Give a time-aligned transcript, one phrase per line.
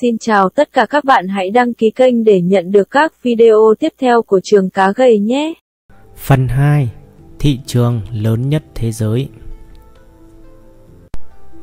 [0.00, 3.74] Xin chào tất cả các bạn hãy đăng ký kênh để nhận được các video
[3.78, 5.52] tiếp theo của trường cá gầy nhé.
[6.16, 6.88] Phần 2
[7.38, 9.28] Thị trường lớn nhất thế giới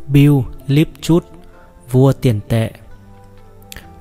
[0.07, 0.33] Bill
[0.67, 1.25] Lipchut,
[1.91, 2.71] vua tiền tệ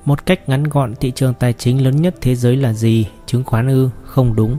[0.05, 3.05] Một cách ngắn gọn thị trường tài chính lớn nhất thế giới là gì?
[3.25, 3.89] Chứng khoán ư?
[4.03, 4.57] Không đúng.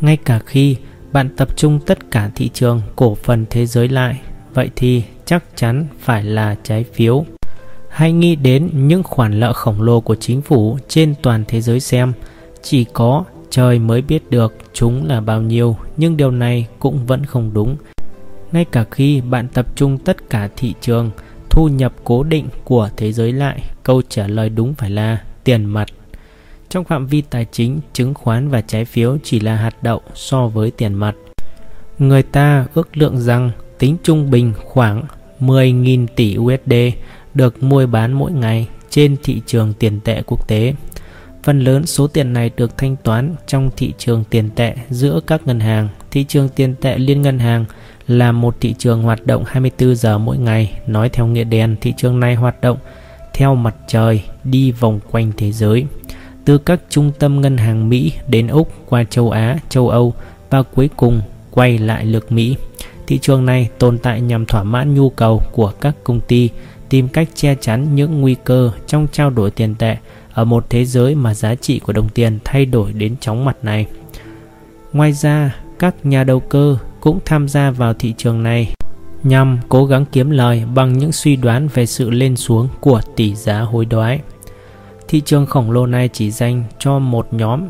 [0.00, 0.76] Ngay cả khi
[1.12, 4.20] bạn tập trung tất cả thị trường cổ phần thế giới lại,
[4.54, 7.24] vậy thì chắc chắn phải là trái phiếu.
[7.92, 11.80] Hãy nghĩ đến những khoản nợ khổng lồ của chính phủ trên toàn thế giới
[11.80, 12.12] xem.
[12.62, 17.26] Chỉ có trời mới biết được chúng là bao nhiêu, nhưng điều này cũng vẫn
[17.26, 17.76] không đúng.
[18.52, 21.10] Ngay cả khi bạn tập trung tất cả thị trường,
[21.50, 25.64] thu nhập cố định của thế giới lại, câu trả lời đúng phải là tiền
[25.64, 25.88] mặt.
[26.68, 30.46] Trong phạm vi tài chính, chứng khoán và trái phiếu chỉ là hạt đậu so
[30.46, 31.14] với tiền mặt.
[31.98, 35.02] Người ta ước lượng rằng tính trung bình khoảng
[35.40, 36.72] 10.000 tỷ USD
[37.34, 40.74] được mua bán mỗi ngày trên thị trường tiền tệ quốc tế.
[41.42, 45.46] Phần lớn số tiền này được thanh toán trong thị trường tiền tệ giữa các
[45.46, 45.88] ngân hàng.
[46.10, 47.64] Thị trường tiền tệ liên ngân hàng
[48.08, 50.80] là một thị trường hoạt động 24 giờ mỗi ngày.
[50.86, 52.78] Nói theo nghĩa đen, thị trường này hoạt động
[53.34, 55.84] theo mặt trời đi vòng quanh thế giới.
[56.44, 60.14] Từ các trung tâm ngân hàng Mỹ đến Úc qua châu Á, châu Âu
[60.50, 61.20] và cuối cùng
[61.50, 62.56] quay lại lượt Mỹ.
[63.06, 66.50] Thị trường này tồn tại nhằm thỏa mãn nhu cầu của các công ty
[66.92, 69.96] tìm cách che chắn những nguy cơ trong trao đổi tiền tệ
[70.32, 73.56] ở một thế giới mà giá trị của đồng tiền thay đổi đến chóng mặt
[73.62, 73.86] này.
[74.92, 78.74] Ngoài ra, các nhà đầu cơ cũng tham gia vào thị trường này
[79.22, 83.34] nhằm cố gắng kiếm lời bằng những suy đoán về sự lên xuống của tỷ
[83.34, 84.20] giá hối đoái.
[85.08, 87.62] Thị trường khổng lồ này chỉ dành cho một nhóm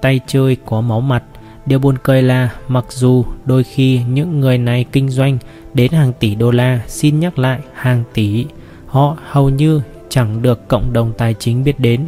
[0.00, 1.22] tay chơi có máu mặt.
[1.66, 5.38] Điều buồn cười là mặc dù đôi khi những người này kinh doanh
[5.74, 8.46] đến hàng tỷ đô la, xin nhắc lại hàng tỷ
[8.90, 12.06] họ hầu như chẳng được cộng đồng tài chính biết đến.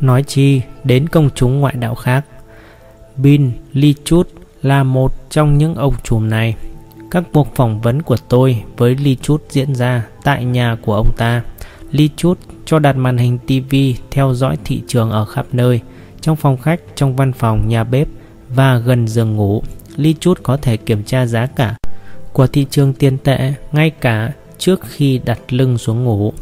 [0.00, 2.24] Nói chi đến công chúng ngoại đạo khác.
[3.16, 4.28] Bin Lichut
[4.62, 6.54] là một trong những ông trùm này.
[7.10, 11.42] Các cuộc phỏng vấn của tôi với Lichut diễn ra tại nhà của ông ta.
[11.90, 13.74] Lichut cho đặt màn hình TV
[14.10, 15.80] theo dõi thị trường ở khắp nơi,
[16.20, 18.08] trong phòng khách, trong văn phòng, nhà bếp
[18.48, 19.62] và gần giường ngủ.
[19.96, 21.76] Lichut có thể kiểm tra giá cả
[22.32, 26.32] của thị trường tiền tệ ngay cả trước khi đặt lưng xuống ngủ.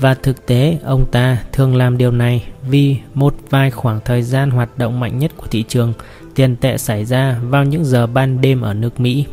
[0.00, 4.50] Và thực tế, ông ta thường làm điều này vì một vài khoảng thời gian
[4.50, 5.92] hoạt động mạnh nhất của thị trường
[6.34, 9.24] tiền tệ xảy ra vào những giờ ban đêm ở nước Mỹ.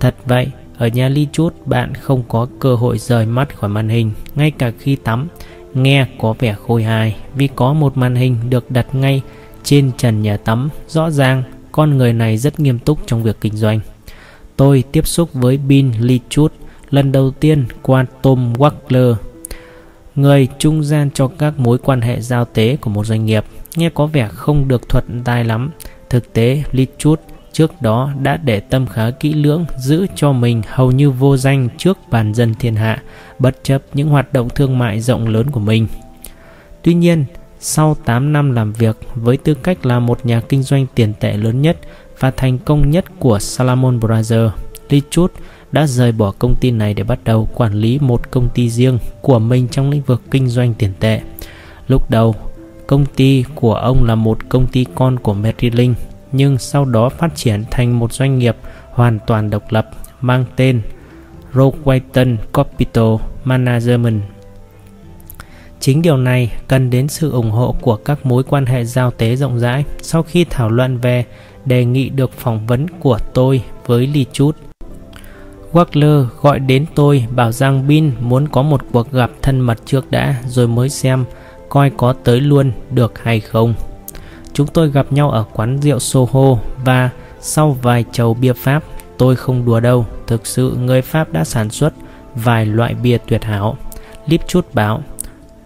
[0.00, 3.88] Thật vậy, ở nhà Ly Chút bạn không có cơ hội rời mắt khỏi màn
[3.88, 5.28] hình ngay cả khi tắm.
[5.74, 9.22] Nghe có vẻ khôi hài vì có một màn hình được đặt ngay
[9.62, 10.68] trên trần nhà tắm.
[10.88, 11.42] Rõ ràng
[11.72, 13.80] con người này rất nghiêm túc trong việc kinh doanh.
[14.56, 16.52] Tôi tiếp xúc với Bin Lee Chút
[16.90, 19.14] lần đầu tiên qua Tom Wackler,
[20.14, 23.44] người trung gian cho các mối quan hệ giao tế của một doanh nghiệp.
[23.76, 25.70] Nghe có vẻ không được thuận tai lắm.
[26.10, 27.20] Thực tế, Lichut
[27.52, 31.68] trước đó đã để tâm khá kỹ lưỡng giữ cho mình hầu như vô danh
[31.78, 33.02] trước bàn dân thiên hạ,
[33.38, 35.88] bất chấp những hoạt động thương mại rộng lớn của mình.
[36.82, 37.24] Tuy nhiên,
[37.60, 41.36] sau 8 năm làm việc với tư cách là một nhà kinh doanh tiền tệ
[41.36, 41.76] lớn nhất
[42.18, 44.52] và thành công nhất của Salomon Brothers,
[44.88, 45.32] Lichut
[45.74, 48.98] đã rời bỏ công ty này để bắt đầu quản lý một công ty riêng
[49.20, 51.20] của mình trong lĩnh vực kinh doanh tiền tệ.
[51.88, 52.34] Lúc đầu,
[52.86, 55.96] công ty của ông là một công ty con của Merrill Lynch,
[56.32, 58.56] nhưng sau đó phát triển thành một doanh nghiệp
[58.90, 59.90] hoàn toàn độc lập
[60.20, 60.82] mang tên
[61.54, 63.14] Rowayton Capital
[63.44, 64.22] Management.
[65.80, 69.36] Chính điều này cần đến sự ủng hộ của các mối quan hệ giao tế
[69.36, 69.84] rộng rãi.
[70.02, 71.24] Sau khi thảo luận về
[71.64, 74.56] đề nghị được phỏng vấn của tôi với Lee Chut,
[75.74, 80.10] Wagler gọi đến tôi bảo rằng Bin muốn có một cuộc gặp thân mật trước
[80.10, 81.24] đã rồi mới xem
[81.68, 83.74] coi có tới luôn được hay không.
[84.52, 88.84] Chúng tôi gặp nhau ở quán rượu Soho và sau vài chầu bia Pháp,
[89.18, 91.92] tôi không đùa đâu, thực sự người Pháp đã sản xuất
[92.34, 93.76] vài loại bia tuyệt hảo.
[94.26, 95.02] Lipchut bảo,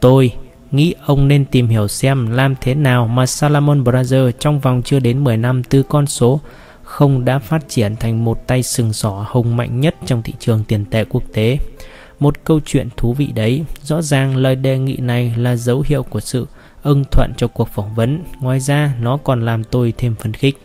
[0.00, 0.32] tôi
[0.70, 4.98] nghĩ ông nên tìm hiểu xem làm thế nào mà Salomon Brothers trong vòng chưa
[4.98, 6.40] đến 10 năm từ con số
[6.88, 10.64] không đã phát triển thành một tay sừng sỏ hùng mạnh nhất trong thị trường
[10.68, 11.58] tiền tệ quốc tế.
[12.20, 16.02] Một câu chuyện thú vị đấy, rõ ràng lời đề nghị này là dấu hiệu
[16.02, 16.46] của sự
[16.82, 20.58] ưng thuận cho cuộc phỏng vấn, ngoài ra nó còn làm tôi thêm phấn khích.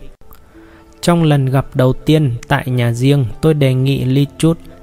[1.00, 4.24] Trong lần gặp đầu tiên tại nhà riêng, tôi đề nghị Lee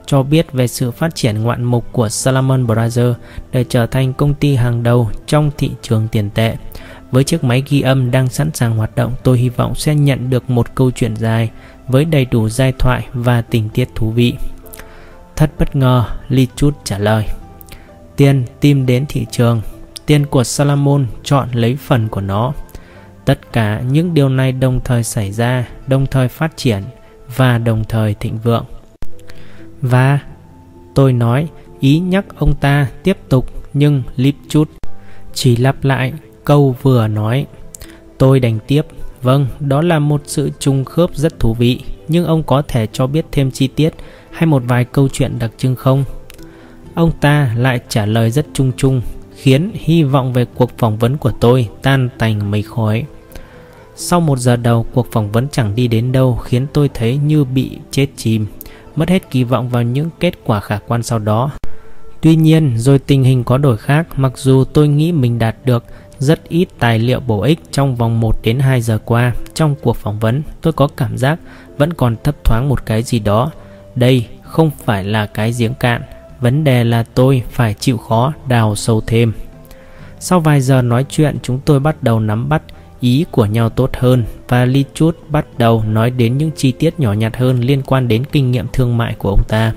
[0.05, 3.17] cho biết về sự phát triển ngoạn mục của Salomon Brothers
[3.51, 6.55] để trở thành công ty hàng đầu trong thị trường tiền tệ.
[7.11, 10.29] Với chiếc máy ghi âm đang sẵn sàng hoạt động, tôi hy vọng sẽ nhận
[10.29, 11.49] được một câu chuyện dài
[11.87, 14.33] với đầy đủ giai thoại và tình tiết thú vị.
[15.35, 17.25] Thật bất ngờ, Lee Chút trả lời.
[18.15, 19.61] tiên tìm đến thị trường.
[20.05, 22.53] tiền của Salamon chọn lấy phần của nó.
[23.25, 26.83] Tất cả những điều này đồng thời xảy ra, đồng thời phát triển
[27.35, 28.65] và đồng thời thịnh vượng.
[29.81, 30.19] Và
[30.95, 31.47] tôi nói
[31.79, 34.69] ý nhắc ông ta tiếp tục nhưng Lipchut
[35.33, 37.45] chỉ lặp lại câu vừa nói.
[38.17, 38.81] Tôi đành tiếp,
[39.21, 43.07] vâng, đó là một sự trùng khớp rất thú vị, nhưng ông có thể cho
[43.07, 43.93] biết thêm chi tiết
[44.31, 46.03] hay một vài câu chuyện đặc trưng không?
[46.93, 49.01] Ông ta lại trả lời rất chung chung,
[49.35, 53.05] khiến hy vọng về cuộc phỏng vấn của tôi tan tành mây khói.
[53.95, 57.43] Sau một giờ đầu, cuộc phỏng vấn chẳng đi đến đâu khiến tôi thấy như
[57.43, 58.45] bị chết chìm,
[58.95, 61.51] mất hết kỳ vọng vào những kết quả khả quan sau đó.
[62.21, 65.83] Tuy nhiên, rồi tình hình có đổi khác, mặc dù tôi nghĩ mình đạt được
[66.21, 69.33] rất ít tài liệu bổ ích trong vòng 1 đến 2 giờ qua.
[69.53, 71.39] Trong cuộc phỏng vấn, tôi có cảm giác
[71.77, 73.51] vẫn còn thấp thoáng một cái gì đó.
[73.95, 76.01] Đây không phải là cái giếng cạn,
[76.41, 79.33] vấn đề là tôi phải chịu khó đào sâu thêm.
[80.19, 82.61] Sau vài giờ nói chuyện, chúng tôi bắt đầu nắm bắt
[82.99, 86.99] ý của nhau tốt hơn và Lee Chut bắt đầu nói đến những chi tiết
[86.99, 89.73] nhỏ nhặt hơn liên quan đến kinh nghiệm thương mại của ông ta.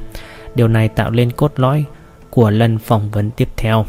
[0.55, 1.85] Điều này tạo lên cốt lõi
[2.31, 3.87] của lần phỏng vấn tiếp theo.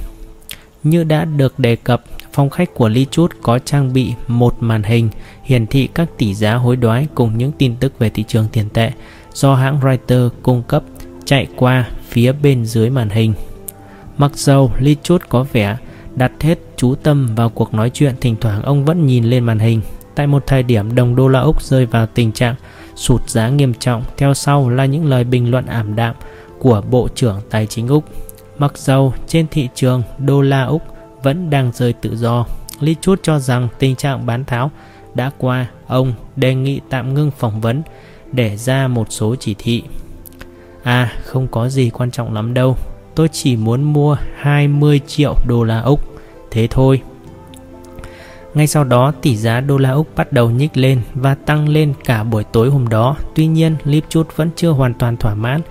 [0.83, 2.03] Như đã được đề cập,
[2.35, 5.09] phòng khách của Lee Chut có trang bị một màn hình
[5.43, 8.69] hiển thị các tỷ giá hối đoái cùng những tin tức về thị trường tiền
[8.69, 8.91] tệ
[9.33, 10.83] do hãng Reuters cung cấp
[11.25, 13.33] chạy qua phía bên dưới màn hình.
[14.17, 15.77] Mặc dầu Lee Chut có vẻ
[16.15, 19.59] đặt hết chú tâm vào cuộc nói chuyện, thỉnh thoảng ông vẫn nhìn lên màn
[19.59, 19.81] hình.
[20.15, 22.55] Tại một thời điểm đồng đô la Úc rơi vào tình trạng
[22.95, 26.15] sụt giá nghiêm trọng, theo sau là những lời bình luận ảm đạm
[26.59, 28.03] của Bộ trưởng Tài chính Úc.
[28.57, 30.94] Mặc dầu trên thị trường đô la Úc
[31.25, 32.45] vẫn đang rơi tự do,
[32.79, 34.71] Lý Chút cho rằng tình trạng bán tháo
[35.13, 37.81] đã qua, ông đề nghị tạm ngưng phỏng vấn
[38.31, 39.83] để ra một số chỉ thị.
[40.83, 42.77] À, không có gì quan trọng lắm đâu,
[43.15, 46.01] tôi chỉ muốn mua 20 triệu đô la Úc,
[46.51, 47.01] thế thôi.
[48.53, 51.93] Ngay sau đó, tỷ giá đô la Úc bắt đầu nhích lên và tăng lên
[52.05, 53.15] cả buổi tối hôm đó.
[53.35, 55.61] Tuy nhiên, Lipchut vẫn chưa hoàn toàn thỏa mãn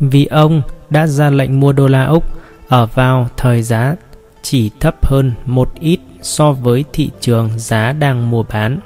[0.00, 2.24] vì ông đã ra lệnh mua đô la Úc
[2.68, 3.96] ở vào thời giá
[4.44, 8.78] chỉ thấp hơn một ít so với thị trường giá đang mua bán.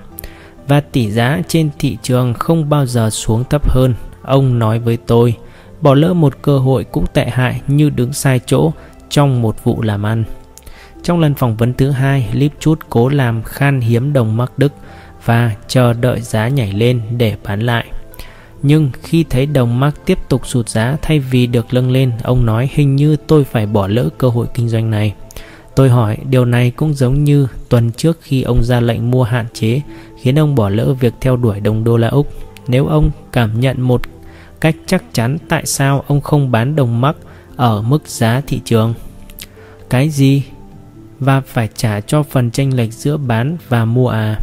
[0.68, 4.96] Và tỷ giá trên thị trường không bao giờ xuống thấp hơn ông nói với
[4.96, 5.34] tôi.
[5.80, 8.72] Bỏ lỡ một cơ hội cũng tệ hại như đứng sai chỗ
[9.08, 10.24] trong một vụ làm ăn.
[11.02, 14.72] Trong lần phỏng vấn thứ hai Lipchut cố làm khan hiếm đồng mark Đức
[15.24, 17.86] và chờ đợi giá nhảy lên để bán lại.
[18.62, 22.46] Nhưng khi thấy đồng mark tiếp tục sụt giá thay vì được lâng lên, ông
[22.46, 25.14] nói hình như tôi phải bỏ lỡ cơ hội kinh doanh này.
[25.78, 29.46] Tôi hỏi điều này cũng giống như tuần trước khi ông ra lệnh mua hạn
[29.52, 29.80] chế
[30.16, 32.32] khiến ông bỏ lỡ việc theo đuổi đồng đô la Úc.
[32.68, 34.00] Nếu ông cảm nhận một
[34.60, 37.16] cách chắc chắn tại sao ông không bán đồng mắc
[37.56, 38.94] ở mức giá thị trường.
[39.90, 40.42] Cái gì?
[41.20, 44.40] Và phải trả cho phần tranh lệch giữa bán và mua à?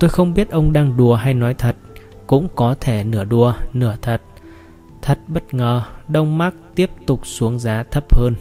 [0.00, 1.76] Tôi không biết ông đang đùa hay nói thật
[2.26, 4.22] cũng có thể nửa đùa, nửa thật.
[5.02, 8.34] Thật bất ngờ, đồng mắc tiếp tục xuống giá thấp hơn.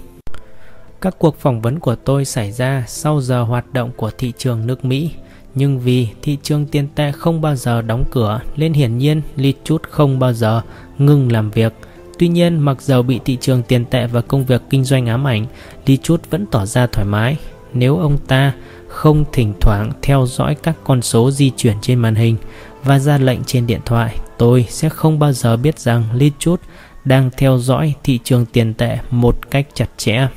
[1.02, 4.68] Các cuộc phỏng vấn của tôi xảy ra sau giờ hoạt động của thị trường
[4.68, 5.12] nước Mỹ,
[5.56, 9.84] nhưng vì thị trường tiền tệ không bao giờ đóng cửa nên hiển nhiên Lichut
[9.84, 10.62] không bao giờ
[10.98, 11.74] ngừng làm việc.
[12.20, 15.28] Tuy nhiên, mặc dầu bị thị trường tiền tệ và công việc kinh doanh ám
[15.28, 15.46] ảnh,
[15.86, 17.38] Lichut vẫn tỏ ra thoải mái.
[17.74, 18.54] Nếu ông ta
[18.88, 22.36] không thỉnh thoảng theo dõi các con số di chuyển trên màn hình
[22.84, 26.62] và ra lệnh trên điện thoại, tôi sẽ không bao giờ biết rằng Lichut
[27.06, 30.28] đang theo dõi thị trường tiền tệ một cách chặt chẽ.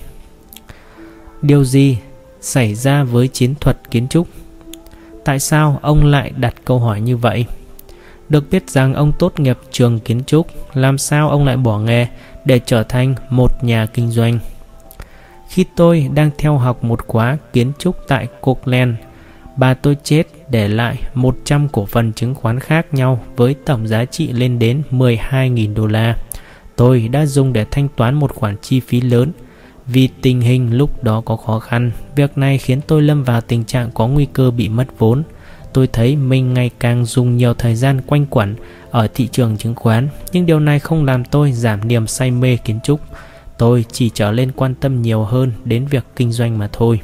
[1.46, 1.98] Điều gì
[2.40, 4.28] xảy ra với chiến thuật kiến trúc?
[5.24, 7.44] Tại sao ông lại đặt câu hỏi như vậy?
[8.28, 12.06] Được biết rằng ông tốt nghiệp trường kiến trúc, làm sao ông lại bỏ nghề
[12.44, 14.38] để trở thành một nhà kinh doanh?
[15.48, 18.94] Khi tôi đang theo học một khóa kiến trúc tại Cookland,
[19.56, 24.04] bà tôi chết để lại 100 cổ phần chứng khoán khác nhau với tổng giá
[24.04, 26.16] trị lên đến 12.000 đô la.
[26.76, 29.32] Tôi đã dùng để thanh toán một khoản chi phí lớn
[29.86, 31.90] vì tình hình lúc đó có khó khăn.
[32.16, 35.22] Việc này khiến tôi lâm vào tình trạng có nguy cơ bị mất vốn.
[35.72, 38.54] Tôi thấy mình ngày càng dùng nhiều thời gian quanh quẩn
[38.90, 42.56] ở thị trường chứng khoán, nhưng điều này không làm tôi giảm niềm say mê
[42.56, 43.00] kiến trúc.
[43.58, 47.00] Tôi chỉ trở lên quan tâm nhiều hơn đến việc kinh doanh mà thôi.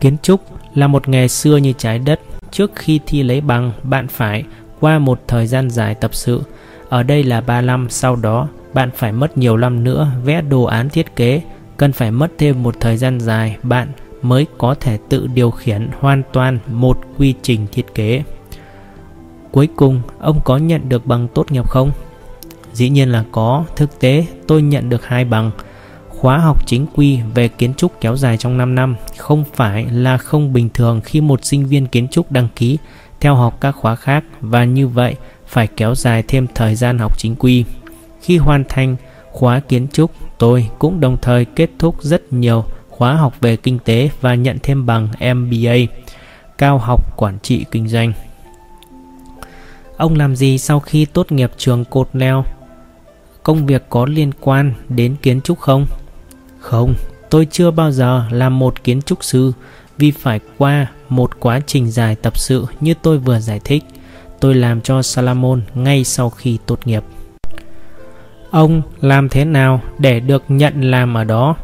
[0.00, 0.40] Kiến trúc
[0.74, 2.20] là một nghề xưa như trái đất.
[2.50, 4.44] Trước khi thi lấy bằng, bạn phải
[4.80, 6.42] qua một thời gian dài tập sự.
[6.88, 10.64] Ở đây là 3 năm, sau đó bạn phải mất nhiều năm nữa vẽ đồ
[10.64, 11.42] án thiết kế.
[11.78, 13.88] Cần phải mất thêm một thời gian dài, bạn
[14.22, 18.22] mới có thể tự điều khiển hoàn toàn một quy trình thiết kế.
[19.50, 21.90] Cuối cùng, ông có nhận được bằng tốt nghiệp không?
[22.72, 25.50] Dĩ nhiên là có, thực tế tôi nhận được hai bằng.
[26.08, 30.18] Khóa học chính quy về kiến trúc kéo dài trong 5 năm không phải là
[30.18, 32.78] không bình thường khi một sinh viên kiến trúc đăng ký
[33.20, 35.16] theo học các khóa khác và như vậy
[35.46, 37.64] phải kéo dài thêm thời gian học chính quy.
[38.20, 38.96] Khi hoàn thành
[39.38, 43.78] khóa kiến trúc, tôi cũng đồng thời kết thúc rất nhiều khóa học về kinh
[43.78, 45.74] tế và nhận thêm bằng MBA,
[46.58, 48.12] cao học quản trị kinh doanh.
[49.96, 52.44] Ông làm gì sau khi tốt nghiệp trường cột neo?
[53.42, 55.86] Công việc có liên quan đến kiến trúc không?
[56.58, 56.94] Không,
[57.30, 59.52] tôi chưa bao giờ làm một kiến trúc sư
[59.98, 63.84] vì phải qua một quá trình dài tập sự như tôi vừa giải thích.
[64.40, 67.04] Tôi làm cho Salamon ngay sau khi tốt nghiệp.
[68.50, 71.56] Ông làm thế nào để được nhận làm ở đó?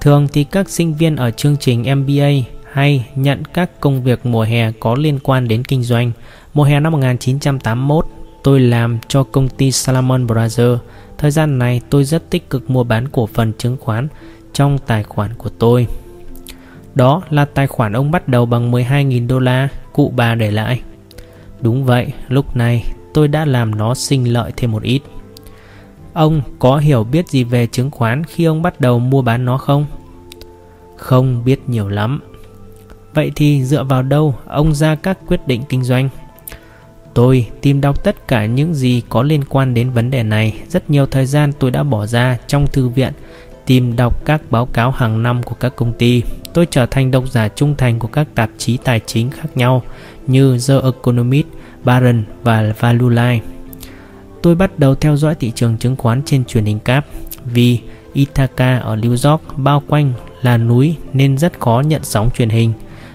[0.00, 2.30] Thường thì các sinh viên ở chương trình MBA
[2.72, 6.12] hay nhận các công việc mùa hè có liên quan đến kinh doanh.
[6.54, 8.06] Mùa hè năm 1981,
[8.42, 10.80] tôi làm cho công ty Salomon Brothers.
[11.18, 14.08] Thời gian này tôi rất tích cực mua bán cổ phần chứng khoán
[14.52, 15.86] trong tài khoản của tôi.
[16.94, 20.80] Đó là tài khoản ông bắt đầu bằng 12.000 đô la cụ bà để lại.
[21.60, 25.02] Đúng vậy, lúc này tôi đã làm nó sinh lợi thêm một ít.
[26.12, 29.58] Ông có hiểu biết gì về chứng khoán khi ông bắt đầu mua bán nó
[29.58, 29.86] không?
[30.96, 32.20] Không biết nhiều lắm.
[33.14, 36.08] Vậy thì dựa vào đâu ông ra các quyết định kinh doanh?
[37.14, 40.62] Tôi tìm đọc tất cả những gì có liên quan đến vấn đề này.
[40.68, 43.12] Rất nhiều thời gian tôi đã bỏ ra trong thư viện
[43.66, 46.22] tìm đọc các báo cáo hàng năm của các công ty.
[46.54, 49.82] Tôi trở thành độc giả trung thành của các tạp chí tài chính khác nhau
[50.26, 51.46] như The Economist,
[51.84, 53.40] Barron và Value Line.
[54.42, 57.06] Tôi bắt đầu theo dõi thị trường chứng khoán trên truyền hình cáp
[57.44, 57.80] vì
[58.12, 62.72] Ithaca ở New York bao quanh là núi nên rất khó nhận sóng truyền hình.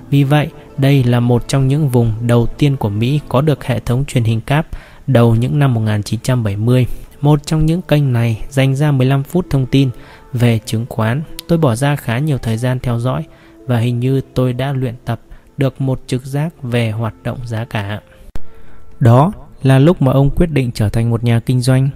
[0.09, 3.79] Vì vậy, đây là một trong những vùng đầu tiên của Mỹ có được hệ
[3.79, 4.67] thống truyền hình cáp
[5.07, 6.87] đầu những năm 1970.
[7.21, 9.89] Một trong những kênh này dành ra 15 phút thông tin
[10.33, 11.21] về chứng khoán.
[11.47, 13.23] Tôi bỏ ra khá nhiều thời gian theo dõi
[13.65, 15.19] và hình như tôi đã luyện tập
[15.57, 18.01] được một trực giác về hoạt động giá cả.
[18.99, 19.31] Đó
[19.67, 21.89] là lúc mà ông quyết định trở thành một nhà kinh doanh.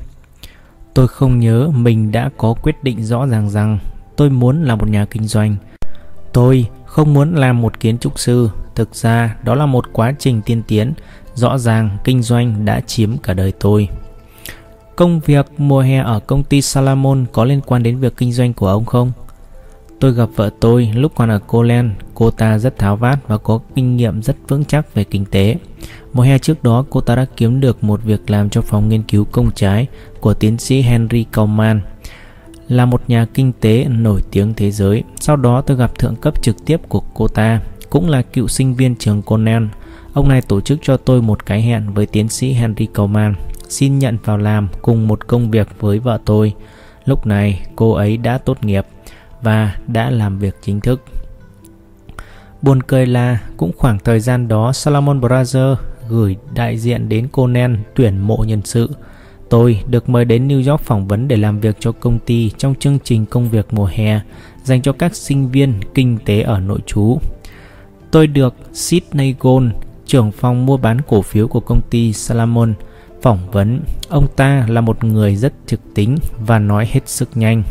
[0.93, 3.79] Tôi không nhớ mình đã có quyết định rõ ràng rằng
[4.15, 5.55] tôi muốn là một nhà kinh doanh.
[6.33, 10.41] Tôi không muốn làm một kiến trúc sư, thực ra đó là một quá trình
[10.41, 10.93] tiên tiến,
[11.33, 13.87] rõ ràng kinh doanh đã chiếm cả đời tôi.
[14.95, 18.53] Công việc mùa hè ở công ty Salamon có liên quan đến việc kinh doanh
[18.53, 19.11] của ông không?
[20.01, 23.59] Tôi gặp vợ tôi lúc còn ở Colen, cô ta rất tháo vát và có
[23.75, 25.55] kinh nghiệm rất vững chắc về kinh tế.
[26.13, 29.03] Mùa hè trước đó, cô ta đã kiếm được một việc làm cho phòng nghiên
[29.03, 29.87] cứu công trái
[30.19, 31.79] của tiến sĩ Henry Kaufman,
[32.67, 35.03] là một nhà kinh tế nổi tiếng thế giới.
[35.19, 38.75] Sau đó tôi gặp thượng cấp trực tiếp của cô ta, cũng là cựu sinh
[38.75, 39.65] viên trường Cornell.
[40.13, 43.33] Ông này tổ chức cho tôi một cái hẹn với tiến sĩ Henry Kaufman,
[43.69, 46.53] xin nhận vào làm cùng một công việc với vợ tôi.
[47.05, 48.85] Lúc này cô ấy đã tốt nghiệp
[49.41, 51.03] và đã làm việc chính thức.
[52.61, 55.57] Buồn cười là cũng khoảng thời gian đó Salomon Brothers
[56.09, 58.89] gửi đại diện đến Conan tuyển mộ nhân sự.
[59.49, 62.75] Tôi được mời đến New York phỏng vấn để làm việc cho công ty trong
[62.75, 64.19] chương trình công việc mùa hè
[64.63, 67.19] dành cho các sinh viên kinh tế ở nội trú.
[68.11, 69.71] Tôi được Sydney Gold,
[70.05, 72.73] trưởng phòng mua bán cổ phiếu của công ty Salomon,
[73.21, 73.81] phỏng vấn.
[74.09, 77.63] Ông ta là một người rất trực tính và nói hết sức nhanh.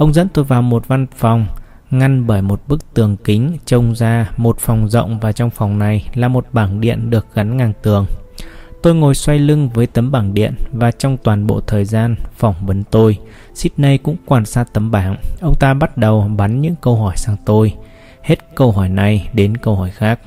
[0.00, 1.46] Ông dẫn tôi vào một văn phòng
[1.90, 6.08] ngăn bởi một bức tường kính trông ra một phòng rộng và trong phòng này
[6.14, 8.06] là một bảng điện được gắn ngang tường.
[8.82, 12.54] Tôi ngồi xoay lưng với tấm bảng điện và trong toàn bộ thời gian phỏng
[12.66, 13.18] vấn tôi,
[13.54, 15.16] Sydney cũng quan sát tấm bảng.
[15.40, 17.74] Ông ta bắt đầu bắn những câu hỏi sang tôi.
[18.22, 20.20] Hết câu hỏi này đến câu hỏi khác.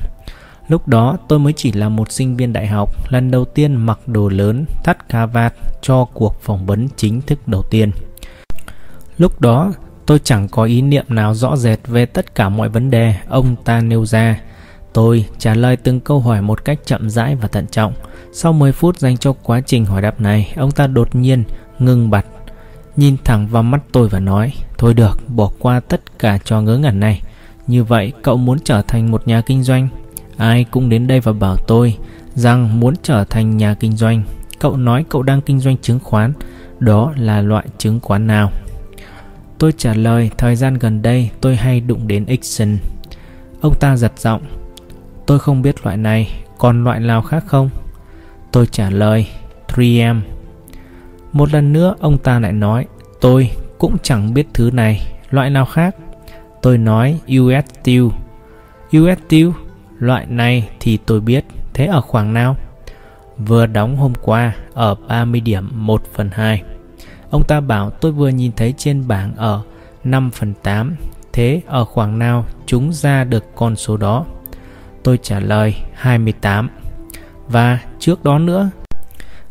[0.67, 3.99] Lúc đó tôi mới chỉ là một sinh viên đại học, lần đầu tiên mặc
[4.07, 7.91] đồ lớn, thắt cà vạt cho cuộc phỏng vấn chính thức đầu tiên.
[9.17, 9.73] Lúc đó
[10.05, 13.55] tôi chẳng có ý niệm nào rõ rệt về tất cả mọi vấn đề ông
[13.65, 14.41] ta nêu ra.
[14.93, 17.93] Tôi trả lời từng câu hỏi một cách chậm rãi và thận trọng.
[18.33, 21.43] Sau 10 phút dành cho quá trình hỏi đáp này, ông ta đột nhiên
[21.79, 22.25] ngừng bặt,
[22.95, 24.53] nhìn thẳng vào mắt tôi và nói,
[24.83, 27.21] Thôi được, bỏ qua tất cả trò ngớ ngẩn này.
[27.67, 29.87] Như vậy, cậu muốn trở thành một nhà kinh doanh?
[30.37, 31.97] Ai cũng đến đây và bảo tôi
[32.35, 34.23] rằng muốn trở thành nhà kinh doanh.
[34.59, 36.33] Cậu nói cậu đang kinh doanh chứng khoán.
[36.79, 38.51] Đó là loại chứng khoán nào?
[39.63, 42.77] Tôi trả lời thời gian gần đây tôi hay đụng đến Ixon.
[43.61, 44.41] Ông ta giật giọng.
[45.25, 47.69] Tôi không biết loại này, còn loại nào khác không?
[48.51, 49.27] Tôi trả lời
[49.67, 50.21] 3M.
[51.31, 52.85] Một lần nữa ông ta lại nói
[53.21, 55.95] tôi cũng chẳng biết thứ này, loại nào khác?
[56.61, 58.03] Tôi nói US Steel.
[58.97, 59.49] US Steel,
[59.99, 62.55] loại này thì tôi biết, thế ở khoảng nào?
[63.37, 66.63] Vừa đóng hôm qua ở 30 điểm 1 phần 2.
[67.33, 69.61] Ông ta bảo tôi vừa nhìn thấy trên bảng ở
[70.03, 70.95] 5 phần 8.
[71.33, 74.25] Thế ở khoảng nào chúng ra được con số đó?
[75.03, 76.69] Tôi trả lời 28.
[77.47, 78.69] Và trước đó nữa?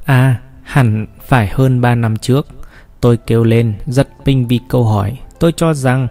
[0.05, 2.47] À, hẳn phải hơn 3 năm trước.
[3.01, 5.19] Tôi kêu lên giật mình vì câu hỏi.
[5.39, 6.09] Tôi cho rằng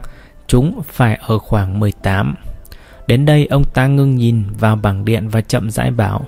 [0.47, 2.35] chúng phải ở khoảng 18.
[3.07, 6.25] Đến đây ông ta ngưng nhìn vào bảng điện và chậm rãi bảo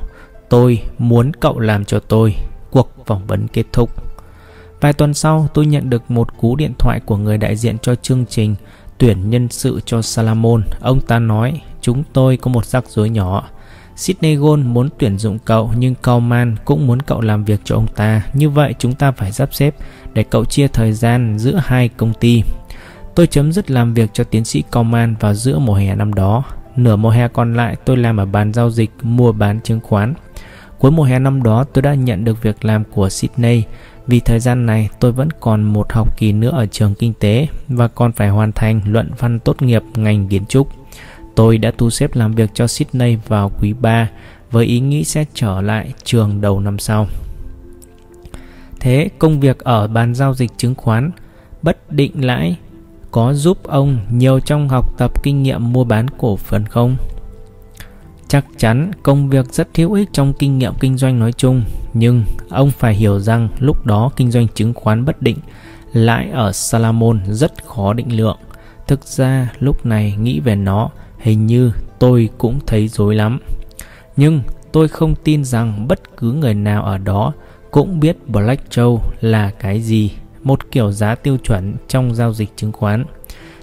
[0.49, 2.35] Tôi muốn cậu làm cho tôi
[2.71, 4.12] Cuộc phỏng vấn kết thúc
[4.83, 7.95] Vài tuần sau, tôi nhận được một cú điện thoại của người đại diện cho
[7.95, 8.55] chương trình
[8.97, 10.63] tuyển nhân sự cho Salamon.
[10.81, 13.49] Ông ta nói, chúng tôi có một rắc rối nhỏ.
[13.95, 17.87] Sydney Gold muốn tuyển dụng cậu, nhưng Coleman cũng muốn cậu làm việc cho ông
[17.87, 18.21] ta.
[18.33, 19.75] Như vậy, chúng ta phải sắp xếp
[20.13, 22.43] để cậu chia thời gian giữa hai công ty.
[23.15, 26.43] Tôi chấm dứt làm việc cho tiến sĩ Coleman vào giữa mùa hè năm đó.
[26.75, 30.13] Nửa mùa hè còn lại, tôi làm ở bàn giao dịch mua bán chứng khoán.
[30.79, 33.63] Cuối mùa hè năm đó, tôi đã nhận được việc làm của Sydney.
[34.07, 37.47] Vì thời gian này, tôi vẫn còn một học kỳ nữa ở trường kinh tế
[37.67, 40.67] và còn phải hoàn thành luận văn tốt nghiệp ngành kiến trúc.
[41.35, 44.09] Tôi đã thu xếp làm việc cho Sydney vào quý 3
[44.51, 47.07] với ý nghĩ sẽ trở lại trường đầu năm sau.
[48.79, 51.11] Thế công việc ở bàn giao dịch chứng khoán
[51.61, 52.55] bất định lãi
[53.11, 56.95] có giúp ông nhiều trong học tập kinh nghiệm mua bán cổ phần không?
[58.33, 61.63] Chắc chắn công việc rất hữu ích trong kinh nghiệm kinh doanh nói chung,
[61.93, 65.37] nhưng ông phải hiểu rằng lúc đó kinh doanh chứng khoán bất định
[65.91, 68.37] lãi ở Salamon rất khó định lượng.
[68.87, 73.39] Thực ra lúc này nghĩ về nó, hình như tôi cũng thấy dối lắm.
[74.15, 77.33] Nhưng tôi không tin rằng bất cứ người nào ở đó
[77.71, 80.11] cũng biết Black Joe là cái gì
[80.43, 83.05] một kiểu giá tiêu chuẩn trong giao dịch chứng khoán.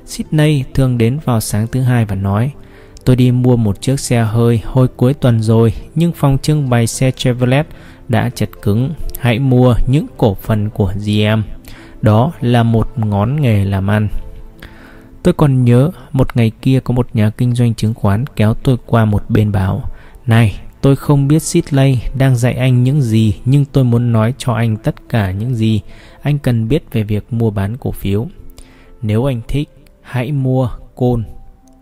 [0.07, 2.53] Sydney thường đến vào sáng thứ hai và nói
[3.04, 6.87] Tôi đi mua một chiếc xe hơi hồi cuối tuần rồi nhưng phòng trưng bày
[6.87, 7.66] xe Chevrolet
[8.09, 8.90] đã chật cứng.
[9.19, 11.42] Hãy mua những cổ phần của GM.
[12.02, 14.09] Đó là một ngón nghề làm ăn.
[15.23, 18.76] Tôi còn nhớ một ngày kia có một nhà kinh doanh chứng khoán kéo tôi
[18.87, 19.83] qua một bên bảo
[20.26, 24.52] Này, tôi không biết Sidley đang dạy anh những gì nhưng tôi muốn nói cho
[24.52, 25.80] anh tất cả những gì
[26.23, 28.26] anh cần biết về việc mua bán cổ phiếu.
[29.02, 29.69] Nếu anh thích,
[30.02, 31.25] hãy mua côn.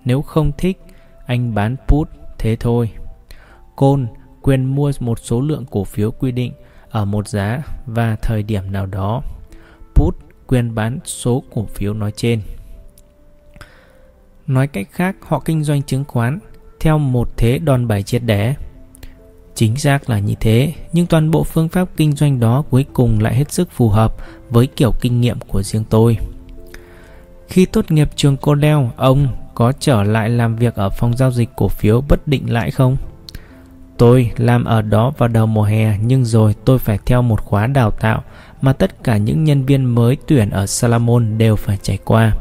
[0.04, 0.78] Nếu không thích,
[1.28, 2.90] anh bán put, thế thôi.
[3.76, 4.06] Côn
[4.42, 6.52] quyền mua một số lượng cổ phiếu quy định
[6.90, 9.22] ở một giá và thời điểm nào đó.
[9.94, 12.40] Put quyền bán số cổ phiếu nói trên.
[14.46, 16.38] Nói cách khác, họ kinh doanh chứng khoán
[16.80, 18.54] theo một thế đòn bẩy triệt đẻ.
[19.54, 23.20] Chính xác là như thế, nhưng toàn bộ phương pháp kinh doanh đó cuối cùng
[23.20, 24.14] lại hết sức phù hợp
[24.50, 26.18] với kiểu kinh nghiệm của riêng tôi.
[27.48, 29.28] Khi tốt nghiệp trường Cornell, ông
[29.58, 32.96] có trở lại làm việc ở phòng giao dịch cổ phiếu bất định lãi không?
[33.96, 37.66] Tôi làm ở đó vào đầu mùa hè nhưng rồi tôi phải theo một khóa
[37.66, 38.22] đào tạo
[38.60, 42.32] mà tất cả những nhân viên mới tuyển ở Salamon đều phải trải qua.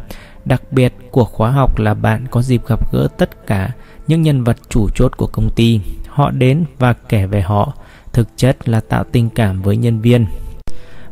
[0.46, 3.72] Đặc biệt của khóa học là bạn có dịp gặp gỡ tất cả
[4.08, 5.82] những nhân vật chủ chốt của công ty.
[6.08, 7.74] Họ đến và kể về họ,
[8.14, 10.26] thực chất là tạo tình cảm với nhân viên.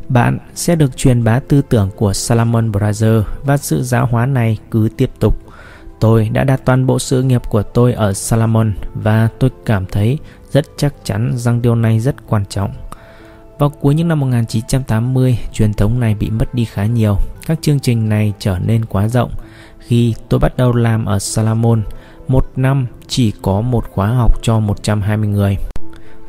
[0.08, 4.58] Bạn sẽ được truyền bá tư tưởng của Salomon Brothers và sự giáo hóa này
[4.70, 5.42] cứ tiếp tục.
[6.00, 10.18] Tôi đã đặt toàn bộ sự nghiệp của tôi ở Salomon và tôi cảm thấy
[10.50, 12.70] rất chắc chắn rằng điều này rất quan trọng.
[13.58, 17.16] Vào cuối những năm 1980, truyền thống này bị mất đi khá nhiều.
[17.46, 19.30] Các chương trình này trở nên quá rộng.
[19.78, 21.82] Khi tôi bắt đầu làm ở Salomon,
[22.28, 25.56] một năm chỉ có một khóa học cho 120 người.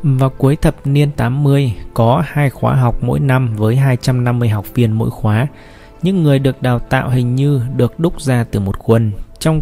[0.02, 4.92] Vào cuối thập niên 80, có hai khóa học mỗi năm với 250 học viên
[4.92, 5.46] mỗi khóa.
[6.02, 9.60] Những người được đào tạo hình như được đúc ra từ một quân, trong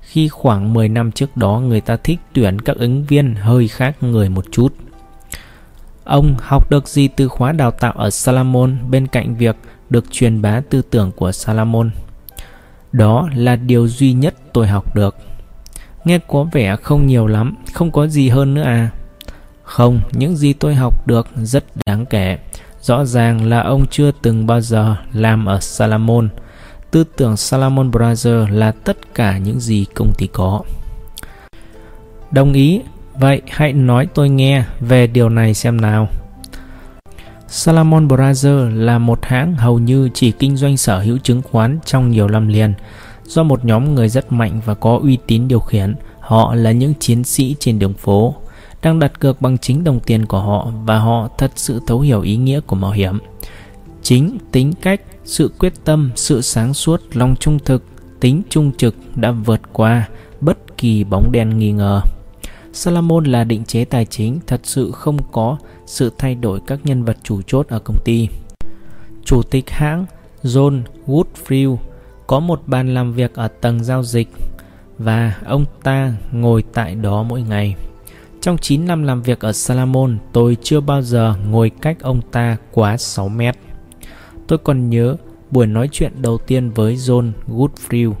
[0.00, 4.02] khi khoảng 10 năm trước đó người ta thích tuyển các ứng viên hơi khác
[4.02, 4.74] người một chút.
[6.04, 9.56] Ông học được gì từ khóa đào tạo ở Salamon bên cạnh việc
[9.90, 11.90] được truyền bá tư tưởng của Salamon?
[12.92, 15.16] Đó là điều duy nhất tôi học được.
[16.04, 18.90] Nghe có vẻ không nhiều lắm, không có gì hơn nữa à?
[19.62, 22.38] Không, những gì tôi học được rất đáng kể.
[22.80, 26.28] Rõ ràng là ông chưa từng bao giờ làm ở Salamon.
[26.90, 30.62] Tư tưởng Salomon Brothers là tất cả những gì công ty có.
[32.30, 32.80] Đồng ý,
[33.18, 36.08] vậy hãy nói tôi nghe về điều này xem nào.
[37.48, 42.10] Salomon Brothers là một hãng hầu như chỉ kinh doanh sở hữu chứng khoán trong
[42.10, 42.74] nhiều năm liền.
[43.24, 46.94] Do một nhóm người rất mạnh và có uy tín điều khiển, họ là những
[46.94, 48.34] chiến sĩ trên đường phố
[48.82, 52.20] đang đặt cược bằng chính đồng tiền của họ và họ thật sự thấu hiểu
[52.20, 53.18] ý nghĩa của mạo hiểm.
[54.02, 57.82] Chính tính cách, sự quyết tâm, sự sáng suốt, lòng trung thực,
[58.20, 60.08] tính trung trực đã vượt qua
[60.40, 62.00] bất kỳ bóng đen nghi ngờ.
[62.72, 65.56] Salomon là định chế tài chính thật sự không có
[65.86, 68.28] sự thay đổi các nhân vật chủ chốt ở công ty.
[69.24, 70.06] Chủ tịch hãng
[70.42, 71.76] John Woodfield
[72.26, 74.28] có một bàn làm việc ở tầng giao dịch
[74.98, 77.74] và ông ta ngồi tại đó mỗi ngày.
[78.40, 82.56] Trong 9 năm làm việc ở Salamon, tôi chưa bao giờ ngồi cách ông ta
[82.72, 83.56] quá 6 mét.
[84.48, 85.16] Tôi còn nhớ
[85.50, 88.12] buổi nói chuyện đầu tiên với John Goodfried.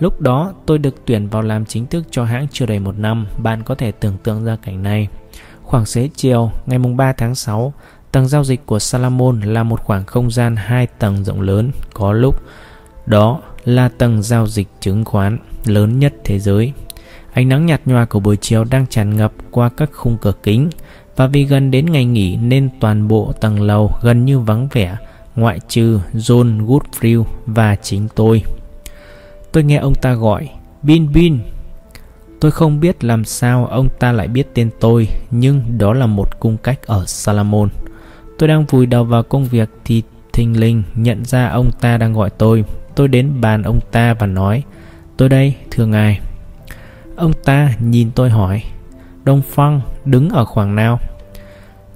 [0.00, 3.26] Lúc đó tôi được tuyển vào làm chính thức cho hãng chưa đầy một năm,
[3.38, 5.08] bạn có thể tưởng tượng ra cảnh này.
[5.62, 7.72] Khoảng xế chiều, ngày 3 tháng 6,
[8.12, 12.12] tầng giao dịch của Salamon là một khoảng không gian hai tầng rộng lớn, có
[12.12, 12.42] lúc
[13.06, 16.72] đó là tầng giao dịch chứng khoán lớn nhất thế giới.
[17.32, 20.70] Ánh nắng nhạt nhòa của buổi chiều đang tràn ngập qua các khung cửa kính
[21.16, 24.96] và vì gần đến ngày nghỉ nên toàn bộ tầng lầu gần như vắng vẻ
[25.36, 28.42] ngoại trừ John Goodfried và chính tôi.
[29.52, 30.48] Tôi nghe ông ta gọi
[30.82, 31.38] Bin Bin.
[32.40, 36.40] Tôi không biết làm sao ông ta lại biết tên tôi nhưng đó là một
[36.40, 37.68] cung cách ở Salamon.
[38.38, 42.12] Tôi đang vùi đầu vào công việc thì thình lình nhận ra ông ta đang
[42.12, 42.64] gọi tôi.
[42.94, 44.62] Tôi đến bàn ông ta và nói
[45.16, 46.20] Tôi đây, thưa ngài.
[47.16, 48.62] Ông ta nhìn tôi hỏi
[49.24, 50.98] Đông Phong đứng ở khoảng nào?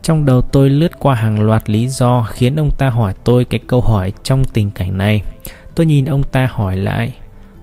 [0.02, 3.60] Trong đầu tôi lướt qua hàng loạt lý do khiến ông ta hỏi tôi cái
[3.66, 5.22] câu hỏi trong tình cảnh này.
[5.74, 7.12] Tôi nhìn ông ta hỏi lại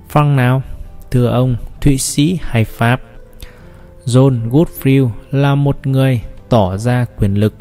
[0.10, 0.62] phăng nào?
[1.12, 3.02] Thưa ông, Thụy Sĩ hay Pháp?
[4.06, 7.54] John Goodfried là một người tỏ ra quyền lực.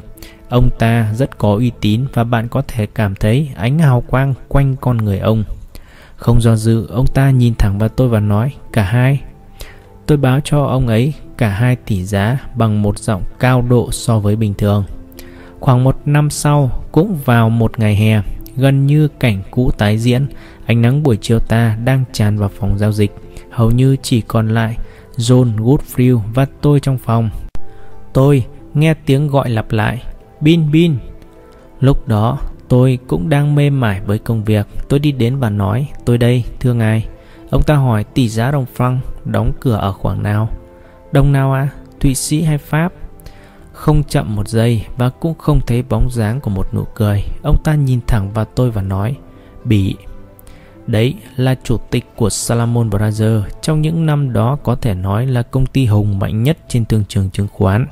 [0.48, 4.34] Ông ta rất có uy tín và bạn có thể cảm thấy ánh hào quang
[4.48, 5.44] quanh con người ông.
[6.16, 9.20] Không do dự, ông ta nhìn thẳng vào tôi và nói cả hai.
[10.06, 14.18] Tôi báo cho ông ấy cả hai tỷ giá bằng một giọng cao độ so
[14.18, 14.84] với bình thường.
[15.60, 18.22] Khoảng một năm sau, cũng vào một ngày hè,
[18.56, 20.26] gần như cảnh cũ tái diễn,
[20.66, 23.10] ánh nắng buổi chiều ta đang tràn vào phòng giao dịch.
[23.50, 24.76] Hầu như chỉ còn lại
[25.16, 27.30] John Goodfried và tôi trong phòng.
[28.12, 30.02] Tôi nghe tiếng gọi lặp lại,
[30.40, 30.96] Bin Bin.
[31.80, 32.38] Lúc đó
[32.68, 34.66] tôi cũng đang mê mải với công việc.
[34.88, 37.06] Tôi đi đến và nói, tôi đây, thưa ngài.
[37.54, 40.48] Ông ta hỏi tỷ giá đồng franc đóng cửa ở khoảng nào.
[41.12, 41.68] Đồng nào à?
[42.00, 42.92] Thụy Sĩ hay Pháp?
[43.72, 47.24] Không chậm một giây và cũng không thấy bóng dáng của một nụ cười.
[47.42, 49.16] Ông ta nhìn thẳng vào tôi và nói,
[49.64, 49.94] Bỉ.
[50.86, 55.42] Đấy là chủ tịch của Salomon Brothers trong những năm đó có thể nói là
[55.42, 57.86] công ty hùng mạnh nhất trên thương trường chứng khoán,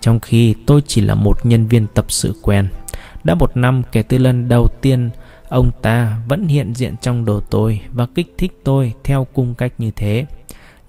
[0.00, 2.68] trong khi tôi chỉ là một nhân viên tập sự quen.
[3.24, 5.10] Đã một năm kể từ lần đầu tiên
[5.48, 9.72] ông ta vẫn hiện diện trong đầu tôi và kích thích tôi theo cung cách
[9.78, 10.26] như thế.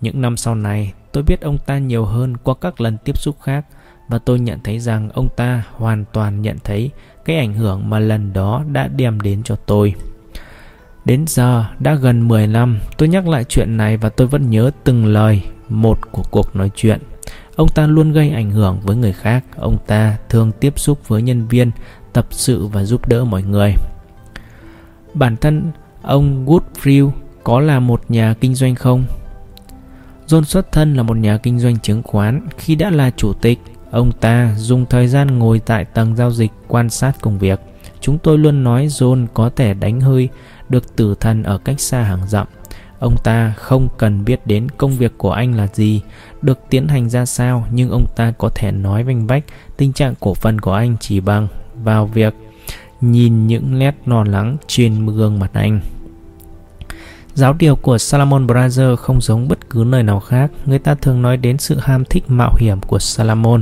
[0.02, 3.36] Những năm sau này, tôi biết ông ta nhiều hơn qua các lần tiếp xúc
[3.41, 3.65] khác
[4.10, 6.91] và tôi nhận thấy rằng ông ta hoàn toàn nhận thấy
[7.26, 9.93] cái ảnh hưởng mà lần đó đã đem đến cho tôi.
[11.06, 14.72] Đến giờ đã gần 10 năm, tôi nhắc lại chuyện này và tôi vẫn nhớ
[14.84, 17.00] từng lời một của cuộc nói chuyện.
[17.56, 21.22] Ông ta luôn gây ảnh hưởng với người khác, ông ta thường tiếp xúc với
[21.22, 21.72] nhân viên,
[22.13, 23.74] tập sự và giúp đỡ mọi người.
[25.17, 27.12] Bản thân ông Woodfield
[27.43, 29.06] có là một nhà kinh doanh không?
[30.27, 32.47] John xuất thân là một nhà kinh doanh chứng khoán.
[32.58, 33.60] Khi đã là chủ tịch,
[33.91, 37.60] ông ta dùng thời gian ngồi tại tầng giao dịch quan sát công việc.
[38.01, 40.30] Chúng tôi luôn nói John có thể đánh hơi
[40.69, 42.47] được tử thần ở cách xa hàng dặm.
[42.99, 46.01] Ông ta không cần biết đến công việc của anh là gì,
[46.41, 49.43] được tiến hành ra sao, nhưng ông ta có thể nói vanh vách
[49.77, 51.47] tình trạng cổ phần của anh chỉ bằng
[51.84, 52.34] vào việc
[53.02, 55.80] nhìn những nét lo lắng trên gương mặt anh.
[57.34, 60.52] Giáo điều của Salomon Brothers không giống bất cứ nơi nào khác.
[60.66, 63.62] Người ta thường nói đến sự ham thích mạo hiểm của Salomon,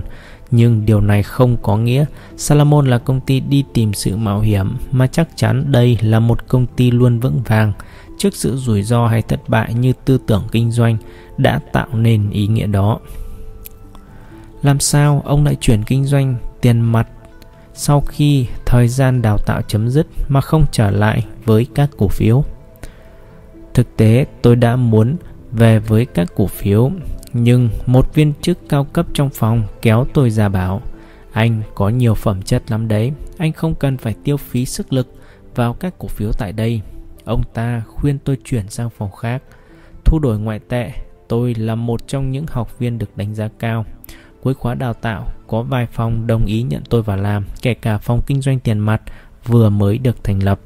[0.51, 2.05] nhưng điều này không có nghĩa
[2.37, 6.47] Salomon là công ty đi tìm sự mạo hiểm, mà chắc chắn đây là một
[6.47, 7.73] công ty luôn vững vàng
[8.17, 10.97] trước sự rủi ro hay thất bại như tư tưởng kinh doanh
[11.37, 12.99] đã tạo nên ý nghĩa đó.
[14.61, 17.07] Làm sao ông lại chuyển kinh doanh tiền mặt
[17.77, 22.07] sau khi thời gian đào tạo chấm dứt mà không trở lại với các cổ
[22.07, 22.43] phiếu?
[23.73, 25.15] Thực tế, tôi đã muốn
[25.51, 26.91] về với các cổ phiếu,
[27.33, 30.81] nhưng một viên chức cao cấp trong phòng kéo tôi ra bảo
[31.31, 35.15] Anh có nhiều phẩm chất lắm đấy, anh không cần phải tiêu phí sức lực
[35.55, 36.81] vào các cổ phiếu tại đây.
[37.25, 39.43] Ông ta khuyên tôi chuyển sang phòng khác.
[40.05, 40.91] Thu đổi ngoại tệ,
[41.27, 43.85] tôi là một trong những học viên được đánh giá cao.
[44.45, 47.97] Cuối khóa đào tạo, có vài phòng đồng ý nhận tôi vào làm, kể cả
[47.97, 49.01] phòng kinh doanh tiền mặt
[49.45, 50.59] vừa mới được thành lập.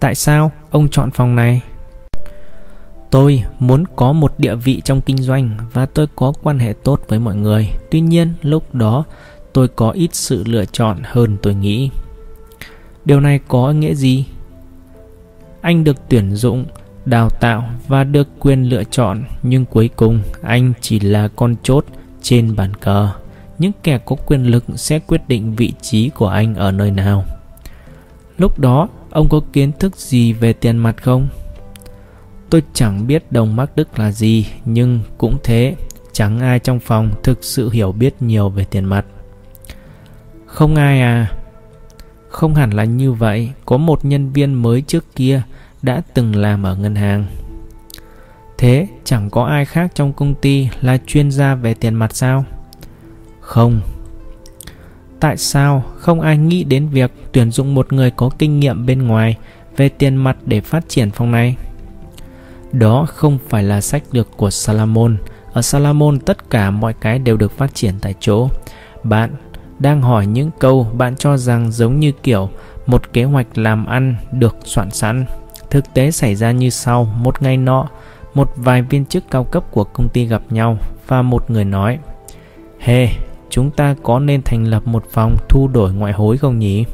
[0.00, 1.60] Tại sao ông chọn phòng này?
[3.10, 7.00] Tôi muốn có một địa vị trong kinh doanh và tôi có quan hệ tốt
[7.08, 7.68] với mọi người.
[7.90, 9.04] Tuy nhiên, lúc đó
[9.52, 11.90] tôi có ít sự lựa chọn hơn tôi nghĩ.
[13.04, 14.26] Điều này có nghĩa gì?
[15.60, 16.64] Anh được tuyển dụng,
[17.04, 21.84] đào tạo và được quyền lựa chọn, nhưng cuối cùng anh chỉ là con chốt
[22.22, 23.10] trên bàn cờ.
[23.58, 27.24] Những kẻ có quyền lực sẽ quyết định vị trí của anh ở nơi nào.
[28.38, 31.28] Lúc đó, ông có kiến thức gì về tiền mặt không?
[32.50, 35.76] Tôi chẳng biết đồng Mark Đức là gì, nhưng cũng thế,
[36.12, 39.06] chẳng ai trong phòng thực sự hiểu biết nhiều về tiền mặt.
[40.46, 41.32] Không ai à?
[42.28, 45.42] Không hẳn là như vậy, có một nhân viên mới trước kia
[45.84, 47.24] đã từng làm ở ngân hàng.
[48.58, 52.44] Thế chẳng có ai khác trong công ty là chuyên gia về tiền mặt sao?
[53.40, 53.80] Không.
[55.20, 59.02] Tại sao không ai nghĩ đến việc tuyển dụng một người có kinh nghiệm bên
[59.02, 59.36] ngoài
[59.76, 61.56] về tiền mặt để phát triển phòng này?
[62.72, 65.16] Đó không phải là sách lược của Salamon.
[65.52, 68.48] Ở Salamon tất cả mọi cái đều được phát triển tại chỗ.
[69.02, 69.30] Bạn
[69.78, 72.50] đang hỏi những câu bạn cho rằng giống như kiểu
[72.86, 75.24] một kế hoạch làm ăn được soạn sẵn.
[75.70, 77.88] Thực tế xảy ra như sau, một ngày nọ,
[78.34, 81.98] một vài viên chức cao cấp của công ty gặp nhau và một người nói
[82.78, 83.16] Hê, hey,
[83.50, 86.84] chúng ta có nên thành lập một phòng thu đổi ngoại hối không nhỉ?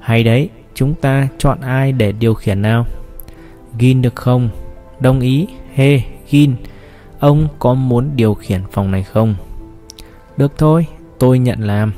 [0.00, 2.86] Hay đấy, chúng ta chọn ai để điều khiển nào?
[3.78, 4.48] Gin được không?
[5.00, 6.54] Đồng ý, hê, hey, Gin,
[7.18, 9.34] ông có muốn điều khiển phòng này không?
[10.36, 10.86] Được thôi,
[11.18, 11.92] tôi nhận làm.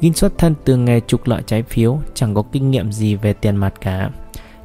[0.00, 3.32] Gin xuất thân từ nghề trục lợi trái phiếu, chẳng có kinh nghiệm gì về
[3.32, 4.10] tiền mặt cả.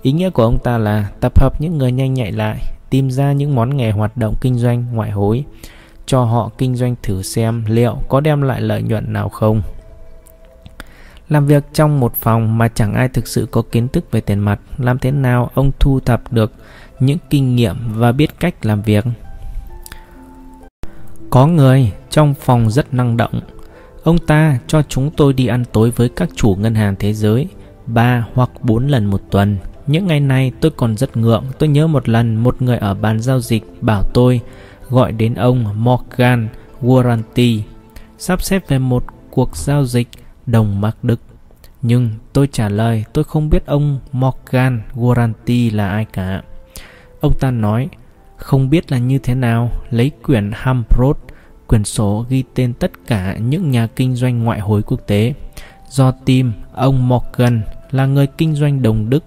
[0.04, 3.32] Ý nghĩa của ông ta là tập hợp những người nhanh nhạy lại, tìm ra
[3.32, 5.44] những món nghề hoạt động kinh doanh ngoại hối,
[6.06, 9.62] cho họ kinh doanh thử xem liệu có đem lại lợi nhuận nào không.
[11.30, 14.40] Làm việc trong một phòng mà chẳng ai thực sự có kiến thức về tiền
[14.40, 16.52] mặt, làm thế nào ông thu thập được
[17.00, 19.06] những kinh nghiệm và biết cách làm việc?
[21.30, 23.42] Có người trong phòng rất năng động.
[24.04, 27.48] Ông ta cho chúng tôi đi ăn tối với các chủ ngân hàng thế giới
[27.86, 29.58] ba hoặc bốn lần một tuần.
[29.88, 31.44] Những ngày này tôi còn rất ngượng.
[31.60, 34.42] Tôi nhớ một lần một người ở bàn giao dịch bảo tôi
[34.90, 36.48] gọi đến ông Morgan
[36.82, 37.62] Warranty,
[38.18, 40.08] sắp xếp về một cuộc giao dịch
[40.46, 41.20] đồng mark Đức.
[41.82, 46.42] Nhưng tôi trả lời, tôi không biết ông Morgan Warranty là ai cả.
[47.22, 47.90] Ông ta nói,
[48.38, 51.18] không biết là như thế nào lấy quyển Hamprot,
[51.68, 55.34] quyển sổ ghi tên tất cả những nhà kinh doanh ngoại hối quốc tế.
[55.90, 59.24] Do tim ông Morgan là người kinh doanh đồng Đức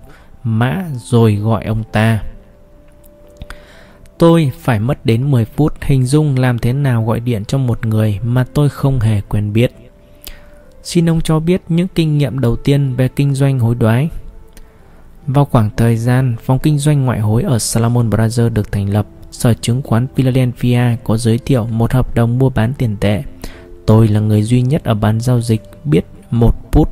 [0.46, 2.22] mã rồi gọi ông ta.
[4.18, 7.86] Tôi phải mất đến 10 phút hình dung làm thế nào gọi điện cho một
[7.86, 9.72] người mà tôi không hề quen biết.
[10.82, 14.08] Xin ông cho biết những kinh nghiệm đầu tiên về kinh doanh hối đoái.
[15.26, 19.06] Vào khoảng thời gian phòng kinh doanh ngoại hối ở Salomon Brothers được thành lập,
[19.30, 23.22] Sở chứng khoán Philadelphia có giới thiệu một hợp đồng mua bán tiền tệ.
[23.86, 26.88] Tôi là người duy nhất ở bán giao dịch biết một put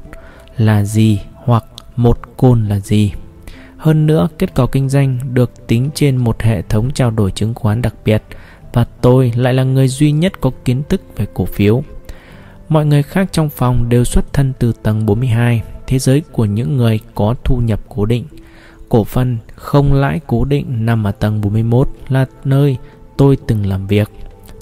[0.57, 1.64] là gì hoặc
[1.97, 3.12] một côn là gì.
[3.85, 7.55] Hơn nữa, kết quả kinh doanh được tính trên một hệ thống trao đổi chứng
[7.55, 8.23] khoán đặc biệt
[8.73, 11.83] và tôi lại là người duy nhất có kiến thức về cổ phiếu.
[12.68, 16.77] Mọi người khác trong phòng đều xuất thân từ tầng 42, thế giới của những
[16.77, 18.25] người có thu nhập cố định.
[18.88, 22.77] Cổ phần không lãi cố định nằm ở tầng 41 là nơi
[23.16, 24.11] tôi từng làm việc.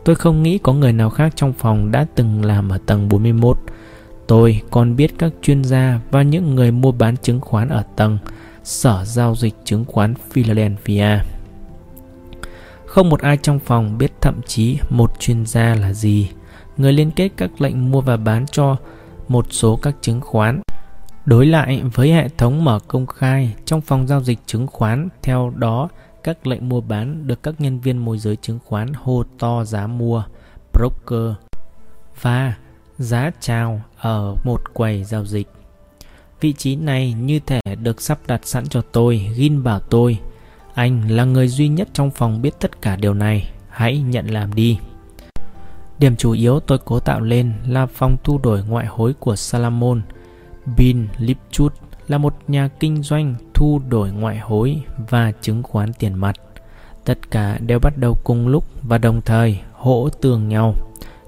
[0.05, 3.57] Tôi không nghĩ có người nào khác trong phòng đã từng làm ở tầng 41.
[4.27, 8.19] Tôi còn biết các chuyên gia và những người mua bán chứng khoán ở tầng
[8.65, 11.19] Sở Giao dịch Chứng khoán Philadelphia.
[12.87, 16.31] Không một ai trong phòng biết thậm chí một chuyên gia là gì.
[16.77, 18.77] Người liên kết các lệnh mua và bán cho
[19.29, 20.63] một số các chứng khoán.
[21.27, 25.53] Đối lại với hệ thống mở công khai trong phòng giao dịch chứng khoán, theo
[25.57, 25.89] đó
[26.23, 29.87] các lệnh mua bán được các nhân viên môi giới chứng khoán hô to giá
[29.87, 30.25] mua,
[30.73, 31.37] broker
[32.21, 32.55] và
[32.99, 35.49] giá chào ở một quầy giao dịch.
[36.41, 40.19] Vị trí này như thể được sắp đặt sẵn cho tôi, Gin bảo tôi.
[40.75, 44.55] Anh là người duy nhất trong phòng biết tất cả điều này, hãy nhận làm
[44.55, 44.79] đi.
[45.99, 50.03] Điểm chủ yếu tôi cố tạo lên là phòng thu đổi ngoại hối của Salamon.
[50.77, 51.75] Bin Lipchut
[52.09, 56.37] là một nhà kinh doanh thu đổi ngoại hối và chứng khoán tiền mặt.
[57.05, 60.75] Tất cả đều bắt đầu cùng lúc và đồng thời hỗ tương nhau.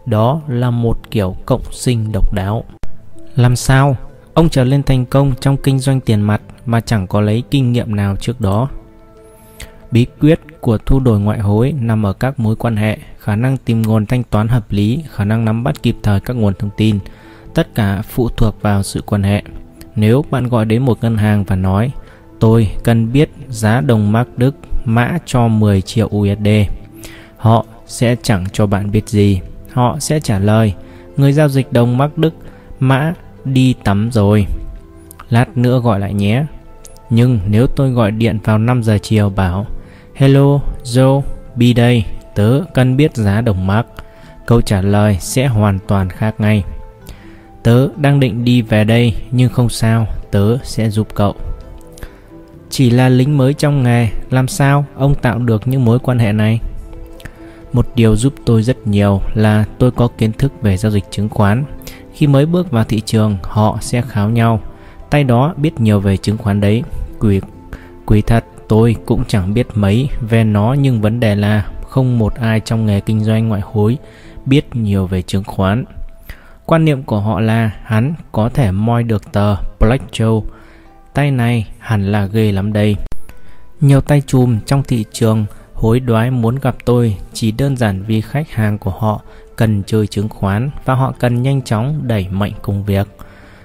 [0.06, 2.64] Đó là một kiểu cộng sinh độc đáo.
[3.36, 3.96] Làm sao
[4.34, 7.72] Ông trở lên thành công trong kinh doanh tiền mặt mà chẳng có lấy kinh
[7.72, 8.68] nghiệm nào trước đó.
[9.90, 13.56] Bí quyết của thu đổi ngoại hối nằm ở các mối quan hệ, khả năng
[13.56, 16.70] tìm nguồn thanh toán hợp lý, khả năng nắm bắt kịp thời các nguồn thông
[16.76, 16.98] tin.
[17.54, 19.42] Tất cả phụ thuộc vào sự quan hệ.
[19.96, 21.90] Nếu bạn gọi đến một ngân hàng và nói
[22.40, 26.48] Tôi cần biết giá đồng mark Đức mã cho 10 triệu USD.
[27.36, 29.40] Họ sẽ chẳng cho bạn biết gì.
[29.72, 30.74] Họ sẽ trả lời
[31.16, 32.34] Người giao dịch đồng mark Đức
[32.80, 33.14] mã
[33.44, 34.46] đi tắm rồi.
[35.30, 36.44] Lát nữa gọi lại nhé.
[37.10, 39.66] Nhưng nếu tôi gọi điện vào 5 giờ chiều bảo
[40.14, 41.22] Hello, Joe,
[41.56, 42.04] Bi đây,
[42.34, 43.86] tớ cần biết giá đồng mark.
[44.46, 46.64] Câu trả lời sẽ hoàn toàn khác ngay.
[47.62, 51.34] Tớ đang định đi về đây nhưng không sao, tớ sẽ giúp cậu.
[52.70, 56.32] chỉ là lính mới trong nghề, làm sao ông tạo được những mối quan hệ
[56.32, 56.60] này?
[57.72, 61.28] Một điều giúp tôi rất nhiều là tôi có kiến thức về giao dịch chứng
[61.28, 61.64] khoán.
[62.14, 64.60] Khi mới bước vào thị trường, họ sẽ kháo nhau.
[65.10, 66.82] Tay đó biết nhiều về chứng khoán đấy.
[67.20, 67.40] Quỷ,
[68.06, 72.34] quỷ thật, tôi cũng chẳng biết mấy về nó nhưng vấn đề là không một
[72.34, 73.98] ai trong nghề kinh doanh ngoại hối
[74.46, 75.84] biết nhiều về chứng khoán.
[76.66, 80.42] Quan niệm của họ là hắn có thể moi được tờ Black Joe.
[81.14, 82.96] Tay này hẳn là ghê lắm đây.
[83.80, 88.20] Nhiều tay chùm trong thị trường hối đoái muốn gặp tôi chỉ đơn giản vì
[88.20, 89.20] khách hàng của họ
[89.56, 93.08] cần chơi chứng khoán và họ cần nhanh chóng đẩy mạnh công việc.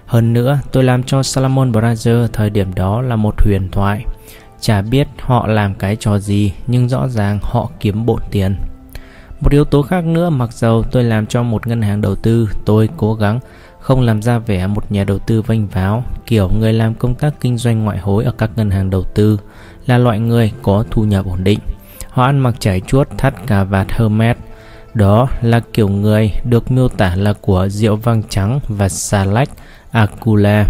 [0.06, 4.06] Hơn nữa, tôi làm cho Salomon Brothers thời điểm đó là một huyền thoại.
[4.62, 8.56] Chả biết họ làm cái trò gì nhưng rõ ràng họ kiếm bộn tiền.
[9.40, 12.50] Một yếu tố khác nữa mặc dầu tôi làm cho một ngân hàng đầu tư,
[12.66, 13.40] tôi cố gắng
[13.80, 17.34] không làm ra vẻ một nhà đầu tư vênh váo, kiểu người làm công tác
[17.42, 19.40] kinh doanh ngoại hối ở các ngân hàng đầu tư
[19.86, 21.60] là loại người có thu nhập ổn định.
[22.10, 24.38] Họ ăn mặc trải chuốt thắt cà vạt Hermes.
[24.94, 29.50] Đó là kiểu người được miêu tả là của rượu vang trắng và xà lách
[29.92, 30.66] Acula.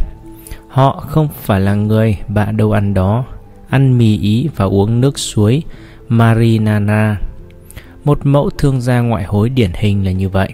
[0.68, 3.26] Họ không phải là người bạ đâu ăn đó,
[3.70, 5.64] ăn mì ý và uống nước suối
[6.08, 7.18] Marinana.
[8.04, 10.50] Một mẫu thương gia ngoại hối điển hình là như vậy.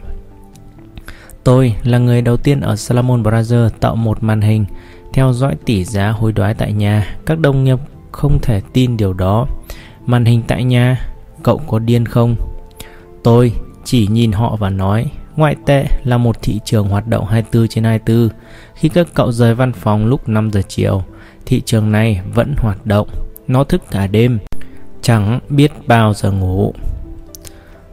[1.44, 4.66] Tôi là người đầu tiên ở Salomon Brothers tạo một màn hình
[5.14, 7.16] theo dõi tỷ giá hối đoái tại nhà.
[7.26, 7.80] Các đồng nghiệp
[8.12, 9.48] không thể tin điều đó.
[10.06, 11.08] Màn hình tại nhà,
[11.44, 12.36] cậu có điên không?
[13.26, 17.68] Tôi chỉ nhìn họ và nói, ngoại tệ là một thị trường hoạt động 24
[17.68, 18.30] trên 24.
[18.76, 21.04] Khi các cậu rời văn phòng lúc 5 giờ chiều,
[21.46, 23.08] thị trường này vẫn hoạt động.
[23.48, 24.40] Nó thức cả đêm,
[25.02, 26.74] chẳng biết bao giờ ngủ.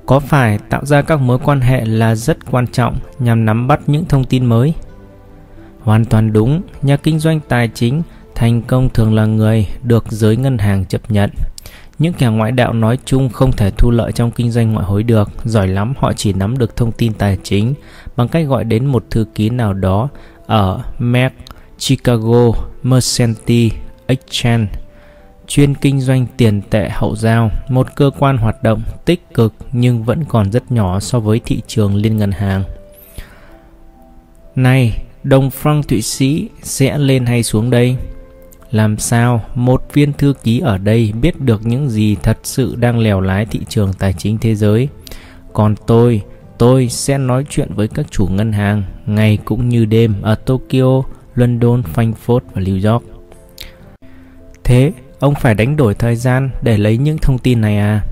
[0.06, 3.80] Có phải tạo ra các mối quan hệ là rất quan trọng nhằm nắm bắt
[3.86, 4.74] những thông tin mới?
[5.80, 8.02] Hoàn toàn đúng, nhà kinh doanh tài chính
[8.34, 11.30] thành công thường là người được giới ngân hàng chấp nhận.
[12.02, 15.02] Những kẻ ngoại đạo nói chung không thể thu lợi trong kinh doanh ngoại hối
[15.02, 17.74] được, giỏi lắm họ chỉ nắm được thông tin tài chính
[18.16, 20.08] bằng cách gọi đến một thư ký nào đó
[20.46, 21.34] ở Merck,
[21.78, 24.66] Chicago, Mercantile Exchange
[25.46, 30.02] chuyên kinh doanh tiền tệ hậu giao, một cơ quan hoạt động tích cực nhưng
[30.02, 32.62] vẫn còn rất nhỏ so với thị trường liên ngân hàng.
[34.54, 37.96] Này, đồng franc Thụy Sĩ sẽ lên hay xuống đây?
[38.72, 42.98] Làm sao một viên thư ký ở đây biết được những gì thật sự đang
[42.98, 44.88] lèo lái thị trường tài chính thế giới?
[45.52, 46.22] Còn tôi,
[46.58, 51.02] tôi sẽ nói chuyện với các chủ ngân hàng ngày cũng như đêm ở Tokyo,
[51.34, 53.04] London, Frankfurt và New York.
[54.64, 58.04] Thế ông phải đánh đổi thời gian để lấy những thông tin này à?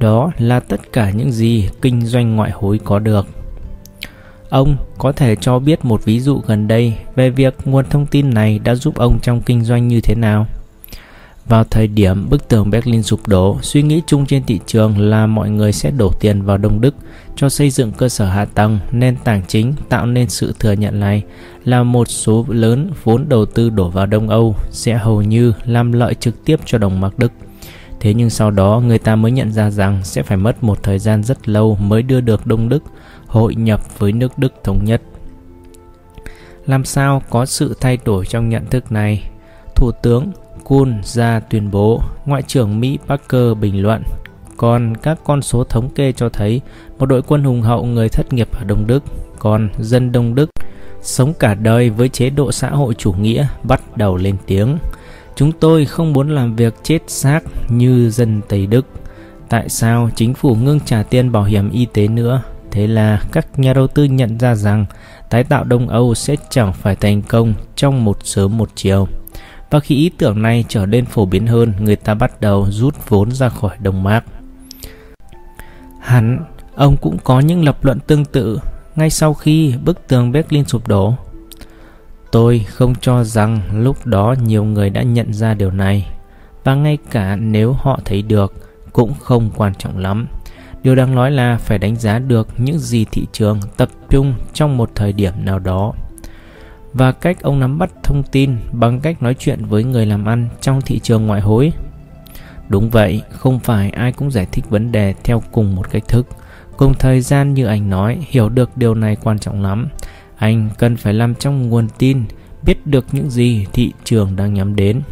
[0.00, 3.43] Đó là tất cả những gì kinh doanh ngoại hối có được.
[4.54, 8.34] Ông có thể cho biết một ví dụ gần đây về việc nguồn thông tin
[8.34, 10.46] này đã giúp ông trong kinh doanh như thế nào?
[11.46, 15.26] Vào thời điểm bức tường Berlin sụp đổ, suy nghĩ chung trên thị trường là
[15.26, 16.94] mọi người sẽ đổ tiền vào Đông Đức
[17.36, 21.00] cho xây dựng cơ sở hạ tầng, nền tảng chính tạo nên sự thừa nhận
[21.00, 21.22] này
[21.64, 25.92] là một số lớn vốn đầu tư đổ vào Đông Âu sẽ hầu như làm
[25.92, 27.32] lợi trực tiếp cho đồng mark Đức.
[28.00, 30.98] Thế nhưng sau đó người ta mới nhận ra rằng sẽ phải mất một thời
[30.98, 32.82] gian rất lâu mới đưa được Đông Đức
[33.34, 35.02] hội nhập với nước Đức thống nhất.
[36.66, 39.30] Làm sao có sự thay đổi trong nhận thức này?
[39.74, 40.32] Thủ tướng
[40.64, 44.02] Kuhn ra tuyên bố, Ngoại trưởng Mỹ Parker bình luận,
[44.56, 46.60] còn các con số thống kê cho thấy
[46.98, 49.04] một đội quân hùng hậu người thất nghiệp ở Đông Đức,
[49.38, 50.50] còn dân Đông Đức
[51.02, 54.78] sống cả đời với chế độ xã hội chủ nghĩa bắt đầu lên tiếng.
[55.36, 58.86] Chúng tôi không muốn làm việc chết xác như dân Tây Đức.
[59.48, 62.42] Tại sao chính phủ ngưng trả tiền bảo hiểm y tế nữa?
[62.74, 64.84] Thế là các nhà đầu tư nhận ra rằng
[65.30, 69.08] tái tạo Đông Âu sẽ chẳng phải thành công trong một sớm một chiều.
[69.70, 73.08] Và khi ý tưởng này trở nên phổ biến hơn, người ta bắt đầu rút
[73.08, 74.24] vốn ra khỏi đồng Mạc.
[76.00, 78.58] Hắn, ông cũng có những lập luận tương tự
[78.96, 81.14] ngay sau khi bức tường Berlin sụp đổ.
[82.32, 86.06] Tôi không cho rằng lúc đó nhiều người đã nhận ra điều này,
[86.64, 88.54] và ngay cả nếu họ thấy được
[88.92, 90.26] cũng không quan trọng lắm.
[90.84, 94.76] Điều đáng nói là phải đánh giá được những gì thị trường tập trung trong
[94.76, 95.92] một thời điểm nào đó
[96.92, 100.48] và cách ông nắm bắt thông tin bằng cách nói chuyện với người làm ăn
[100.60, 101.72] trong thị trường ngoại hối.
[102.68, 106.26] Đúng vậy, không phải ai cũng giải thích vấn đề theo cùng một cách thức.
[106.76, 109.88] Cùng thời gian như anh nói, hiểu được điều này quan trọng lắm.
[110.36, 112.24] Anh cần phải làm trong nguồn tin,
[112.62, 115.02] biết được những gì thị trường đang nhắm đến.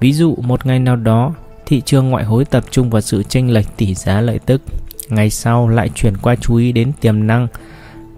[0.00, 1.34] Ví dụ một ngày nào đó,
[1.66, 4.62] thị trường ngoại hối tập trung vào sự chênh lệch tỷ giá lợi tức.
[5.08, 7.48] Ngày sau lại chuyển qua chú ý đến tiềm năng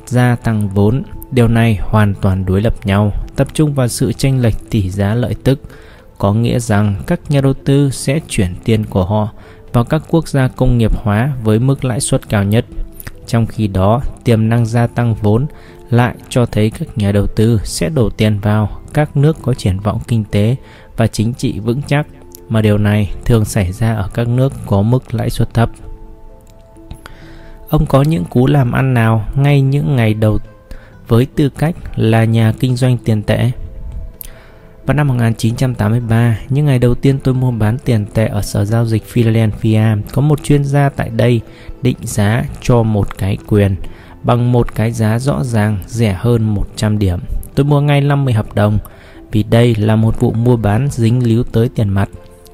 [0.07, 1.03] gia tăng vốn
[1.35, 5.15] Điều này hoàn toàn đối lập nhau, tập trung vào sự chênh lệch tỷ giá
[5.15, 5.61] lợi tức,
[6.19, 9.29] có nghĩa rằng các nhà đầu tư sẽ chuyển tiền của họ
[9.73, 12.65] vào các quốc gia công nghiệp hóa với mức lãi suất cao nhất.
[13.27, 15.47] Trong khi đó, tiềm năng gia tăng vốn
[15.91, 19.81] lại cho thấy các nhà đầu tư sẽ đổ tiền vào các nước có triển
[19.81, 20.57] vọng kinh tế
[20.97, 22.07] và chính trị vững chắc,
[22.49, 25.71] mà điều này thường xảy ra ở các nước có mức lãi suất thấp.
[27.75, 30.39] Ông có những cú làm ăn nào ngay những ngày đầu
[31.09, 33.51] với tư cách là nhà kinh doanh tiền tệ?
[34.87, 38.87] Vào năm 1983, những ngày đầu tiên tôi mua bán tiền tệ ở sở giao
[38.87, 41.41] dịch Philadelphia, có một chuyên gia tại đây
[41.83, 43.77] định giá cho một cái quyền
[44.23, 47.19] bằng một cái giá rõ ràng rẻ hơn 100 điểm.
[47.55, 48.79] Tôi mua ngay 50 hợp đồng
[49.33, 52.09] vì đây là một vụ mua bán dính líu tới tiền mặt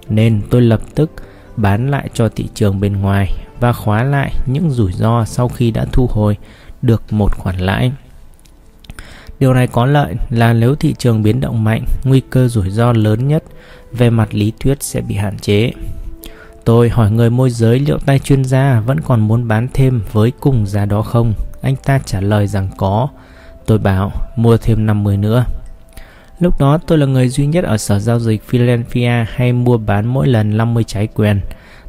[0.08, 1.10] nên tôi lập tức
[1.62, 5.70] bán lại cho thị trường bên ngoài và khóa lại những rủi ro sau khi
[5.70, 6.36] đã thu hồi
[6.82, 7.92] được một khoản lãi.
[9.40, 12.92] Điều này có lợi là nếu thị trường biến động mạnh, nguy cơ rủi ro
[12.92, 13.44] lớn nhất
[13.92, 15.72] về mặt lý thuyết sẽ bị hạn chế.
[16.64, 20.32] Tôi hỏi người môi giới liệu tay chuyên gia vẫn còn muốn bán thêm với
[20.40, 21.32] cùng giá đó không?
[21.62, 23.08] Anh ta trả lời rằng có.
[23.66, 25.44] Tôi bảo mua thêm 50 nữa.
[26.40, 30.06] Lúc đó tôi là người duy nhất ở sở giao dịch Philadelphia hay mua bán
[30.06, 31.40] mỗi lần 50 trái quyền.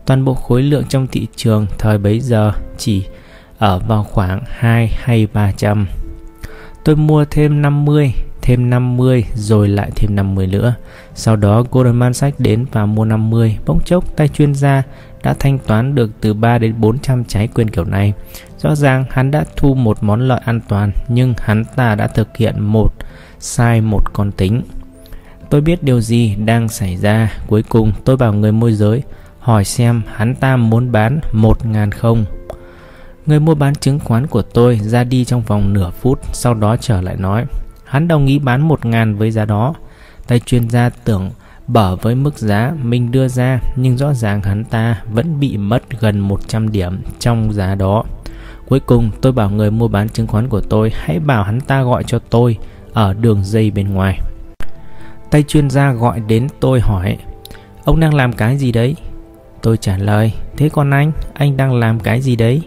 [0.05, 3.03] Toàn bộ khối lượng trong thị trường thời bấy giờ chỉ
[3.57, 5.87] ở vào khoảng 2 hay 300.
[6.85, 10.73] Tôi mua thêm 50, thêm 50 rồi lại thêm 50 nữa.
[11.15, 13.57] Sau đó Goldman Sachs đến và mua 50.
[13.65, 14.83] Bỗng chốc tay chuyên gia
[15.23, 18.13] đã thanh toán được từ 3 đến 400 trái quyền kiểu này.
[18.57, 22.37] Rõ ràng hắn đã thu một món lợi an toàn nhưng hắn ta đã thực
[22.37, 22.93] hiện một
[23.41, 24.61] sai một con tính.
[25.49, 27.33] Tôi biết điều gì đang xảy ra.
[27.47, 29.03] Cuối cùng tôi bảo người môi giới
[29.39, 32.25] hỏi xem hắn ta muốn bán một ngàn không.
[33.25, 36.77] Người mua bán chứng khoán của tôi ra đi trong vòng nửa phút, sau đó
[36.77, 37.45] trở lại nói,
[37.85, 39.73] hắn đồng ý bán một ngàn với giá đó.
[40.27, 41.29] Tay chuyên gia tưởng
[41.67, 45.83] bở với mức giá mình đưa ra, nhưng rõ ràng hắn ta vẫn bị mất
[45.99, 48.03] gần 100 điểm trong giá đó.
[48.67, 51.83] Cuối cùng tôi bảo người mua bán chứng khoán của tôi hãy bảo hắn ta
[51.83, 52.57] gọi cho tôi
[52.93, 54.19] ở đường dây bên ngoài.
[55.31, 57.17] Tay chuyên gia gọi đến tôi hỏi,
[57.83, 58.95] ông đang làm cái gì đấy?
[59.61, 62.61] Tôi trả lời, thế còn anh, anh đang làm cái gì đấy?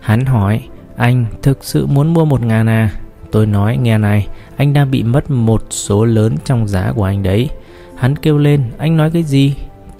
[0.00, 0.60] Hắn hỏi,
[0.96, 2.90] anh thực sự muốn mua một ngàn à?
[3.30, 7.22] Tôi nói, nghe này, anh đang bị mất một số lớn trong giá của anh
[7.22, 7.50] đấy.
[7.96, 9.54] Hắn kêu lên, anh nói cái gì?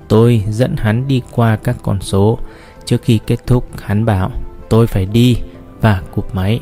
[0.08, 2.38] Tôi dẫn hắn đi qua các con số.
[2.84, 4.30] Trước khi kết thúc, hắn bảo,
[4.68, 5.36] tôi phải đi
[5.80, 6.60] và cụp máy.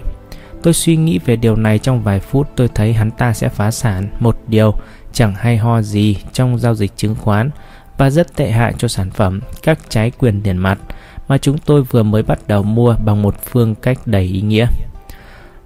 [0.62, 3.70] Tôi suy nghĩ về điều này trong vài phút tôi thấy hắn ta sẽ phá
[3.70, 4.74] sản một điều
[5.12, 7.50] chẳng hay ho gì trong giao dịch chứng khoán
[7.98, 10.78] và rất tệ hại cho sản phẩm các trái quyền tiền mặt
[11.28, 14.66] mà chúng tôi vừa mới bắt đầu mua bằng một phương cách đầy ý nghĩa.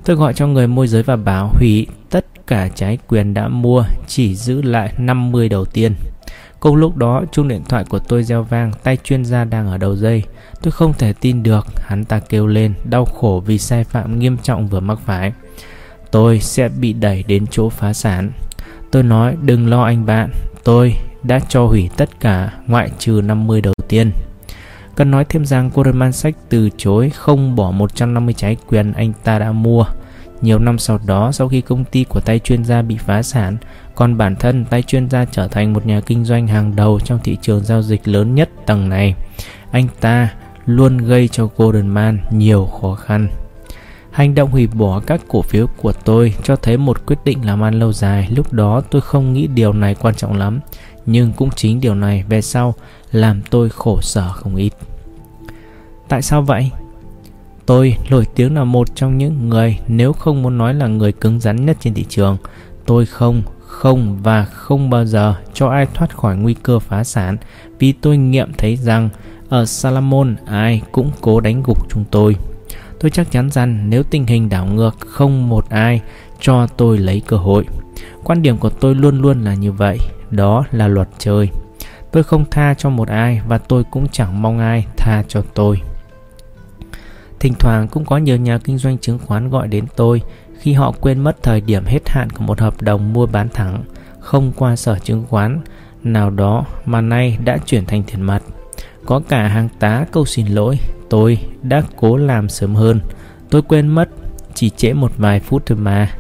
[0.04, 3.84] Tôi gọi cho người môi giới và bảo hủy tất cả trái quyền đã mua,
[4.06, 5.94] chỉ giữ lại 50 đầu tiên.
[6.60, 9.78] Cùng lúc đó, chuông điện thoại của tôi reo vang, tay chuyên gia đang ở
[9.78, 10.22] đầu dây.
[10.62, 14.36] Tôi không thể tin được, hắn ta kêu lên, đau khổ vì sai phạm nghiêm
[14.42, 15.32] trọng vừa mắc phải.
[16.10, 18.30] Tôi sẽ bị đẩy đến chỗ phá sản.
[18.90, 20.30] Tôi nói, đừng lo anh bạn,
[20.64, 24.12] tôi đã cho hủy tất cả ngoại trừ 50 đầu tiên.
[24.94, 29.38] Cần nói thêm rằng Goldman Sachs từ chối không bỏ 150 trái quyền anh ta
[29.38, 29.86] đã mua.
[30.42, 33.56] Nhiều năm sau đó, sau khi công ty của tay chuyên gia bị phá sản,
[33.94, 37.18] còn bản thân tay chuyên gia trở thành một nhà kinh doanh hàng đầu trong
[37.24, 39.14] thị trường giao dịch lớn nhất tầng này.
[39.70, 40.28] Anh ta
[40.66, 43.28] luôn gây cho Goldman nhiều khó khăn.
[44.10, 47.64] Hành động hủy bỏ các cổ phiếu của tôi cho thấy một quyết định làm
[47.64, 48.28] ăn lâu dài.
[48.36, 50.60] Lúc đó tôi không nghĩ điều này quan trọng lắm,
[51.06, 52.74] nhưng cũng chính điều này về sau
[53.12, 54.72] làm tôi khổ sở không ít.
[56.08, 56.70] Tại sao vậy?
[57.70, 61.40] Tôi nổi tiếng là một trong những người nếu không muốn nói là người cứng
[61.40, 62.36] rắn nhất trên thị trường.
[62.86, 67.36] Tôi không, không và không bao giờ cho ai thoát khỏi nguy cơ phá sản
[67.78, 69.08] vì tôi nghiệm thấy rằng
[69.48, 72.36] ở Salamon ai cũng cố đánh gục chúng tôi.
[73.00, 76.00] Tôi chắc chắn rằng nếu tình hình đảo ngược không một ai
[76.40, 77.64] cho tôi lấy cơ hội.
[78.24, 79.98] Quan điểm của tôi luôn luôn là như vậy,
[80.30, 81.48] đó là luật chơi.
[82.12, 85.80] Tôi không tha cho một ai và tôi cũng chẳng mong ai tha cho tôi.
[87.40, 90.22] Thỉnh thoảng cũng có nhiều nhà kinh doanh chứng khoán gọi đến tôi
[90.58, 93.84] khi họ quên mất thời điểm hết hạn của một hợp đồng mua bán thẳng
[94.20, 95.60] không qua sở chứng khoán
[96.02, 98.42] nào đó mà nay đã chuyển thành tiền mặt.
[99.06, 100.78] Có cả hàng tá câu xin lỗi,
[101.10, 103.00] tôi đã cố làm sớm hơn.
[103.50, 104.08] Tôi quên mất,
[104.54, 106.10] chỉ trễ một vài phút thôi mà.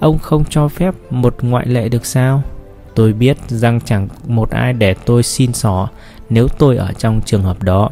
[0.00, 2.42] Ông không cho phép một ngoại lệ được sao?
[2.94, 5.88] Tôi biết rằng chẳng một ai để tôi xin xỏ
[6.30, 7.90] nếu tôi ở trong trường hợp đó.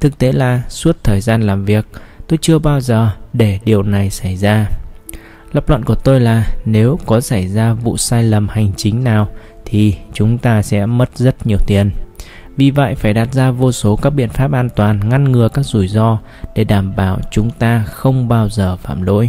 [0.00, 1.86] Thực tế là suốt thời gian làm việc,
[2.32, 4.66] tôi chưa bao giờ để điều này xảy ra.
[5.52, 9.28] Lập luận của tôi là nếu có xảy ra vụ sai lầm hành chính nào
[9.64, 11.90] thì chúng ta sẽ mất rất nhiều tiền.
[12.56, 15.62] Vì vậy phải đặt ra vô số các biện pháp an toàn ngăn ngừa các
[15.62, 16.18] rủi ro
[16.54, 19.28] để đảm bảo chúng ta không bao giờ phạm lỗi.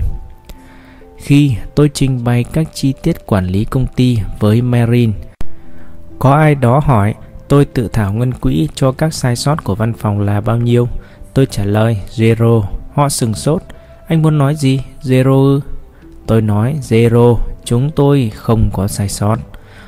[1.17, 5.13] Khi tôi trình bày các chi tiết quản lý công ty với Marin,
[6.19, 7.13] có ai đó hỏi
[7.47, 10.87] tôi tự thảo ngân quỹ cho các sai sót của văn phòng là bao nhiêu?
[11.33, 12.63] Tôi trả lời zero.
[12.93, 13.61] Họ sừng sốt.
[14.07, 14.81] Anh muốn nói gì?
[15.01, 15.61] Zero ư?
[16.27, 19.37] Tôi nói zero, chúng tôi không có sai sót.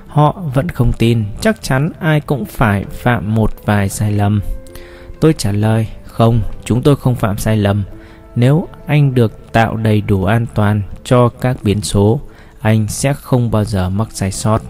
[0.07, 4.41] Họ vẫn không tin, chắc chắn ai cũng phải phạm một vài sai lầm.
[5.19, 7.83] Tôi trả lời, không, chúng tôi không phạm sai lầm.
[8.35, 12.19] Nếu anh được tạo đầy đủ an toàn cho các biến số,
[12.59, 14.61] anh sẽ không bao giờ mắc sai sót.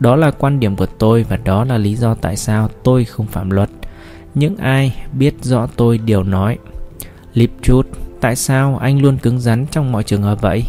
[0.00, 3.26] Đó là quan điểm của tôi và đó là lý do tại sao tôi không
[3.26, 3.68] phạm luật.
[4.34, 6.58] Những ai biết rõ tôi đều nói
[7.34, 7.86] Lipchut,
[8.20, 10.64] tại sao anh luôn cứng rắn trong mọi trường hợp vậy?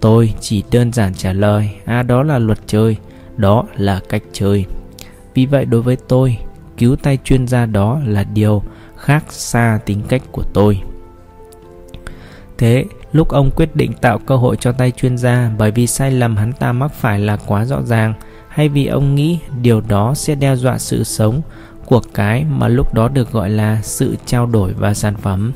[0.00, 2.96] Tôi chỉ đơn giản trả lời À đó là luật chơi
[3.36, 4.64] Đó là cách chơi.
[5.34, 6.38] Vì vậy đối với tôi
[6.76, 8.62] Cứu tay chuyên gia đó là điều
[8.96, 10.80] khác xa tính cách của tôi.
[12.58, 16.10] Thế lúc ông quyết định tạo cơ hội cho tay chuyên gia Bởi vì sai
[16.10, 18.14] lầm hắn ta mắc phải là quá rõ ràng
[18.48, 21.40] Hay vì ông nghĩ điều đó sẽ đe dọa sự sống
[21.86, 25.52] Của cái mà lúc đó được gọi là sự trao đổi và sản phẩm?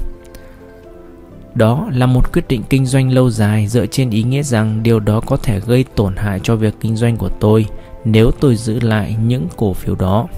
[1.54, 5.00] Đó là một quyết định kinh doanh lâu dài dựa trên ý nghĩa rằng điều
[5.00, 7.66] đó có thể gây tổn hại cho việc kinh doanh của tôi
[8.04, 10.28] nếu tôi giữ lại những cổ phiếu đó.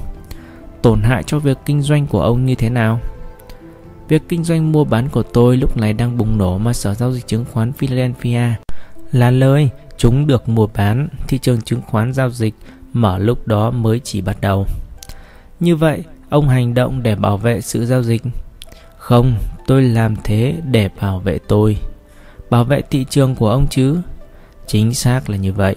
[0.83, 3.01] Tổn hại cho việc kinh doanh của ông như thế nào?
[4.09, 7.13] Việc kinh doanh mua bán của tôi lúc này đang bùng nổ mà Sở Giao
[7.13, 8.55] dịch Chứng khoán Philadelphia
[9.13, 12.55] là lời chúng được mua bán, thị trường chứng khoán giao dịch
[12.93, 14.67] mở lúc đó mới chỉ bắt đầu.
[15.61, 18.23] Như vậy, ông hành động để bảo vệ sự giao dịch
[19.07, 19.35] không,
[19.67, 21.79] tôi làm thế để bảo vệ tôi.
[22.51, 24.01] Bảo vệ thị trường của ông chứ?
[24.67, 25.77] Chính xác là như vậy.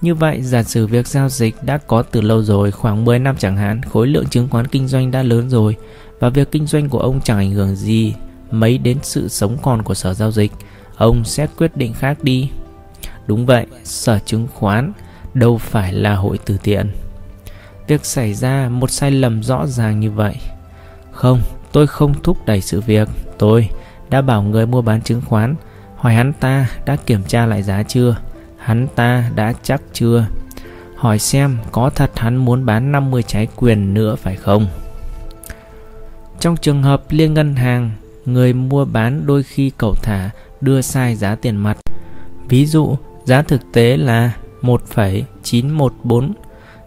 [0.00, 3.36] Như vậy, giả sử việc giao dịch đã có từ lâu rồi, khoảng 10 năm
[3.38, 5.76] chẳng hạn, khối lượng chứng khoán kinh doanh đã lớn rồi
[6.20, 8.14] và việc kinh doanh của ông chẳng ảnh hưởng gì
[8.50, 10.52] mấy đến sự sống còn của sở giao dịch,
[10.96, 12.50] ông sẽ quyết định khác đi.
[13.26, 14.92] Đúng vậy, sở chứng khoán
[15.34, 16.90] đâu phải là hội từ thiện.
[17.86, 20.34] Việc xảy ra một sai lầm rõ ràng như vậy.
[21.12, 21.40] Không,
[21.78, 23.08] Tôi không thúc đẩy sự việc.
[23.38, 23.68] Tôi
[24.10, 25.54] đã bảo người mua bán chứng khoán
[25.96, 28.16] Hỏi hắn ta đã kiểm tra lại giá chưa?
[28.58, 30.26] Hắn ta đã chắc chưa?
[30.96, 34.66] Hỏi xem có thật hắn muốn bán 50 trái quyền nữa phải không?
[36.40, 37.90] Trong trường hợp liên ngân hàng
[38.26, 41.78] Người mua bán đôi khi cầu thả đưa sai giá tiền mặt.
[42.48, 46.32] Ví dụ giá thực tế là 1,914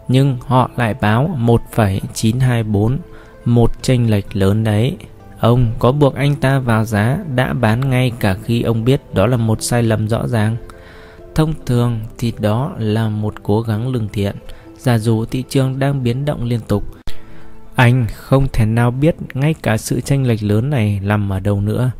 [0.08, 2.98] Nhưng họ lại báo 1,924
[3.44, 4.96] một tranh lệch lớn đấy
[5.42, 9.26] Ông có buộc anh ta vào giá đã bán ngay cả khi ông biết đó
[9.26, 10.56] là một sai lầm rõ ràng.
[11.34, 14.36] Thông thường thì đó là một cố gắng lương thiện,
[14.78, 16.84] giả dụ thị trường đang biến động liên tục.
[17.74, 21.60] Anh không thể nào biết ngay cả sự tranh lệch lớn này nằm ở đâu
[21.60, 21.90] nữa.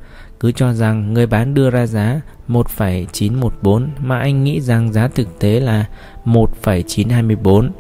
[0.41, 5.39] Cứ cho rằng người bán đưa ra giá 1,914 mà anh nghĩ rằng giá thực
[5.39, 5.87] tế là
[6.25, 7.71] 1,924.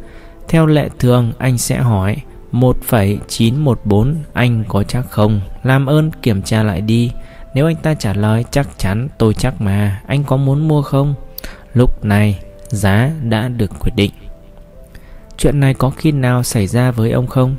[0.49, 2.17] Theo lệ thường anh sẽ hỏi
[2.53, 5.41] 1,914 anh có chắc không?
[5.63, 7.11] Làm ơn kiểm tra lại đi.
[7.55, 11.15] Nếu anh ta trả lời chắc chắn tôi chắc mà, anh có muốn mua không?
[11.75, 12.39] Lúc này
[12.69, 14.11] giá đã được quyết định.
[15.37, 17.57] Chuyện này có khi nào xảy ra với ông không?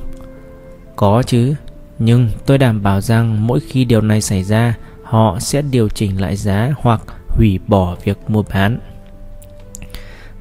[0.95, 1.55] Có chứ,
[1.99, 4.73] nhưng tôi đảm bảo rằng mỗi khi điều này xảy ra,
[5.03, 8.79] họ sẽ điều chỉnh lại giá hoặc hủy bỏ việc mua bán.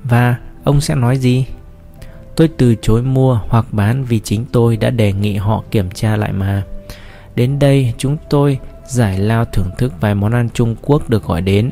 [0.04, 1.46] Và ông sẽ nói gì?
[2.36, 6.16] Tôi từ chối mua hoặc bán vì chính tôi đã đề nghị họ kiểm tra
[6.16, 6.62] lại mà.
[7.34, 11.42] Đến đây chúng tôi giải lao thưởng thức vài món ăn Trung Quốc được gọi
[11.42, 11.70] đến.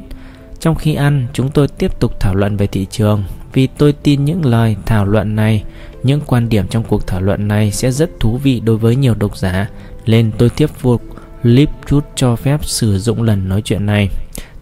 [0.61, 4.25] Trong khi ăn, chúng tôi tiếp tục thảo luận về thị trường vì tôi tin
[4.25, 5.65] những lời thảo luận này,
[6.03, 9.15] những quan điểm trong cuộc thảo luận này sẽ rất thú vị đối với nhiều
[9.15, 9.71] độc giả,
[10.07, 11.03] nên tôi tiếp phục
[11.43, 14.09] Lip chút cho phép sử dụng lần nói chuyện này.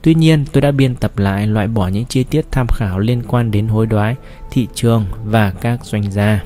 [0.03, 3.23] Tuy nhiên, tôi đã biên tập lại loại bỏ những chi tiết tham khảo liên
[3.29, 4.17] quan đến hối đoái,
[4.51, 6.43] thị trường và các doanh gia.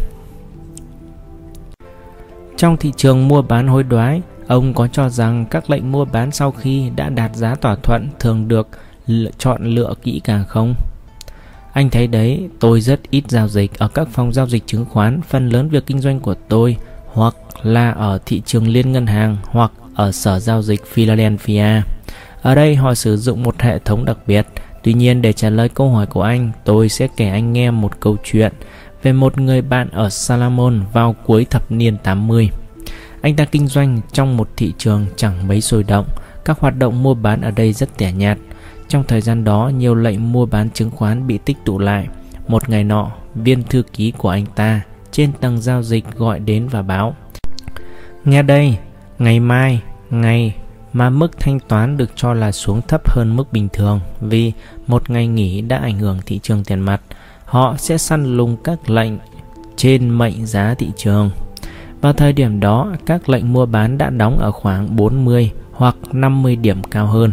[2.56, 6.30] Trong thị trường mua bán hối đoái, ông có cho rằng các lệnh mua bán
[6.30, 8.68] sau khi đã đạt giá thỏa thuận thường được
[9.06, 10.74] lựa chọn lựa kỹ càng không?
[11.72, 15.20] Anh thấy đấy, tôi rất ít giao dịch ở các phòng giao dịch chứng khoán,
[15.22, 16.76] phần lớn việc kinh doanh của tôi
[17.06, 21.82] hoặc là ở thị trường liên ngân hàng hoặc ở sở giao dịch Philadelphia.
[22.42, 24.46] Ở đây họ sử dụng một hệ thống đặc biệt.
[24.82, 28.00] Tuy nhiên để trả lời câu hỏi của anh, tôi sẽ kể anh nghe một
[28.00, 28.52] câu chuyện
[29.02, 32.50] về một người bạn ở Salamon vào cuối thập niên 80.
[33.20, 36.06] Anh ta kinh doanh trong một thị trường chẳng mấy sôi động,
[36.44, 38.38] các hoạt động mua bán ở đây rất tẻ nhạt.
[38.88, 42.08] Trong thời gian đó, nhiều lệnh mua bán chứng khoán bị tích tụ lại.
[42.48, 44.80] Một ngày nọ, viên thư ký của anh ta
[45.10, 47.16] trên tầng giao dịch gọi đến và báo.
[48.24, 48.76] Nghe đây,
[49.18, 49.80] ngày mai,
[50.10, 50.54] ngày
[50.92, 54.52] mà mức thanh toán được cho là xuống thấp hơn mức bình thường vì
[54.86, 57.00] một ngày nghỉ đã ảnh hưởng thị trường tiền mặt.
[57.44, 59.12] Họ sẽ săn lùng các lệnh
[59.76, 61.30] trên mệnh giá thị trường.
[62.00, 66.56] Vào thời điểm đó, các lệnh mua bán đã đóng ở khoảng 40 hoặc 50
[66.56, 67.32] điểm cao hơn.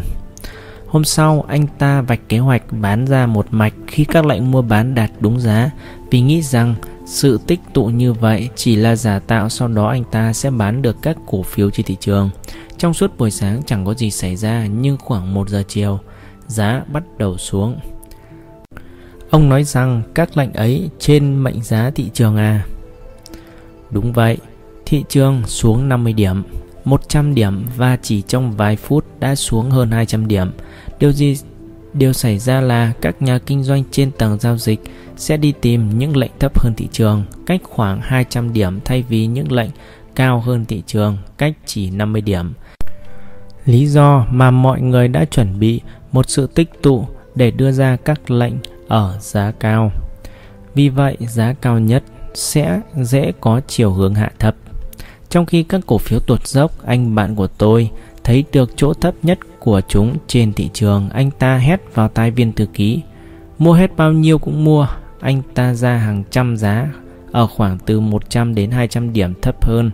[0.87, 4.61] Hôm sau, anh ta vạch kế hoạch bán ra một mạch khi các lệnh mua
[4.61, 5.71] bán đạt đúng giá
[6.11, 10.03] vì nghĩ rằng sự tích tụ như vậy chỉ là giả tạo sau đó anh
[10.11, 12.29] ta sẽ bán được các cổ phiếu trên thị trường.
[12.79, 15.99] Trong suốt buổi sáng chẳng có gì xảy ra nhưng khoảng 1 giờ chiều,
[16.47, 17.79] giá bắt đầu xuống.
[19.29, 22.65] Ông nói rằng các lệnh ấy trên mệnh giá thị trường à?
[23.91, 24.37] Đúng vậy,
[24.85, 26.43] thị trường xuống 50 điểm,
[26.85, 30.51] 100 điểm và chỉ trong vài phút đã xuống hơn 200 điểm.
[30.99, 31.37] Điều gì
[31.93, 34.79] điều xảy ra là các nhà kinh doanh trên tầng giao dịch
[35.17, 39.25] sẽ đi tìm những lệnh thấp hơn thị trường cách khoảng 200 điểm thay vì
[39.27, 39.69] những lệnh
[40.15, 42.53] cao hơn thị trường cách chỉ 50 điểm.
[43.65, 45.81] Lý do mà mọi người đã chuẩn bị
[46.11, 48.53] một sự tích tụ để đưa ra các lệnh
[48.87, 49.91] ở giá cao.
[50.75, 52.03] Vì vậy, giá cao nhất
[52.33, 54.55] sẽ dễ có chiều hướng hạ thấp.
[55.29, 57.89] Trong khi các cổ phiếu tuột dốc, anh bạn của tôi
[58.23, 61.09] thấy được chỗ thấp nhất của chúng trên thị trường.
[61.09, 63.01] Anh ta hét vào tai viên thư ký.
[63.57, 64.87] Mua hết bao nhiêu cũng mua.
[65.19, 66.87] Anh ta ra hàng trăm giá
[67.31, 69.91] ở khoảng từ 100 đến 200 điểm thấp hơn.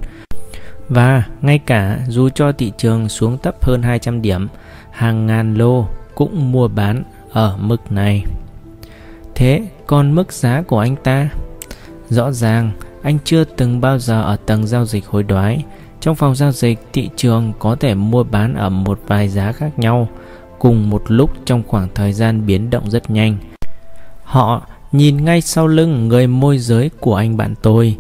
[0.90, 4.48] Và ngay cả dù cho thị trường xuống thấp hơn 200 điểm,
[4.92, 8.24] hàng ngàn lô cũng mua bán ở mức này.
[9.36, 11.30] Thế còn mức giá của anh ta?
[12.10, 12.72] Rõ ràng
[13.04, 15.64] anh chưa từng bao giờ ở tầng giao dịch hối đoái.
[16.02, 19.80] Trong phòng giao dịch, thị trường có thể mua bán ở một vài giá khác
[19.80, 20.08] nhau
[20.60, 23.38] cùng một lúc trong khoảng thời gian biến động rất nhanh.
[24.24, 27.98] Họ nhìn ngay sau lưng người môi giới của anh bạn tôi.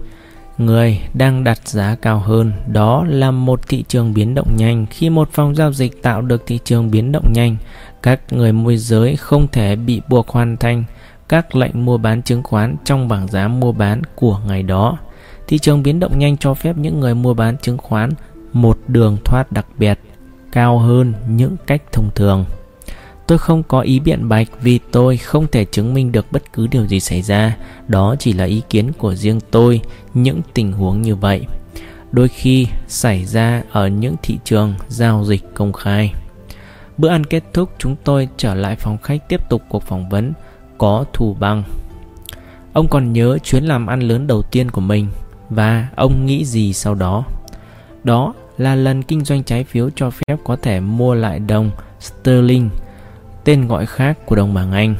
[0.57, 4.85] Người đang đặt giá cao hơn, đó là một thị trường biến động nhanh.
[4.89, 7.57] Khi một phòng giao dịch tạo được thị trường biến động nhanh,
[8.03, 10.83] các người môi giới không thể bị buộc hoàn thành
[11.29, 14.97] các lệnh mua bán chứng khoán trong bảng giá mua bán của ngày đó.
[15.47, 18.09] Thị trường biến động nhanh cho phép những người mua bán chứng khoán
[18.53, 19.99] một đường thoát đặc biệt
[20.51, 22.45] cao hơn những cách thông thường.
[23.27, 26.67] Tôi không có ý biện bạch vì tôi không thể chứng minh được bất cứ
[26.67, 27.57] điều gì xảy ra,
[27.87, 29.81] đó chỉ là ý kiến của riêng tôi,
[30.13, 31.45] những tình huống như vậy.
[32.11, 36.13] Đôi khi xảy ra ở những thị trường giao dịch công khai.
[36.97, 40.33] Bữa ăn kết thúc, chúng tôi trở lại phòng khách tiếp tục cuộc phỏng vấn
[40.77, 41.63] có thù băng.
[42.73, 45.07] Ông còn nhớ chuyến làm ăn lớn đầu tiên của mình
[45.49, 47.25] và ông nghĩ gì sau đó?
[48.03, 52.69] Đó là lần kinh doanh trái phiếu cho phép có thể mua lại đồng sterling,
[53.45, 54.95] tên gọi khác của đồng bảng Anh,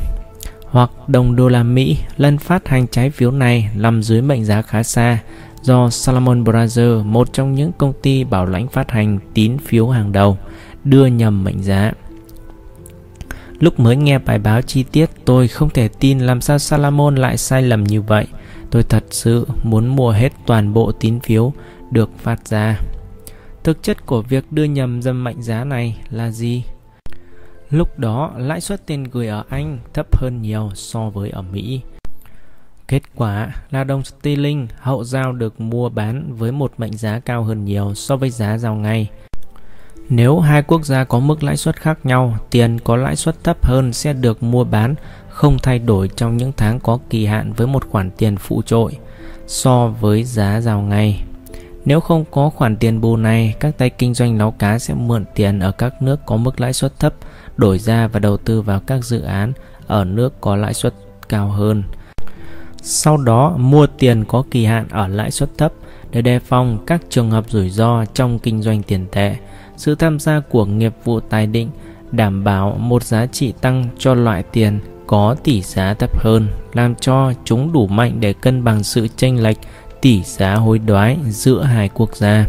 [0.70, 1.98] hoặc đồng đô la Mỹ.
[2.18, 5.20] Lần phát hành trái phiếu này nằm dưới mệnh giá khá xa
[5.62, 10.12] do Salomon Brothers, một trong những công ty bảo lãnh phát hành tín phiếu hàng
[10.12, 10.38] đầu,
[10.84, 11.91] đưa nhầm mệnh giá.
[13.60, 17.38] Lúc mới nghe bài báo chi tiết tôi không thể tin làm sao Salomon lại
[17.38, 18.28] sai lầm như vậy.
[18.72, 21.54] Tôi thật sự muốn mua hết toàn bộ tín phiếu
[21.91, 22.80] được phát ra.
[23.64, 26.64] Thực chất của việc đưa nhầm dâm mệnh giá này là gì?
[27.70, 31.82] Lúc đó, lãi suất tiền gửi ở Anh thấp hơn nhiều so với ở Mỹ.
[32.88, 37.43] Kết quả là đồng sterling hậu giao được mua bán với một mệnh giá cao
[37.43, 39.09] hơn nhiều so với giá giao ngay.
[40.09, 43.66] Nếu hai quốc gia có mức lãi suất khác nhau, tiền có lãi suất thấp
[43.66, 44.95] hơn sẽ được mua bán
[45.30, 48.97] không thay đổi trong những tháng có kỳ hạn với một khoản tiền phụ trội
[49.47, 51.24] so với giá giao ngay.
[51.86, 55.26] Nếu không có khoản tiền bù này, các tay kinh doanh láo cá sẽ mượn
[55.36, 57.13] tiền ở các nước có mức lãi suất thấp,
[57.58, 59.53] đổi ra và đầu tư vào các dự án
[59.88, 60.93] ở nước có lãi suất
[61.30, 61.84] cao hơn.
[62.82, 65.74] Sau đó mua tiền có kỳ hạn ở lãi suất thấp
[66.12, 69.36] để đề phòng các trường hợp rủi ro trong kinh doanh tiền tệ
[69.78, 71.70] sự tham gia của nghiệp vụ tài định
[72.12, 76.95] đảm bảo một giá trị tăng cho loại tiền có tỷ giá thấp hơn, làm
[76.95, 79.58] cho chúng đủ mạnh để cân bằng sự chênh lệch
[80.01, 82.45] tỷ giá hối đoái giữa hai quốc gia.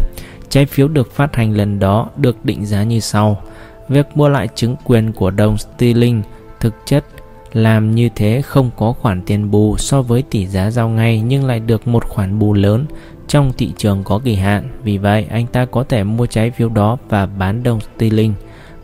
[0.49, 3.43] Trái phiếu được phát hành lần đó được định giá như sau.
[3.89, 6.23] Việc mua lại chứng quyền của đồng sterling
[6.61, 7.05] thực chất
[7.53, 11.45] làm như thế không có khoản tiền bù so với tỷ giá giao ngay nhưng
[11.45, 12.87] lại được một khoản bù lớn
[13.29, 14.69] trong thị trường có kỳ hạn.
[14.83, 18.35] Vì vậy, anh ta có thể mua trái phiếu đó và bán đồng sterling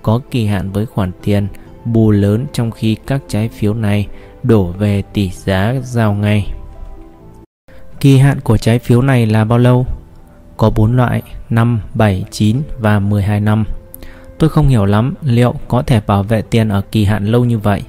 [0.02, 1.48] có kỳ hạn với khoản tiền
[1.84, 4.06] bù lớn trong khi các trái phiếu này
[4.42, 6.52] đổ về tỷ giá giao ngay.
[8.00, 9.86] Kỳ hạn của trái phiếu này là bao lâu?
[10.56, 13.64] Có 4 loại, 5, 7, 9 và 12 năm.
[14.42, 17.58] Tôi không hiểu lắm liệu có thể bảo vệ tiền ở kỳ hạn lâu như
[17.58, 17.82] vậy.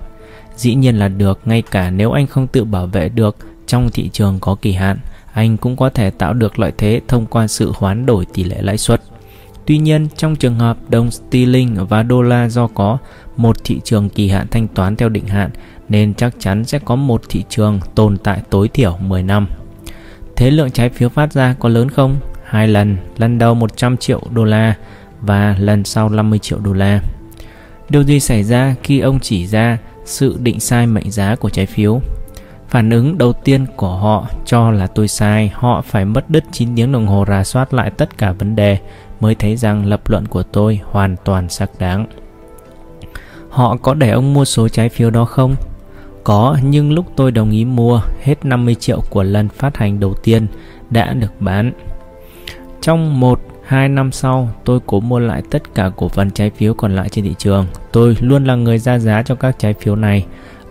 [0.55, 3.37] Dĩ nhiên là được, ngay cả nếu anh không tự bảo vệ được
[3.67, 4.97] trong thị trường có kỳ hạn,
[5.33, 8.61] anh cũng có thể tạo được lợi thế thông qua sự hoán đổi tỷ lệ
[8.61, 9.01] lãi suất.
[9.65, 12.97] Tuy nhiên, trong trường hợp đồng sterling và đô la do có
[13.37, 15.49] một thị trường kỳ hạn thanh toán theo định hạn
[15.89, 19.47] nên chắc chắn sẽ có một thị trường tồn tại tối thiểu 10 năm.
[20.35, 22.15] Thế lượng trái phiếu phát ra có lớn không?
[22.43, 24.75] Hai lần, lần đầu 100 triệu đô la
[25.25, 26.99] và lần sau 50 triệu đô la.
[27.89, 31.65] Điều gì xảy ra khi ông chỉ ra sự định sai mệnh giá của trái
[31.65, 32.01] phiếu?
[32.69, 36.75] Phản ứng đầu tiên của họ cho là tôi sai, họ phải mất đứt 9
[36.75, 38.77] tiếng đồng hồ rà soát lại tất cả vấn đề
[39.19, 42.05] mới thấy rằng lập luận của tôi hoàn toàn xác đáng.
[43.49, 45.55] Họ có để ông mua số trái phiếu đó không?
[46.23, 50.13] Có, nhưng lúc tôi đồng ý mua, hết 50 triệu của lần phát hành đầu
[50.23, 50.47] tiên
[50.89, 51.71] đã được bán.
[52.81, 56.73] Trong một hai năm sau, tôi cố mua lại tất cả cổ phần trái phiếu
[56.73, 57.65] còn lại trên thị trường.
[57.91, 60.25] Tôi luôn là người ra giá cho các trái phiếu này.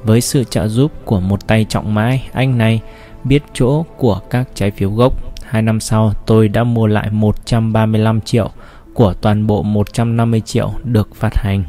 [0.05, 2.81] Với sự trợ giúp của một tay trọng mãi, anh này
[3.25, 5.13] biết chỗ của các trái phiếu gốc.
[5.45, 8.51] Hai năm sau, tôi đã mua lại 135 triệu
[8.95, 11.65] của toàn bộ 150 triệu được phát hành.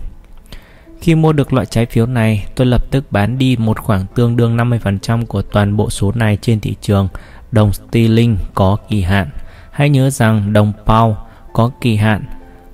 [1.01, 4.37] Khi mua được loại trái phiếu này, tôi lập tức bán đi một khoảng tương
[4.37, 7.07] đương 50% của toàn bộ số này trên thị trường
[7.51, 9.29] đồng sterling có kỳ hạn.
[9.73, 11.15] Hãy nhớ rằng đồng pound
[11.53, 12.23] có kỳ hạn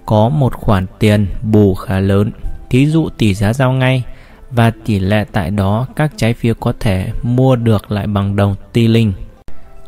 [0.05, 2.31] có một khoản tiền bù khá lớn.
[2.69, 4.03] Thí dụ tỷ giá giao ngay
[4.51, 8.55] và tỷ lệ tại đó các trái phiếu có thể mua được lại bằng đồng
[8.71, 9.13] sterling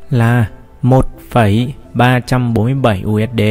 [0.10, 0.46] là
[0.82, 3.42] 1,347 USD.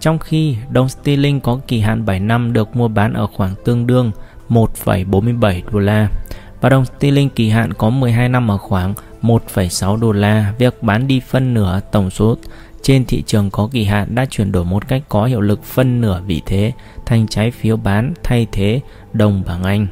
[0.00, 3.86] Trong khi đồng sterling có kỳ hạn 7 năm được mua bán ở khoảng tương
[3.86, 4.10] đương
[4.48, 6.08] 1,47 đô la
[6.60, 10.52] và đồng sterling kỳ hạn có 12 năm ở khoảng 1,6 đô la.
[10.58, 12.36] Việc bán đi phân nửa tổng số
[12.84, 16.00] trên thị trường có kỳ hạn đã chuyển đổi một cách có hiệu lực phân
[16.00, 16.72] nửa vị thế
[17.06, 18.80] thành trái phiếu bán thay thế
[19.12, 19.86] đồng bảng Anh.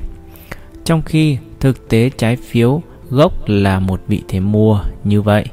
[0.84, 5.44] Trong khi thực tế trái phiếu gốc là một vị thế mua như vậy,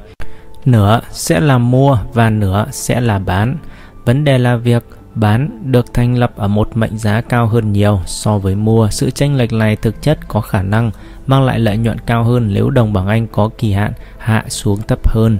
[0.64, 3.56] nửa sẽ là mua và nửa sẽ là bán.
[4.04, 4.84] Vấn đề là việc
[5.14, 8.88] bán được thành lập ở một mệnh giá cao hơn nhiều so với mua.
[8.90, 10.90] Sự chênh lệch này thực chất có khả năng
[11.26, 14.78] mang lại lợi nhuận cao hơn nếu đồng bảng Anh có kỳ hạn hạ xuống
[14.88, 15.38] thấp hơn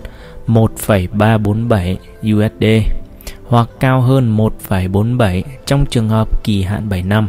[0.55, 1.99] 1,347
[2.33, 2.65] USD
[3.47, 7.29] hoặc cao hơn 1,47 trong trường hợp kỳ hạn 7 năm.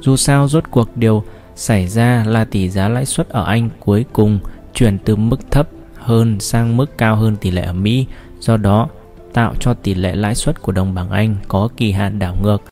[0.00, 4.04] Dù sao rốt cuộc điều xảy ra là tỷ giá lãi suất ở Anh cuối
[4.12, 4.38] cùng
[4.74, 8.06] chuyển từ mức thấp hơn sang mức cao hơn tỷ lệ ở Mỹ,
[8.40, 8.88] do đó
[9.32, 12.62] tạo cho tỷ lệ lãi suất của đồng bảng Anh có kỳ hạn đảo ngược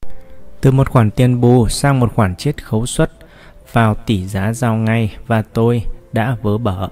[0.61, 3.11] từ một khoản tiền bù sang một khoản chiết khấu suất
[3.73, 5.83] vào tỷ giá giao ngay và tôi
[6.13, 6.89] đã vớ bở.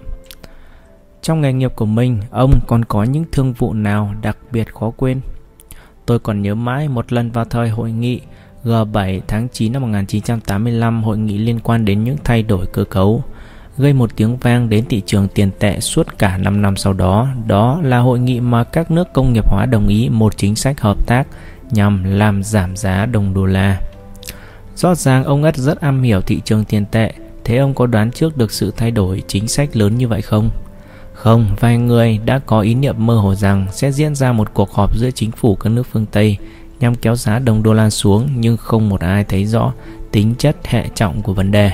[1.27, 4.91] Trong nghề nghiệp của mình, ông còn có những thương vụ nào đặc biệt khó
[4.97, 5.21] quên?
[6.07, 8.21] Tôi còn nhớ mãi một lần vào thời hội nghị
[8.65, 13.23] G7 tháng 9 năm 1985 hội nghị liên quan đến những thay đổi cơ cấu
[13.79, 17.29] gây một tiếng vang đến thị trường tiền tệ suốt cả 5 năm sau đó.
[17.47, 20.81] Đó là hội nghị mà các nước công nghiệp hóa đồng ý một chính sách
[20.81, 21.27] hợp tác
[21.71, 23.81] nhằm làm giảm giá đồng đô la.
[24.77, 27.13] Rõ ràng ông ất rất am hiểu thị trường tiền tệ,
[27.45, 30.51] thế ông có đoán trước được sự thay đổi chính sách lớn như vậy không?
[31.27, 34.73] Không, vài người đã có ý niệm mơ hồ rằng sẽ diễn ra một cuộc
[34.73, 36.37] họp giữa chính phủ các nước phương Tây
[36.81, 39.73] nhằm kéo giá đồng đô la xuống nhưng không một ai thấy rõ
[40.13, 41.71] tính chất hệ trọng của vấn đề.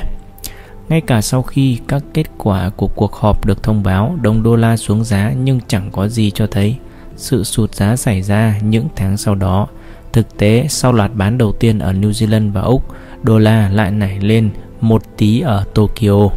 [0.88, 4.56] Ngay cả sau khi các kết quả của cuộc họp được thông báo, đồng đô
[4.56, 6.76] la xuống giá nhưng chẳng có gì cho thấy
[7.16, 9.66] sự sụt giá xảy ra những tháng sau đó.
[10.12, 12.82] Thực tế, sau loạt bán đầu tiên ở New Zealand và Úc,
[13.22, 14.50] đô la lại nảy lên
[14.80, 16.28] một tí ở Tokyo.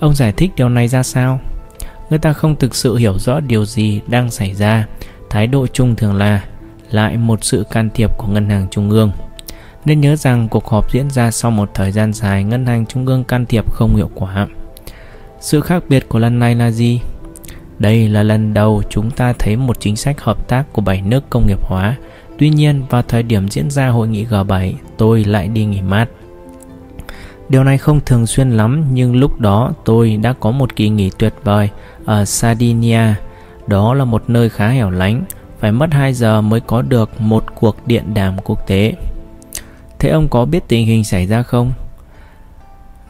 [0.00, 1.40] Ông giải thích điều này ra sao?
[2.10, 4.86] Người ta không thực sự hiểu rõ điều gì đang xảy ra.
[5.30, 6.44] Thái độ chung thường là
[6.90, 9.12] lại một sự can thiệp của ngân hàng trung ương
[9.86, 13.06] nên nhớ rằng cuộc họp diễn ra sau một thời gian dài ngân hàng trung
[13.06, 14.46] ương can thiệp không hiệu quả.
[15.40, 17.00] Sự khác biệt của lần này là gì?
[17.78, 21.30] Đây là lần đầu chúng ta thấy một chính sách hợp tác của bảy nước
[21.30, 21.96] công nghiệp hóa.
[22.38, 26.06] Tuy nhiên, vào thời điểm diễn ra hội nghị G7, tôi lại đi nghỉ mát.
[27.48, 31.10] Điều này không thường xuyên lắm, nhưng lúc đó tôi đã có một kỳ nghỉ
[31.18, 31.70] tuyệt vời
[32.06, 33.14] ở Sardinia.
[33.66, 35.24] Đó là một nơi khá hẻo lánh,
[35.60, 38.94] phải mất 2 giờ mới có được một cuộc điện đàm quốc tế.
[39.98, 41.72] Thế ông có biết tình hình xảy ra không?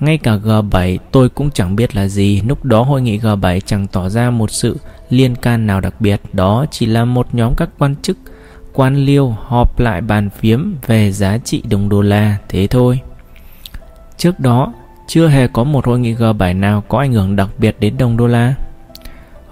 [0.00, 3.86] Ngay cả G7 tôi cũng chẳng biết là gì Lúc đó hội nghị G7 chẳng
[3.86, 4.76] tỏ ra một sự
[5.10, 8.18] liên can nào đặc biệt Đó chỉ là một nhóm các quan chức
[8.72, 13.00] quan liêu họp lại bàn phiếm về giá trị đồng đô la thế thôi
[14.16, 14.72] Trước đó
[15.06, 18.16] chưa hề có một hội nghị G7 nào có ảnh hưởng đặc biệt đến đồng
[18.16, 18.54] đô la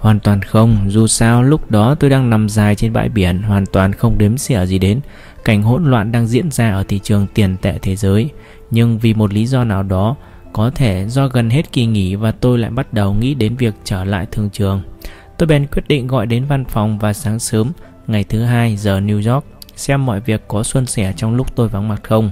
[0.05, 3.65] Hoàn toàn không, dù sao lúc đó tôi đang nằm dài trên bãi biển Hoàn
[3.65, 4.99] toàn không đếm xỉa gì đến
[5.45, 8.29] cảnh hỗn loạn đang diễn ra ở thị trường tiền tệ thế giới
[8.71, 10.15] nhưng vì một lý do nào đó
[10.53, 13.73] Có thể do gần hết kỳ nghỉ và tôi lại bắt đầu nghĩ đến việc
[13.83, 14.81] trở lại thường trường.
[15.37, 17.71] Tôi bèn quyết định gọi đến văn phòng và sáng sớm
[18.07, 19.45] ngày thứ hai giờ New York
[19.75, 22.31] xem mọi việc có suôn sẻ trong lúc tôi vắng mặt không.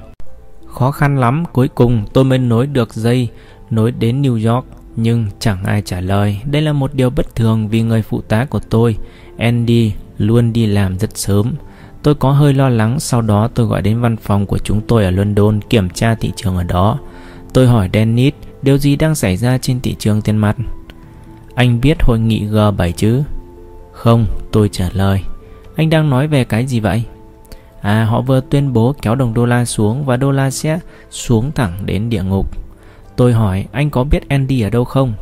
[0.67, 3.27] Khó khăn lắm, cuối cùng tôi mới nối được dây
[3.69, 4.65] nối đến New York
[4.95, 6.39] nhưng chẳng ai trả lời.
[6.45, 8.97] Đây là một điều bất thường vì người phụ tá của tôi,
[9.37, 11.53] Andy, luôn đi làm rất sớm.
[12.03, 15.05] Tôi có hơi lo lắng, sau đó tôi gọi đến văn phòng của chúng tôi
[15.05, 16.99] ở London kiểm tra thị trường ở đó.
[17.53, 20.57] Tôi hỏi Dennis điều gì đang xảy ra trên thị trường tiền mặt.
[21.55, 23.23] Anh biết hội nghị G7 chứ?
[23.91, 25.21] Không, tôi trả lời.
[25.75, 27.03] Anh đang nói về cái gì vậy?
[27.81, 30.79] À, họ vừa tuyên bố kéo đồng đô la xuống và đô la sẽ
[31.09, 32.47] xuống thẳng đến địa ngục.
[33.15, 35.13] Tôi hỏi anh có biết Andy ở đâu không?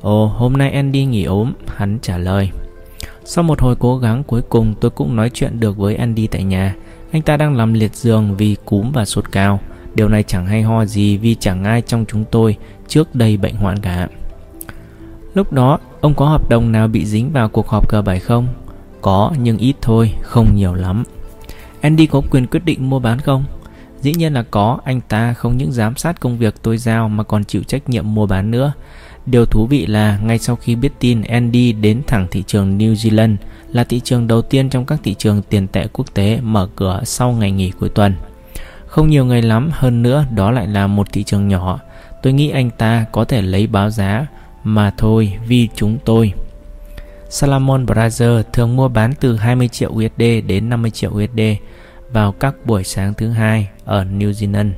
[0.00, 2.50] Ồ, hôm nay Andy nghỉ ốm, hắn trả lời.
[3.24, 6.44] Sau một hồi cố gắng cuối cùng tôi cũng nói chuyện được với Andy tại
[6.44, 6.74] nhà.
[7.12, 9.60] Anh ta đang nằm liệt giường vì cúm và sốt cao.
[9.94, 12.56] Điều này chẳng hay ho gì vì chẳng ai trong chúng tôi
[12.88, 14.08] trước đây bệnh hoạn cả.
[15.34, 18.46] Lúc đó, ông có hợp đồng nào bị dính vào cuộc họp G7 không?
[19.00, 21.04] Có, nhưng ít thôi, không nhiều lắm.
[21.80, 23.44] Andy có quyền quyết định mua bán không?
[24.02, 27.24] Dĩ nhiên là có, anh ta không những giám sát công việc tôi giao mà
[27.24, 28.72] còn chịu trách nhiệm mua bán nữa.
[29.26, 32.94] Điều thú vị là ngay sau khi biết tin Andy đến thẳng thị trường New
[32.94, 33.36] Zealand
[33.68, 37.00] là thị trường đầu tiên trong các thị trường tiền tệ quốc tế mở cửa
[37.04, 38.14] sau ngày nghỉ cuối tuần.
[38.86, 41.80] Không nhiều người lắm, hơn nữa đó lại là một thị trường nhỏ.
[42.22, 44.26] Tôi nghĩ anh ta có thể lấy báo giá
[44.64, 46.32] mà thôi vì chúng tôi.
[47.28, 48.22] Salomon Brothers
[48.52, 51.40] thường mua bán từ 20 triệu USD đến 50 triệu USD
[52.12, 54.70] vào các buổi sáng thứ hai ở New Zealand.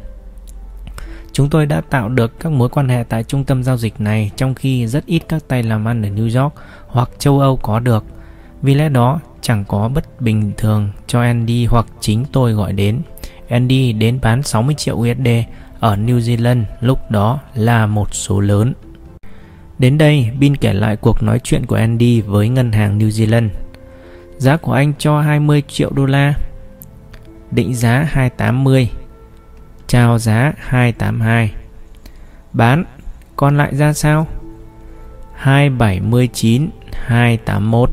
[1.32, 4.30] Chúng tôi đã tạo được các mối quan hệ tại trung tâm giao dịch này
[4.37, 6.55] trong khi rất ít các tay làm ăn ở New York
[6.87, 8.05] hoặc châu Âu có được.
[8.62, 13.03] Vì lẽ đó, chẳng có bất bình thường cho Andy hoặc chính tôi gọi đến.
[13.49, 15.28] Andy đến bán 60 triệu USD
[15.80, 18.72] ở New Zealand lúc đó là một số lớn.
[19.78, 23.49] Đến đây, Bin kể lại cuộc nói chuyện của Andy với ngân hàng New Zealand.
[24.37, 26.35] Giá của anh cho 20 triệu đô la.
[27.55, 28.90] Định giá 280.
[29.86, 31.52] Chào giá 282.
[32.52, 32.84] Bán,
[33.36, 34.26] còn lại ra sao?
[35.34, 37.90] 279 281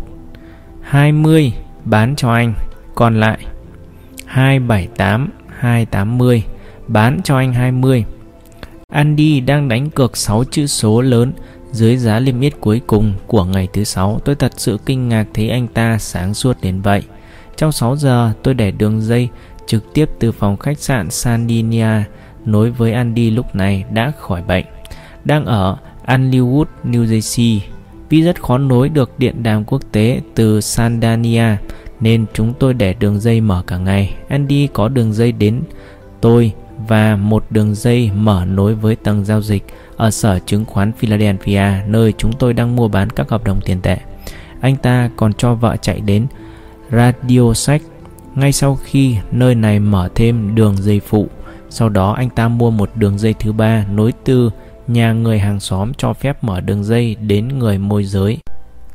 [0.81, 1.53] 20
[1.85, 2.53] bán cho anh,
[2.95, 3.45] còn lại
[4.25, 6.43] 278 280
[6.87, 8.05] bán cho anh 20.
[8.87, 11.33] Andy đang đánh cược 6 chữ số lớn
[11.71, 14.19] dưới giá liêm yết cuối cùng của ngày thứ sáu.
[14.25, 17.03] Tôi thật sự kinh ngạc thấy anh ta sáng suốt đến vậy.
[17.57, 19.29] Trong 6 giờ, tôi để đường dây
[19.71, 22.03] trực tiếp từ phòng khách sạn Sandinia
[22.45, 24.65] nối với Andy lúc này đã khỏi bệnh.
[25.25, 27.59] Đang ở Hollywood, New Jersey.
[28.09, 31.45] Vì rất khó nối được điện đàm quốc tế từ Sandania
[31.99, 34.13] nên chúng tôi để đường dây mở cả ngày.
[34.27, 35.61] Andy có đường dây đến
[36.21, 36.53] tôi
[36.87, 39.63] và một đường dây mở nối với tầng giao dịch
[39.97, 43.81] ở sở chứng khoán Philadelphia nơi chúng tôi đang mua bán các hợp đồng tiền
[43.81, 43.97] tệ.
[44.61, 46.27] Anh ta còn cho vợ chạy đến
[46.91, 47.81] Radio Sách
[48.35, 51.27] ngay sau khi nơi này mở thêm đường dây phụ.
[51.69, 54.49] Sau đó anh ta mua một đường dây thứ ba nối từ
[54.87, 58.37] nhà người hàng xóm cho phép mở đường dây đến người môi giới.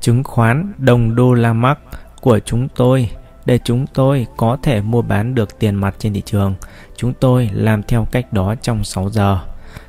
[0.01, 1.79] Chứng khoán đồng đô la mắc
[2.21, 3.11] của chúng tôi
[3.47, 6.55] để chúng tôi có thể mua bán được tiền mặt trên thị trường.
[6.97, 9.39] Chúng tôi làm theo cách đó trong 6 giờ.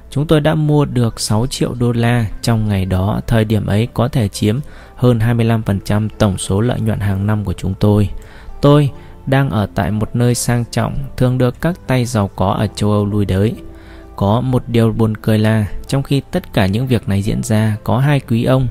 [0.09, 3.87] Chúng tôi đã mua được 6 triệu đô la trong ngày đó, thời điểm ấy
[3.93, 4.59] có thể chiếm
[4.95, 8.09] hơn 25% tổng số lợi nhuận hàng năm của chúng tôi.
[8.61, 8.91] Tôi
[9.27, 12.91] đang ở tại một nơi sang trọng, thường được các tay giàu có ở châu
[12.91, 13.55] Âu lui tới.
[14.15, 17.77] Có một điều buồn cười là trong khi tất cả những việc này diễn ra,
[17.83, 18.67] có hai quý ông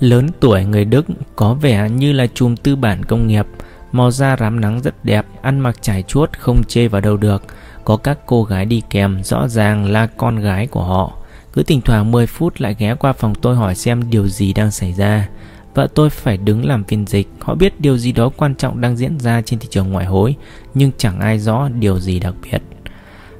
[0.00, 1.06] lớn tuổi người Đức
[1.36, 3.46] có vẻ như là chùm tư bản công nghiệp,
[3.92, 7.42] màu da rám nắng rất đẹp, ăn mặc trải chuốt không chê vào đâu được
[7.86, 11.12] có các cô gái đi kèm rõ ràng là con gái của họ.
[11.52, 14.70] Cứ thỉnh thoảng 10 phút lại ghé qua phòng tôi hỏi xem điều gì đang
[14.70, 15.28] xảy ra.
[15.76, 18.96] Vợ tôi phải đứng làm phiên dịch, họ biết điều gì đó quan trọng đang
[18.96, 20.34] diễn ra trên thị trường ngoại hối,
[20.74, 22.62] nhưng chẳng ai rõ điều gì đặc biệt.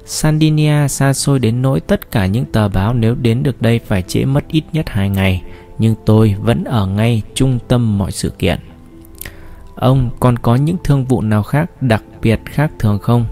[0.05, 4.03] Sandinia xa xôi đến nỗi tất cả những tờ báo nếu đến được đây phải
[4.03, 5.43] trễ mất ít nhất 2 ngày,
[5.79, 8.59] nhưng tôi vẫn ở ngay trung tâm mọi sự kiện.
[9.75, 13.25] Ông còn có những thương vụ nào khác đặc biệt khác thường không?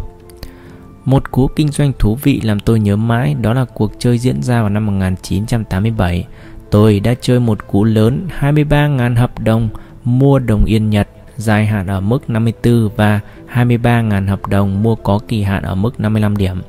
[1.05, 4.43] Một cú kinh doanh thú vị làm tôi nhớ mãi đó là cuộc chơi diễn
[4.43, 6.27] ra vào năm 1987.
[6.75, 9.68] Tôi đã chơi một cú lớn 23.000 hợp đồng
[10.05, 13.20] mua đồng yên Nhật dài hạn ở mức 54 và
[13.55, 16.62] 23.000 hợp đồng mua có kỳ hạn ở mức 55 điểm.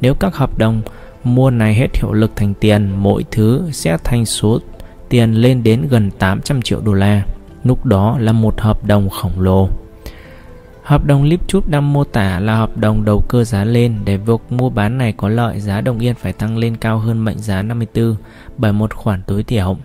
[0.00, 0.82] Nếu các hợp đồng
[1.24, 4.58] mua này hết hiệu lực thành tiền, mỗi thứ sẽ thành số
[5.08, 7.22] tiền lên đến gần 800 triệu đô la.
[7.64, 9.68] Lúc đó là một hợp đồng khổng lồ.
[10.86, 14.40] Hợp đồng Lipchut đang mô tả là hợp đồng đầu cơ giá lên để việc
[14.50, 17.62] mua bán này có lợi giá đồng yên phải tăng lên cao hơn mệnh giá
[17.62, 18.16] 54
[18.58, 19.76] bởi một khoản tối thiểu,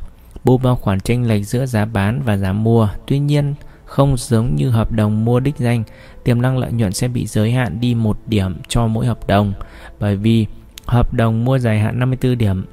[0.43, 2.89] bù vào khoản chênh lệch giữa giá bán và giá mua.
[3.08, 3.54] Tuy nhiên,
[3.86, 5.84] không giống như hợp đồng mua đích danh,
[6.24, 9.54] tiềm năng lợi nhuận sẽ bị giới hạn đi một điểm cho mỗi hợp đồng
[9.99, 10.45] bởi vì
[10.86, 12.66] hợp đồng mua dài hạn 54 điểm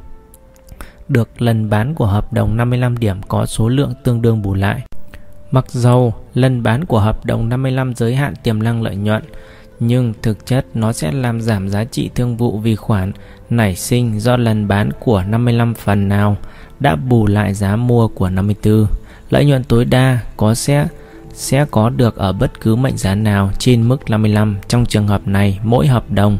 [1.09, 4.83] được lần bán của hợp đồng 55 điểm có số lượng tương đương bù lại.
[5.51, 9.22] Mặc dầu lần bán của hợp đồng 55 giới hạn tiềm năng lợi nhuận,
[9.80, 13.12] nhưng thực chất nó sẽ làm giảm giá trị thương vụ vì khoản
[13.51, 16.36] nảy sinh do lần bán của 55 phần nào
[16.80, 18.86] đã bù lại giá mua của 54.
[19.30, 20.86] Lợi nhuận tối đa có sẽ
[21.32, 24.57] sẽ có được ở bất cứ mệnh giá nào trên mức 55.
[24.68, 26.38] Trong trường hợp này, mỗi hợp đồng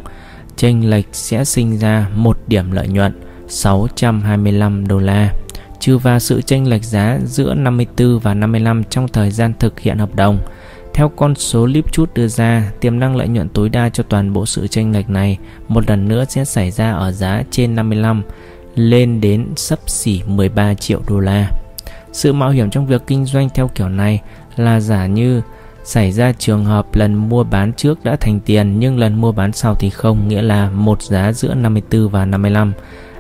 [0.57, 3.13] chênh lệch sẽ sinh ra một điểm lợi nhuận
[3.49, 5.33] 625 đô la
[5.81, 9.99] trừ vào sự chênh lệch giá giữa 54 và 55 trong thời gian thực hiện
[9.99, 10.39] hợp đồng.
[10.95, 14.47] Theo con số Lipchut đưa ra, tiềm năng lợi nhuận tối đa cho toàn bộ
[14.47, 18.23] sự chênh lệch này một lần nữa sẽ xảy ra ở giá trên 55
[18.75, 21.51] lên đến sấp xỉ 13 triệu đô la.
[22.13, 24.23] Sự mạo hiểm trong việc kinh doanh theo kiểu này
[24.57, 25.43] là giả như
[25.85, 29.53] xảy ra trường hợp lần mua bán trước đã thành tiền nhưng lần mua bán
[29.53, 32.73] sau thì không, nghĩa là một giá giữa 54 và 55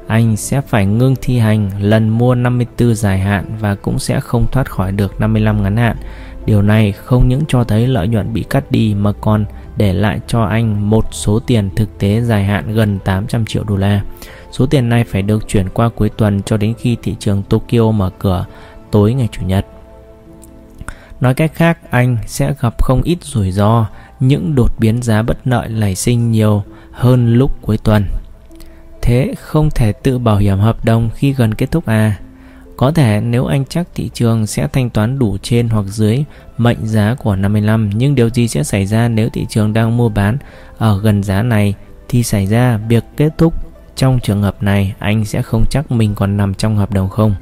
[0.09, 4.47] anh sẽ phải ngưng thi hành lần mua 54 dài hạn và cũng sẽ không
[4.53, 5.97] thoát khỏi được 55 ngắn hạn.
[6.47, 9.45] Điều này không những cho thấy lợi nhuận bị cắt đi mà còn
[9.77, 13.77] để lại cho anh một số tiền thực tế dài hạn gần 800 triệu đô
[13.77, 14.03] la.
[14.53, 17.91] Số tiền này phải được chuyển qua cuối tuần cho đến khi thị trường Tokyo
[17.91, 18.47] mở cửa
[18.91, 19.67] tối ngày Chủ nhật.
[21.21, 23.87] Nói cách khác, anh sẽ gặp không ít rủi ro,
[24.21, 28.05] những đột biến giá bất lợi nảy sinh nhiều hơn lúc cuối tuần
[29.03, 32.19] thế không thể tự bảo hiểm hợp đồng khi gần kết thúc à?
[32.77, 36.25] Có thể nếu anh chắc thị trường sẽ thanh toán đủ trên hoặc dưới
[36.59, 40.09] mệnh giá của 55 nhưng điều gì sẽ xảy ra nếu thị trường đang mua
[40.09, 40.39] bán
[40.79, 41.75] ở gần giá này
[42.09, 43.55] thì xảy ra việc kết thúc
[43.99, 47.35] trong trường hợp này, anh sẽ không chắc mình còn nằm trong hợp đồng không.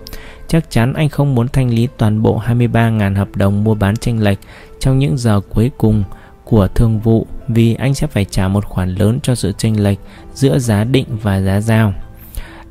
[0.48, 4.22] Chắc chắn anh không muốn thanh lý toàn bộ 23.000 hợp đồng mua bán tranh
[4.22, 4.38] lệch
[4.80, 6.04] trong những giờ cuối cùng
[6.46, 9.98] của thương vụ vì anh sẽ phải trả một khoản lớn cho sự chênh lệch
[10.34, 11.92] giữa giá định và giá giao.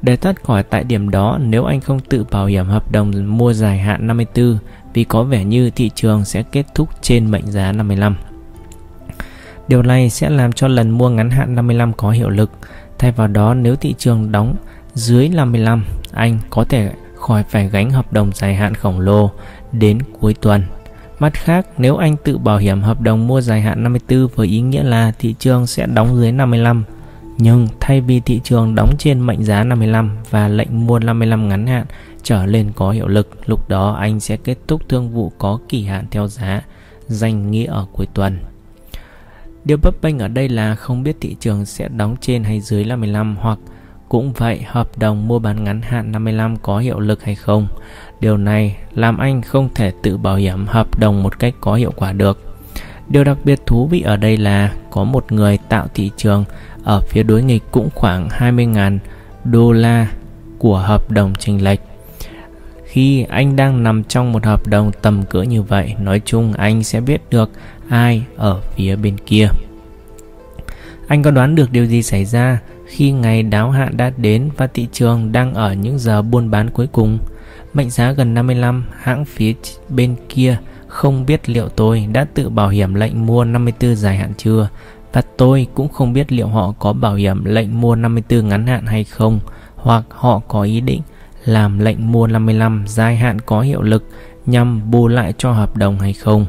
[0.02, 3.54] Để thoát khỏi tại điểm đó, nếu anh không tự bảo hiểm hợp đồng mua
[3.54, 4.58] dài hạn 54
[4.94, 8.16] vì có vẻ như thị trường sẽ kết thúc trên mệnh giá 55.
[9.68, 12.52] Điều này sẽ làm cho lần mua ngắn hạn 55 có hiệu lực.
[13.00, 14.56] Thay vào đó, nếu thị trường đóng
[14.94, 19.32] dưới 55, anh có thể khỏi phải gánh hợp đồng dài hạn khổng lồ
[19.72, 20.64] đến cuối tuần
[21.20, 24.62] Mặt khác, nếu anh tự bảo hiểm hợp đồng mua dài hạn 54 với ý
[24.62, 26.84] nghĩa là thị trường sẽ đóng dưới 55,
[27.38, 31.68] nhưng thay vì thị trường đóng trên mệnh giá 55 và lệnh mua 55 ngắn
[31.68, 31.86] hạn
[32.24, 35.84] trở lên có hiệu lực, lúc đó anh sẽ kết thúc thương vụ có kỳ
[35.84, 36.62] hạn theo giá,
[37.08, 38.40] danh nghĩa ở cuối tuần.
[39.66, 42.86] Điều bấp bênh ở đây là không biết thị trường sẽ đóng trên hay dưới
[42.86, 43.60] 55 hoặc
[44.10, 47.68] cũng vậy hợp đồng mua bán ngắn hạn 55 có hiệu lực hay không.
[48.20, 51.92] Điều này làm anh không thể tự bảo hiểm hợp đồng một cách có hiệu
[51.96, 52.56] quả được.
[53.10, 56.46] Điều đặc biệt thú vị ở đây là có một người tạo thị trường
[56.84, 58.98] ở phía đối nghịch cũng khoảng 20.000
[59.44, 60.08] đô la
[60.58, 61.80] của hợp đồng chênh lệch.
[62.86, 66.84] Khi anh đang nằm trong một hợp đồng tầm cỡ như vậy, nói chung anh
[66.84, 67.50] sẽ biết được
[67.90, 69.48] ai ở phía bên kia.
[71.08, 74.68] Anh có đoán được điều gì xảy ra khi ngày đáo hạn đã đến và
[74.68, 77.20] thị trường đang ở những giờ buôn bán cuối cùng?
[77.74, 79.54] Mệnh giá gần 55, hãng phía
[79.90, 80.58] bên kia
[80.88, 84.70] không biết liệu tôi đã tự bảo hiểm lệnh mua 54 dài hạn chưa
[85.14, 88.86] và tôi cũng không biết liệu họ có bảo hiểm lệnh mua 54 ngắn hạn
[88.86, 89.40] hay không
[89.76, 91.02] hoặc họ có ý định
[91.46, 94.10] làm lệnh mua 55 dài hạn có hiệu lực
[94.46, 96.46] nhằm bù lại cho hợp đồng hay không.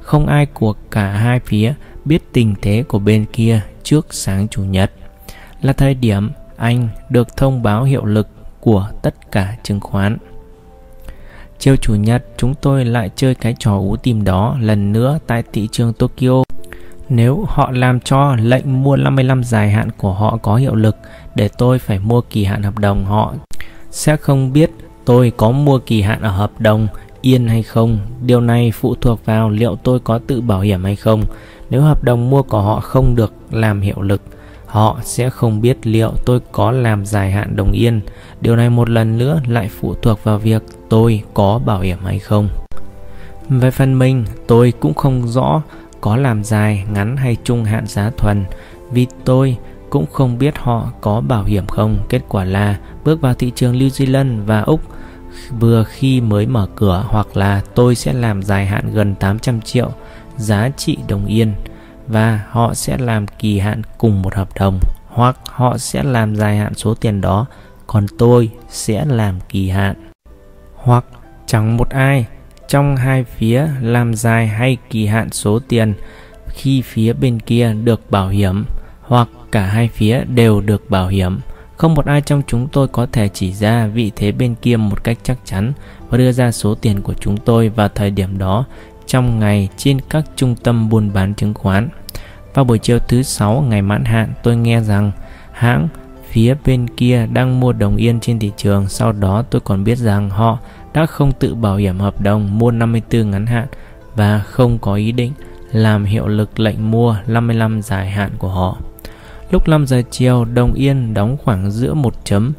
[0.00, 1.74] Không ai của cả hai phía
[2.04, 4.92] biết tình thế của bên kia trước sáng chủ nhật
[5.62, 8.28] là thời điểm anh được thông báo hiệu lực
[8.60, 10.18] của tất cả chứng khoán.
[11.58, 15.42] Chiều chủ nhật, chúng tôi lại chơi cái trò ú tìm đó lần nữa tại
[15.52, 16.42] thị trường Tokyo.
[17.08, 20.96] Nếu họ làm cho lệnh mua 55 dài hạn của họ có hiệu lực
[21.34, 23.34] để tôi phải mua kỳ hạn hợp đồng họ
[23.90, 24.70] sẽ không biết
[25.04, 26.88] tôi có mua kỳ hạn ở hợp đồng
[27.20, 27.98] yên hay không.
[28.22, 31.22] Điều này phụ thuộc vào liệu tôi có tự bảo hiểm hay không.
[31.70, 34.22] Nếu hợp đồng mua của họ không được làm hiệu lực,
[34.76, 38.00] họ sẽ không biết liệu tôi có làm dài hạn đồng yên.
[38.40, 42.18] Điều này một lần nữa lại phụ thuộc vào việc tôi có bảo hiểm hay
[42.18, 42.48] không.
[43.48, 45.62] Về phần mình, tôi cũng không rõ
[46.00, 48.44] có làm dài, ngắn hay trung hạn giá thuần
[48.90, 49.56] vì tôi
[49.90, 51.98] cũng không biết họ có bảo hiểm không.
[52.08, 54.80] Kết quả là bước vào thị trường New Zealand và Úc
[55.60, 59.90] vừa khi mới mở cửa hoặc là tôi sẽ làm dài hạn gần 800 triệu
[60.36, 61.52] giá trị đồng yên
[62.08, 66.56] và họ sẽ làm kỳ hạn cùng một hợp đồng, hoặc họ sẽ làm dài
[66.56, 67.46] hạn số tiền đó,
[67.86, 69.94] còn tôi sẽ làm kỳ hạn.
[70.74, 71.04] Hoặc
[71.46, 72.26] chẳng một ai
[72.68, 75.94] trong hai phía làm dài hay kỳ hạn số tiền
[76.48, 78.64] khi phía bên kia được bảo hiểm,
[79.00, 81.40] hoặc cả hai phía đều được bảo hiểm.
[81.76, 85.04] Không một ai trong chúng tôi có thể chỉ ra vị thế bên kia một
[85.04, 85.72] cách chắc chắn
[86.08, 88.64] và đưa ra số tiền của chúng tôi vào thời điểm đó
[89.06, 91.88] trong ngày trên các trung tâm buôn bán chứng khoán.
[92.54, 95.12] Vào buổi chiều thứ sáu ngày mãn hạn, tôi nghe rằng
[95.52, 95.88] hãng
[96.30, 98.88] phía bên kia đang mua đồng yên trên thị trường.
[98.88, 100.58] Sau đó tôi còn biết rằng họ
[100.94, 103.66] đã không tự bảo hiểm hợp đồng mua 54 ngắn hạn
[104.14, 105.32] và không có ý định
[105.72, 108.76] làm hiệu lực lệnh mua 55 dài hạn của họ.
[109.50, 112.52] Lúc 5 giờ chiều, đồng yên đóng khoảng giữa một chấm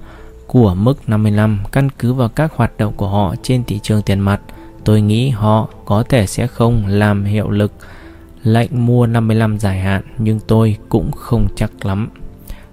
[0.47, 4.19] của mức 55 căn cứ vào các hoạt động của họ trên thị trường tiền
[4.19, 4.41] mặt.
[4.87, 7.71] Tôi nghĩ họ có thể sẽ không làm hiệu lực
[8.43, 12.09] lệnh mua 55 dài hạn nhưng tôi cũng không chắc lắm.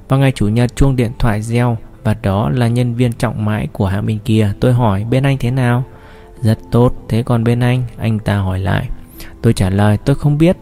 [0.09, 3.69] Vào ngày Chủ nhật chuông điện thoại reo và đó là nhân viên trọng mãi
[3.73, 4.53] của hãng bên kia.
[4.61, 5.85] Tôi hỏi bên anh thế nào?
[6.43, 7.83] Rất tốt, thế còn bên anh?
[7.99, 8.89] Anh ta hỏi lại.
[9.43, 10.57] Tôi trả lời tôi không biết.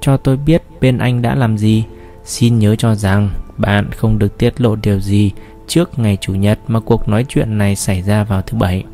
[0.00, 1.84] Cho tôi biết bên anh đã làm gì.
[2.24, 5.32] Xin nhớ cho rằng bạn không được tiết lộ điều gì
[5.66, 8.84] trước ngày Chủ nhật mà cuộc nói chuyện này xảy ra vào thứ bảy.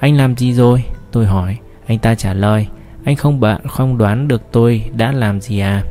[0.00, 0.84] Anh làm gì rồi?
[1.16, 1.58] Tôi hỏi.
[1.86, 2.66] Anh ta trả lời.
[3.04, 5.82] Anh không bạn không đoán được tôi đã làm gì à?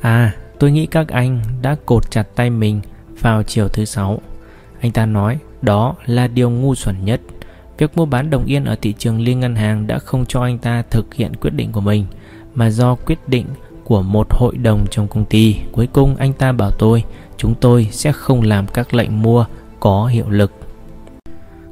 [0.00, 2.80] À, tôi nghĩ các anh đã cột chặt tay mình
[3.20, 4.20] vào chiều thứ sáu.
[4.80, 7.20] Anh ta nói đó là điều ngu xuẩn nhất.
[7.78, 10.58] Việc mua bán đồng yên ở thị trường liên ngân hàng đã không cho anh
[10.58, 12.06] ta thực hiện quyết định của mình,
[12.54, 13.46] mà do quyết định
[13.84, 15.56] của một hội đồng trong công ty.
[15.72, 17.04] Cuối cùng anh ta bảo tôi,
[17.36, 19.46] chúng tôi sẽ không làm các lệnh mua
[19.80, 20.52] có hiệu lực.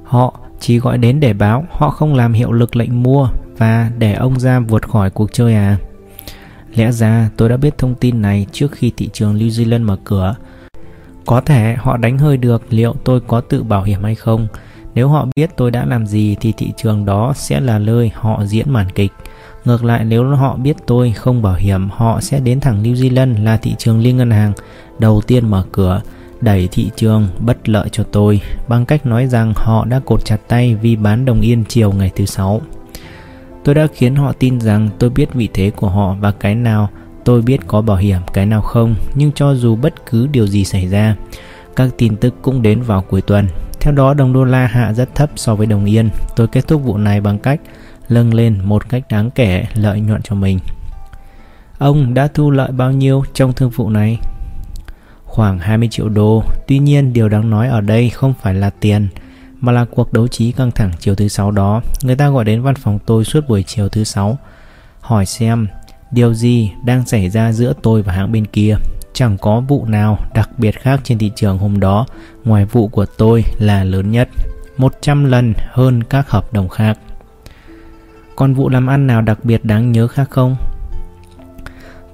[0.05, 3.29] Họ chỉ gọi đến để báo họ không làm hiệu lực lệnh mua
[3.59, 5.77] và để ông ra vượt khỏi cuộc chơi à.
[6.75, 9.97] Lẽ ra tôi đã biết thông tin này trước khi thị trường New Zealand mở
[10.05, 10.35] cửa.
[11.27, 14.47] Có thể họ đánh hơi được liệu tôi có tự bảo hiểm hay không.
[14.95, 18.45] Nếu họ biết tôi đã làm gì thì thị trường đó sẽ là nơi họ
[18.45, 19.13] diễn màn kịch.
[19.65, 23.45] Ngược lại nếu họ biết tôi không bảo hiểm, họ sẽ đến thẳng New Zealand
[23.45, 24.53] là thị trường liên ngân hàng
[24.99, 26.01] đầu tiên mở cửa,
[26.45, 30.39] đẩy thị trường bất lợi cho tôi bằng cách nói rằng họ đã cột chặt
[30.49, 32.61] tay vì bán đồng yên chiều ngày thứ sáu.
[33.65, 36.89] Tôi đã khiến họ tin rằng tôi biết vị thế của họ và cái nào
[37.25, 40.65] tôi biết có bảo hiểm, cái nào không, nhưng cho dù bất cứ điều gì
[40.65, 41.17] xảy ra,
[41.77, 43.47] các tin tức cũng đến vào cuối tuần.
[43.81, 46.11] Theo đó đồng đô la hạ rất thấp so với đồng yên.
[46.37, 47.61] Tôi kết thúc vụ này bằng cách
[48.09, 50.59] lâng lên một cách đáng kể lợi nhuận cho mình.
[51.79, 54.19] Ông đã thu lợi bao nhiêu trong thương vụ này?
[55.35, 56.43] Khoảng 20 triệu đô.
[56.67, 59.09] Tuy nhiên, điều đáng nói ở đây không phải là tiền,
[59.61, 61.83] mà là cuộc đấu trí căng thẳng chiều thứ sáu đó.
[62.03, 64.39] Người ta gọi đến văn phòng tôi suốt buổi chiều thứ sáu,
[65.01, 65.67] hỏi xem
[66.11, 68.77] điều gì đang xảy ra giữa tôi và hãng bên kia.
[69.13, 72.07] Chẳng có vụ nào đặc biệt khác trên thị trường hôm đó,
[72.45, 74.29] ngoài vụ của tôi là lớn nhất,
[74.77, 76.99] 100 lần hơn các hợp đồng khác.
[78.37, 80.57] Còn vụ làm ăn nào đặc biệt đáng nhớ khác không?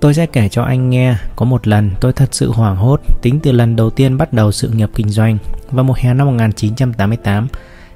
[0.00, 3.40] Tôi sẽ kể cho anh nghe, có một lần tôi thật sự hoảng hốt tính
[3.42, 5.38] từ lần đầu tiên bắt đầu sự nghiệp kinh doanh.
[5.70, 7.48] Vào mùa hè năm 1988,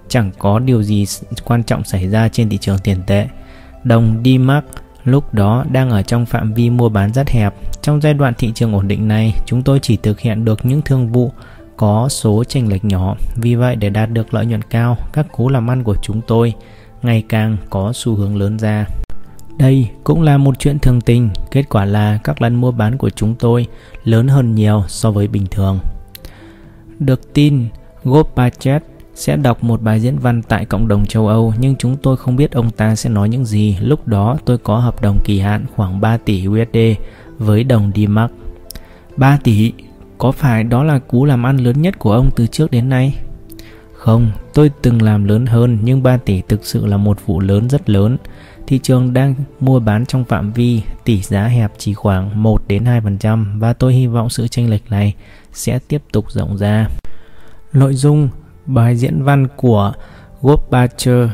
[0.09, 1.07] chẳng có điều gì
[1.45, 3.27] quan trọng xảy ra trên thị trường tiền tệ.
[3.85, 4.63] Đồng D-Mark
[5.05, 7.55] lúc đó đang ở trong phạm vi mua bán rất hẹp.
[7.83, 10.83] Trong giai đoạn thị trường ổn định này, chúng tôi chỉ thực hiện được những
[10.83, 11.33] thương vụ
[11.77, 13.17] có số chênh lệch nhỏ.
[13.37, 16.55] Vì vậy để đạt được lợi nhuận cao, các cú làm ăn của chúng tôi
[17.03, 18.87] ngày càng có xu hướng lớn ra.
[19.59, 23.11] Đây cũng là một chuyện thường tình, kết quả là các lần mua bán của
[23.11, 23.67] chúng tôi
[24.05, 25.79] lớn hơn nhiều so với bình thường.
[26.99, 27.69] Được tin,
[28.05, 28.83] Gopachet
[29.15, 32.37] sẽ đọc một bài diễn văn tại cộng đồng châu Âu nhưng chúng tôi không
[32.37, 33.77] biết ông ta sẽ nói những gì.
[33.81, 36.79] Lúc đó tôi có hợp đồng kỳ hạn khoảng 3 tỷ USD
[37.39, 38.29] với đồng D-Mark.
[39.17, 39.73] 3 tỷ,
[40.19, 43.15] có phải đó là cú làm ăn lớn nhất của ông từ trước đến nay?
[43.93, 47.69] Không, tôi từng làm lớn hơn nhưng 3 tỷ thực sự là một vụ lớn
[47.69, 48.17] rất lớn.
[48.67, 52.85] Thị trường đang mua bán trong phạm vi tỷ giá hẹp chỉ khoảng 1 đến
[52.85, 55.15] 2% và tôi hy vọng sự chênh lệch này
[55.53, 56.89] sẽ tiếp tục rộng ra.
[57.73, 58.29] Nội dung
[58.67, 59.93] bài diễn văn của
[60.43, 61.29] Gorbachev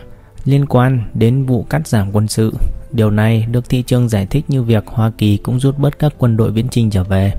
[0.45, 2.53] liên quan đến vụ cắt giảm quân sự.
[2.93, 6.13] Điều này được thị trường giải thích như việc Hoa Kỳ cũng rút bớt các
[6.19, 7.33] quân đội viễn trình trở về.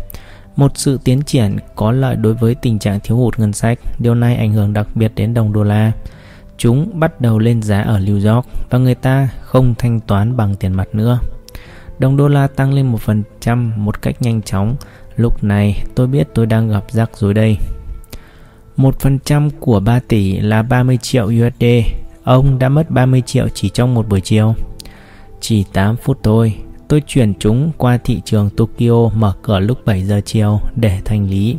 [0.55, 4.15] Một sự tiến triển có lợi đối với tình trạng thiếu hụt ngân sách, điều
[4.15, 5.91] này ảnh hưởng đặc biệt đến đồng đô la.
[6.61, 10.55] Chúng bắt đầu lên giá ở New York và người ta không thanh toán bằng
[10.55, 11.19] tiền mặt nữa.
[11.99, 12.95] Đồng đô la tăng lên
[13.43, 14.75] 1% một cách nhanh chóng.
[15.15, 17.57] Lúc này tôi biết tôi đang gặp rắc rối đây.
[18.77, 21.65] 1% của 3 tỷ là 30 triệu USD.
[22.23, 24.53] Ông đã mất 30 triệu chỉ trong một buổi chiều.
[25.39, 26.55] Chỉ 8 phút thôi,
[26.87, 31.29] tôi chuyển chúng qua thị trường Tokyo mở cửa lúc 7 giờ chiều để thanh
[31.29, 31.57] lý.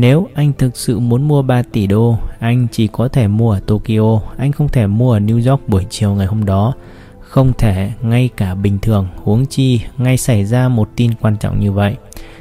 [0.00, 3.60] Nếu anh thực sự muốn mua 3 tỷ đô, anh chỉ có thể mua ở
[3.60, 6.74] Tokyo, anh không thể mua ở New York buổi chiều ngày hôm đó.
[7.20, 11.60] Không thể ngay cả bình thường, huống chi ngay xảy ra một tin quan trọng
[11.60, 11.96] như vậy.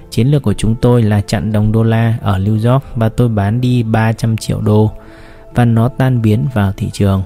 [0.10, 3.30] Chiến lược của chúng tôi là chặn đồng đô la ở New York và tôi
[3.30, 4.92] bán đi 300 triệu đô
[5.56, 7.24] và nó tan biến vào thị trường.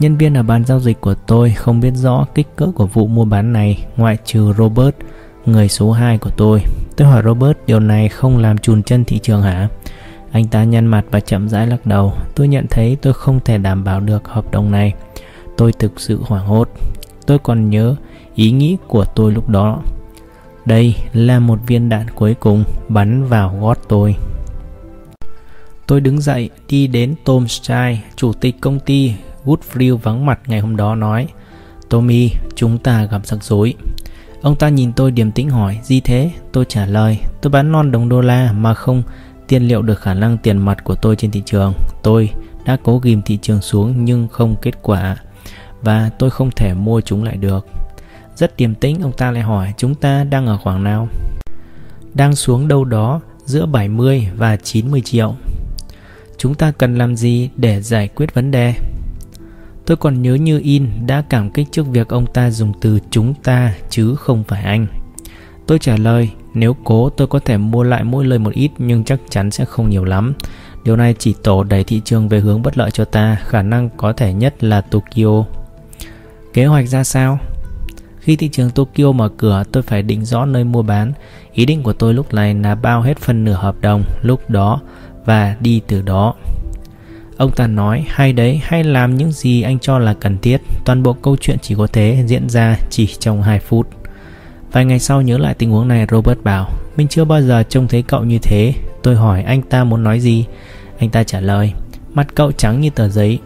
[0.00, 3.06] Nhân viên ở bàn giao dịch của tôi không biết rõ kích cỡ của vụ
[3.06, 4.94] mua bán này ngoại trừ Robert,
[5.46, 6.62] người số 2 của tôi.
[6.96, 9.68] Tôi hỏi Robert điều này không làm chùn chân thị trường hả?
[10.32, 12.12] Anh ta nhăn mặt và chậm rãi lắc đầu.
[12.34, 14.92] Tôi nhận thấy tôi không thể đảm bảo được hợp đồng này.
[15.56, 16.68] Tôi thực sự hoảng hốt.
[17.26, 17.96] Tôi còn nhớ
[18.34, 19.82] ý nghĩ của tôi lúc đó.
[20.64, 24.16] Đây là một viên đạn cuối cùng bắn vào gót tôi.
[25.86, 29.12] Tôi đứng dậy đi đến Tom Style, chủ tịch công ty
[29.44, 31.28] Woodfield vắng mặt ngày hôm đó nói
[31.88, 33.74] Tommy, chúng ta gặp rắc rối.
[34.44, 36.30] Ông ta nhìn tôi điềm tĩnh hỏi, gì thế?
[36.52, 39.02] Tôi trả lời, tôi bán non đồng đô la mà không
[39.48, 41.72] tiên liệu được khả năng tiền mặt của tôi trên thị trường.
[42.02, 42.30] Tôi
[42.64, 45.16] đã cố ghim thị trường xuống nhưng không kết quả
[45.82, 47.66] và tôi không thể mua chúng lại được.
[48.36, 51.08] Rất điềm tĩnh, ông ta lại hỏi chúng ta đang ở khoảng nào?
[52.14, 55.34] Đang xuống đâu đó giữa 70 và 90 triệu.
[56.38, 58.74] Chúng ta cần làm gì để giải quyết vấn đề?
[59.86, 63.34] Tôi còn nhớ như in đã cảm kích trước việc ông ta dùng từ chúng
[63.34, 64.86] ta chứ không phải anh.
[65.66, 69.04] Tôi trả lời, nếu cố tôi có thể mua lại mỗi lời một ít nhưng
[69.04, 70.34] chắc chắn sẽ không nhiều lắm.
[70.84, 73.90] Điều này chỉ tổ đẩy thị trường về hướng bất lợi cho ta, khả năng
[73.96, 75.44] có thể nhất là Tokyo.
[76.52, 77.38] Kế hoạch ra sao?
[78.18, 81.12] Khi thị trường Tokyo mở cửa, tôi phải định rõ nơi mua bán.
[81.52, 84.80] Ý định của tôi lúc này là bao hết phần nửa hợp đồng lúc đó
[85.24, 86.34] và đi từ đó.
[87.36, 90.60] Ông ta nói, hay đấy hay làm những gì anh cho là cần thiết.
[90.84, 93.88] Toàn bộ câu chuyện chỉ có thế, diễn ra chỉ trong 2 phút.
[94.72, 97.88] Vài ngày sau nhớ lại tình huống này, Robert bảo, Mình chưa bao giờ trông
[97.88, 98.74] thấy cậu như thế.
[99.02, 100.44] Tôi hỏi, anh ta muốn nói gì?
[100.98, 101.72] Anh ta trả lời,
[102.14, 103.38] Mặt cậu trắng như tờ giấy.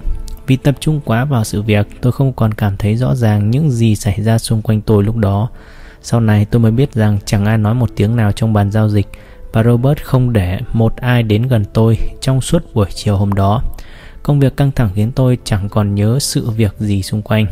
[0.47, 3.71] Vì tập trung quá vào sự việc, Tôi không còn cảm thấy rõ ràng những
[3.71, 5.49] gì xảy ra xung quanh tôi lúc đó.
[6.03, 8.89] Sau này tôi mới biết rằng chẳng ai nói một tiếng nào trong bàn giao
[8.89, 9.07] dịch
[9.53, 13.63] và Robert không để một ai đến gần tôi trong suốt buổi chiều hôm đó.
[14.23, 17.47] Công việc căng thẳng khiến tôi chẳng còn nhớ sự việc gì xung quanh.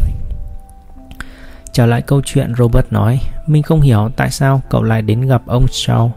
[1.72, 5.42] Trở lại câu chuyện Robert nói, mình không hiểu tại sao cậu lại đến gặp
[5.46, 6.10] ông Shaw.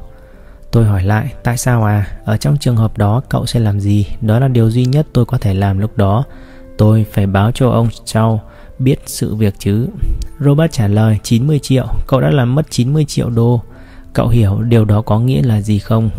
[0.71, 2.07] Tôi hỏi lại, tại sao à?
[2.25, 4.05] Ở trong trường hợp đó cậu sẽ làm gì?
[4.21, 6.23] Đó là điều duy nhất tôi có thể làm lúc đó.
[6.77, 8.37] Tôi phải báo cho ông Shaw
[8.79, 9.87] biết sự việc chứ.
[10.39, 13.61] Robert trả lời 90 triệu, cậu đã làm mất 90 triệu đô.
[14.19, 16.09] Cậu hiểu điều đó có nghĩa là gì không?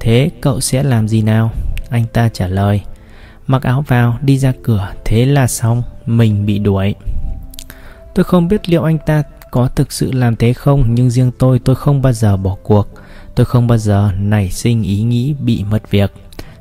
[0.00, 1.50] Thế cậu sẽ làm gì nào?
[1.88, 2.80] Anh ta trả lời.
[3.46, 4.92] Mặc áo vào, đi ra cửa.
[5.04, 5.82] Thế là xong.
[6.06, 6.94] Mình bị đuổi.
[8.14, 11.58] Tôi không biết liệu anh ta có thực sự làm thế không, Nhưng riêng tôi
[11.58, 12.88] tôi không bao giờ bỏ cuộc.
[13.34, 16.12] Tôi không bao giờ nảy sinh ý nghĩ bị mất việc.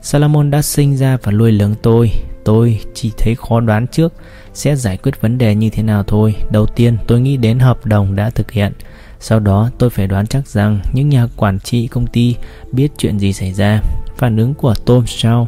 [0.01, 2.11] Salomon đã sinh ra và nuôi lớn tôi.
[2.45, 4.13] Tôi chỉ thấy khó đoán trước
[4.53, 6.35] Sẽ giải quyết vấn đề như thế nào thôi.
[6.51, 8.73] Đầu tiên, tôi nghĩ đến hợp đồng đã thực hiện
[9.19, 12.35] sau đó, tôi phải đoán chắc rằng những nhà quản trị công ty
[12.71, 13.81] biết chuyện gì xảy ra.
[14.17, 15.45] Phản ứng của Tom Shaw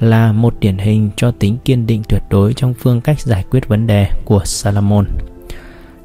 [0.00, 3.68] là một điển hình cho tính kiên định tuyệt đối trong phương cách giải quyết
[3.68, 5.06] vấn đề của Salomon.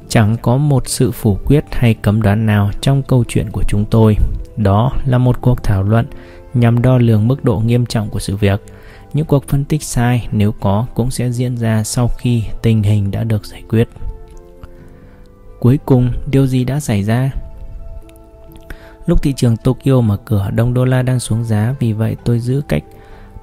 [0.08, 3.84] Chẳng có một sự phủ quyết hay cấm đoán nào trong câu chuyện của chúng
[3.90, 4.16] tôi.
[4.56, 6.06] Đó là một cuộc thảo luận
[6.54, 8.60] nhằm đo lường mức độ nghiêm trọng của sự việc.
[9.12, 13.10] Những cuộc phân tích sai, nếu có, cũng sẽ diễn ra sau khi tình hình
[13.10, 13.88] đã được giải quyết.
[15.60, 17.30] Cuối cùng, điều gì đã xảy ra?
[19.06, 22.40] Lúc thị trường Tokyo mở cửa, đồng đô la đang xuống giá, vì vậy tôi
[22.40, 22.82] giữ cách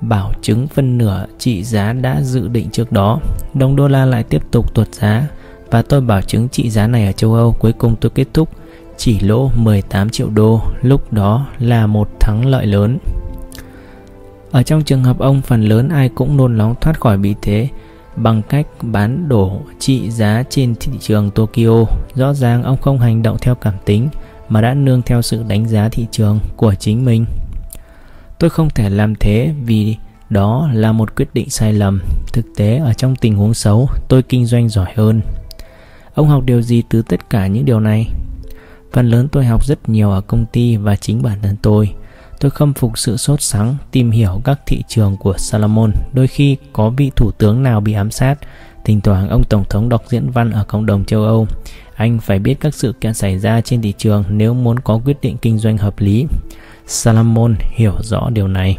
[0.01, 3.19] bảo chứng phân nửa trị giá đã dự định trước đó.
[3.53, 5.27] Đồng đô la lại tiếp tục tuột giá
[5.71, 7.55] và tôi bảo chứng trị giá này ở châu Âu.
[7.59, 8.49] Cuối cùng tôi kết thúc
[8.97, 12.97] chỉ lỗ 18 triệu đô, lúc đó là một thắng lợi lớn.
[14.51, 17.69] Ở trong trường hợp ông phần lớn ai cũng nôn nóng thoát khỏi bị thế
[18.17, 21.85] bằng cách bán đổ trị giá trên thị trường Tokyo.
[22.15, 24.09] Rõ ràng ông không hành động theo cảm tính
[24.49, 27.25] mà đã nương theo sự đánh giá thị trường của chính mình.
[28.39, 29.95] Tôi không thể làm thế vì
[30.29, 32.01] đó là một quyết định sai lầm.
[32.33, 35.21] Thực tế ở trong tình huống xấu, tôi kinh doanh giỏi hơn.
[36.13, 38.07] Ông học điều gì từ tất cả những điều này?
[38.93, 41.93] Phần lớn tôi học rất nhiều ở công ty và chính bản thân tôi.
[42.39, 45.91] Tôi khâm phục sự sốt sắng tìm hiểu các thị trường của Salomon.
[46.13, 48.35] Đôi khi có vị thủ tướng nào bị ám sát,
[48.85, 51.47] thỉnh thoảng ông tổng thống đọc diễn văn ở cộng đồng châu Âu.
[51.95, 55.21] Anh phải biết các sự kiện xảy ra trên thị trường nếu muốn có quyết
[55.21, 56.25] định kinh doanh hợp lý.
[56.87, 58.77] Salomon hiểu rõ điều này.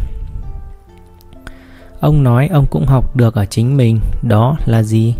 [2.00, 5.14] Ông nói ông cũng học được ở chính mình, đó là gì?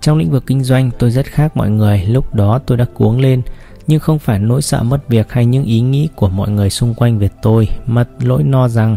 [0.00, 3.20] Trong lĩnh vực kinh doanh tôi rất khác mọi người, lúc đó tôi đã cuống
[3.20, 3.42] lên,
[3.86, 6.94] nhưng không phải nỗi sợ mất việc hay những ý nghĩ của mọi người xung
[6.94, 8.96] quanh về tôi, mà lỗi no rằng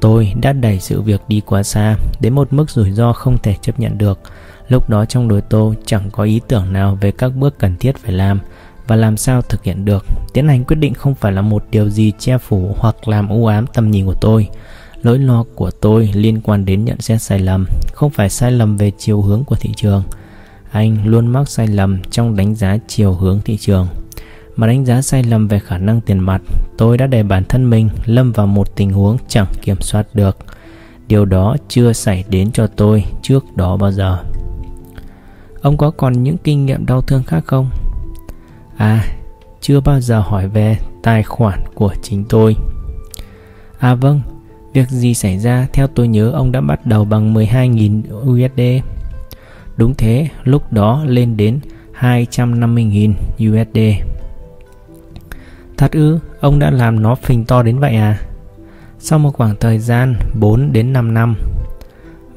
[0.00, 3.54] tôi đã đẩy sự việc đi quá xa, đến một mức rủi ro không thể
[3.62, 4.18] chấp nhận được.
[4.68, 7.96] Lúc đó trong đầu tôi chẳng có ý tưởng nào về các bước cần thiết
[7.96, 8.40] phải làm
[8.86, 10.04] và làm sao thực hiện được.
[10.32, 13.46] Tiến hành quyết định không phải là một điều gì che phủ hoặc làm u
[13.46, 14.48] ám tầm nhìn của tôi.
[15.02, 18.76] Lỗi lo của tôi liên quan đến nhận xét sai lầm, không phải sai lầm
[18.76, 20.02] về chiều hướng của thị trường.
[20.70, 23.86] Anh luôn mắc sai lầm trong đánh giá chiều hướng thị trường.
[24.56, 26.42] Mà đánh giá sai lầm về khả năng tiền mặt,
[26.78, 30.36] tôi đã để bản thân mình lâm vào một tình huống chẳng kiểm soát được.
[31.08, 34.18] Điều đó chưa xảy đến cho tôi trước đó bao giờ.
[35.62, 37.70] Ông có còn những kinh nghiệm đau thương khác không?
[38.76, 39.04] À,
[39.60, 42.56] chưa bao giờ hỏi về tài khoản của chính tôi.
[43.78, 44.20] À vâng,
[44.72, 48.86] việc gì xảy ra theo tôi nhớ ông đã bắt đầu bằng 12.000 USD.
[49.76, 51.60] Đúng thế, lúc đó lên đến
[52.00, 53.12] 250.000
[53.48, 53.78] USD.
[55.76, 58.20] Thật ư, ông đã làm nó phình to đến vậy à?
[58.98, 61.34] Sau một khoảng thời gian 4 đến 5 năm.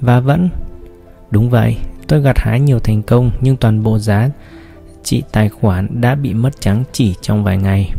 [0.01, 0.49] Và vẫn
[1.31, 4.29] Đúng vậy, tôi gặt hái nhiều thành công nhưng toàn bộ giá
[5.03, 7.91] trị tài khoản đã bị mất trắng chỉ trong vài ngày.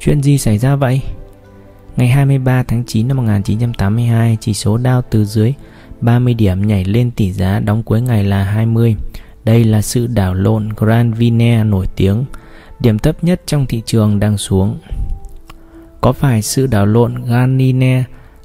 [0.00, 1.00] Chuyện gì xảy ra vậy?
[1.96, 5.54] Ngày 23 tháng 9 năm 1982, chỉ số Dow từ dưới
[6.00, 8.96] 30 điểm nhảy lên tỷ giá đóng cuối ngày là 20.
[9.44, 12.24] Đây là sự đảo lộn Grand Vine nổi tiếng,
[12.84, 14.78] điểm thấp nhất trong thị trường đang xuống.
[16.00, 17.62] Có phải sự đảo lộn Grand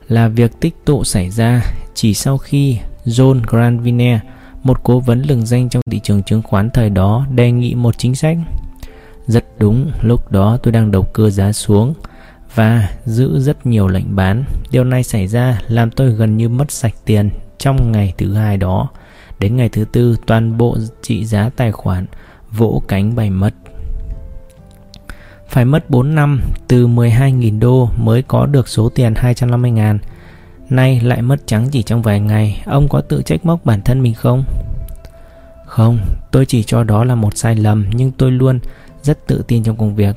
[0.08, 1.62] là việc tích tụ xảy ra
[1.94, 4.20] chỉ sau khi John Granville,
[4.64, 7.98] một cố vấn lừng danh trong thị trường chứng khoán thời đó, đề nghị một
[7.98, 8.38] chính sách.
[9.28, 11.94] Rất đúng, lúc đó tôi đang đầu cơ giá xuống
[12.56, 14.44] và giữ rất nhiều lệnh bán.
[14.72, 18.58] Điều này xảy ra làm tôi gần như mất sạch tiền trong ngày thứ hai
[18.58, 18.90] đó.
[19.40, 22.06] Đến ngày thứ tư, toàn bộ trị giá tài khoản
[22.52, 23.54] vỗ cánh bay mất.
[25.50, 30.00] Phải mất 4 năm từ 12.000 đô mới có được số tiền 250 ngàn.
[30.70, 34.02] Nay lại mất trắng chỉ trong vài ngày Ông có tự trách móc bản thân
[34.02, 34.44] mình không?
[35.66, 36.00] Không,
[36.32, 38.60] tôi chỉ cho đó là một sai lầm Nhưng tôi luôn
[39.02, 40.16] rất tự tin trong công việc.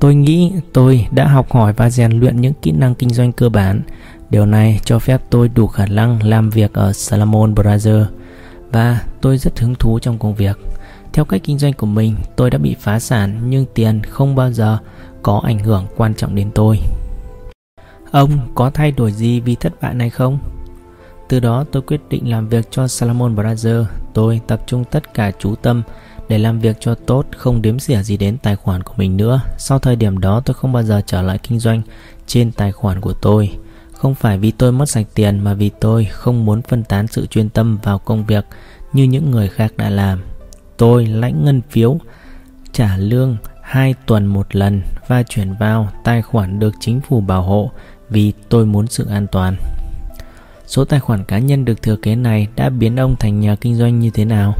[0.00, 3.48] Tôi nghĩ tôi đã học hỏi và rèn luyện những kỹ năng kinh doanh cơ
[3.48, 3.82] bản.
[4.30, 8.08] Điều này cho phép tôi đủ khả năng làm việc ở Salomon Brothers
[8.72, 10.58] Và tôi rất hứng thú trong công việc.
[11.16, 14.52] Theo cách kinh doanh của mình, tôi đã bị phá sản Nhưng tiền không bao
[14.52, 14.78] giờ
[15.22, 16.78] có ảnh hưởng quan trọng đến tôi
[18.10, 20.38] Ông có thay đổi gì vì thất bại này không?
[21.28, 23.88] Từ đó tôi quyết định làm việc cho Salomon Brothers.
[24.14, 25.82] Tôi tập trung tất cả chú tâm
[26.28, 29.40] để làm việc cho tốt, không đếm xỉa gì đến tài khoản của mình nữa.
[29.58, 31.82] Sau thời điểm đó tôi không bao giờ trở lại kinh doanh
[32.26, 33.50] trên tài khoản của tôi.
[33.92, 37.26] Không phải vì tôi mất sạch tiền mà vì tôi không muốn phân tán sự
[37.26, 38.44] chuyên tâm vào công việc
[38.92, 40.22] như những người khác đã làm.
[40.76, 41.98] Tôi lãnh ngân phiếu,
[42.72, 47.42] trả lương hai tuần một lần và chuyển vào tài khoản được chính phủ bảo
[47.42, 47.70] hộ
[48.10, 49.56] vì tôi muốn sự an toàn.
[50.66, 53.74] Số tài khoản cá nhân được thừa kế này đã biến ông thành nhà kinh
[53.74, 54.54] doanh như thế nào?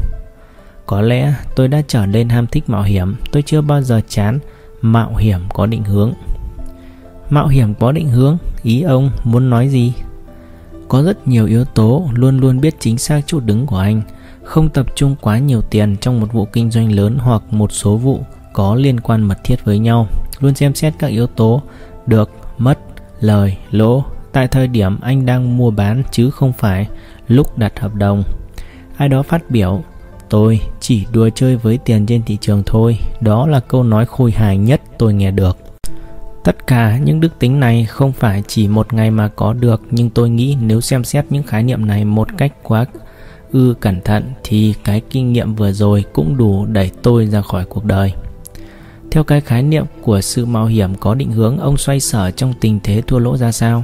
[0.85, 4.39] Có lẽ tôi đã trở nên ham thích mạo hiểm, tôi chưa bao giờ chán
[4.81, 6.13] mạo hiểm có định hướng.
[7.29, 9.93] Mạo hiểm có định hướng, ý ông muốn nói gì?
[10.87, 14.01] Có rất nhiều yếu tố luôn luôn biết chính xác chỗ đứng của anh,
[14.47, 17.97] không tập trung quá nhiều tiền trong một vụ kinh doanh lớn hoặc một số
[17.97, 18.19] vụ
[18.53, 20.07] có liên quan mật thiết với nhau,
[20.39, 21.61] luôn xem xét các yếu tố
[22.05, 22.79] được, mất
[23.19, 26.87] lời lỗ tại thời điểm anh đang mua bán chứ không phải
[27.27, 28.23] lúc đặt hợp đồng.
[28.97, 29.83] Ai đó phát biểu,
[30.29, 34.31] tôi chỉ đùa chơi với tiền trên thị trường thôi, đó là câu nói khôi
[34.31, 35.57] hài nhất tôi nghe được.
[36.43, 40.09] Tất cả những đức tính này không phải chỉ một ngày mà có được, nhưng
[40.09, 42.85] tôi nghĩ nếu xem xét những khái niệm này một cách quá
[43.51, 47.65] ư cẩn thận thì cái kinh nghiệm vừa rồi cũng đủ đẩy tôi ra khỏi
[47.65, 48.13] cuộc đời.
[49.11, 52.53] Theo cái khái niệm của sự mạo hiểm có định hướng, ông xoay sở trong
[52.59, 53.83] tình thế thua lỗ ra sao?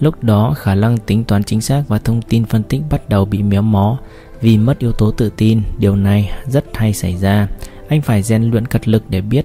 [0.00, 3.24] Lúc đó, khả năng tính toán chính xác và thông tin phân tích bắt đầu
[3.24, 3.98] bị méo mó
[4.40, 5.62] vì mất yếu tố tự tin.
[5.78, 7.48] Điều này rất hay xảy ra.
[7.88, 9.44] Anh phải rèn luyện cật lực để biết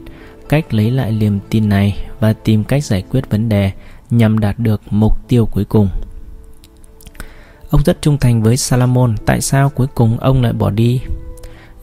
[0.50, 3.72] cách lấy lại niềm tin này và tìm cách giải quyết vấn đề
[4.10, 5.90] nhằm đạt được mục tiêu cuối cùng.
[7.72, 11.02] Ông rất trung thành với Salomon, tại sao cuối cùng ông lại bỏ đi?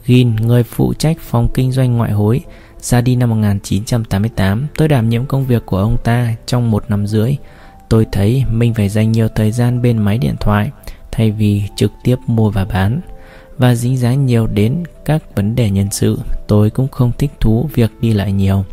[0.05, 2.41] Gin, người phụ trách phòng kinh doanh ngoại hối,
[2.81, 7.07] ra đi năm 1988, tôi đảm nhiệm công việc của ông ta trong một năm
[7.07, 7.37] rưỡi.
[7.89, 10.71] Tôi thấy mình phải dành nhiều thời gian bên máy điện thoại
[11.13, 13.01] thay vì trực tiếp mua và bán
[13.59, 16.19] và dính dáng nhiều đến các vấn đề nhân sự.
[16.47, 18.65] Tôi cũng không thích thú việc đi lại nhiều.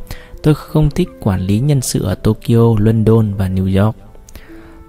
[0.43, 3.95] Tôi không thích quản lý nhân sự ở Tokyo, London và New York.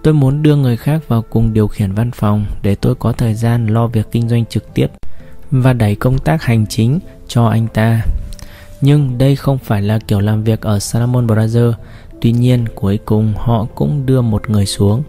[0.06, 3.34] Tôi muốn đưa người khác vào cùng điều khiển văn phòng để tôi có thời
[3.34, 4.86] gian lo việc kinh doanh trực tiếp
[5.50, 8.00] và đẩy công tác hành chính cho anh ta.
[8.80, 11.76] Nhưng đây không phải là kiểu làm việc ở Salomon Brothers.
[12.20, 15.02] Tuy nhiên, cuối cùng họ cũng đưa một người xuống.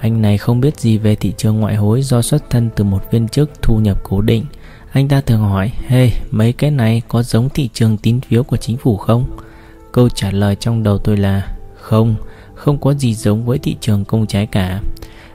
[0.00, 3.10] Anh này không biết gì về thị trường ngoại hối do xuất thân từ một
[3.10, 4.44] viên chức thu nhập cố định.
[4.92, 8.56] Anh ta thường hỏi, hey, mấy cái này có giống thị trường tín phiếu của
[8.56, 9.24] chính phủ không?
[9.92, 12.14] Câu trả lời trong đầu tôi là, không,
[12.60, 14.80] không có gì giống với thị trường công trái cả.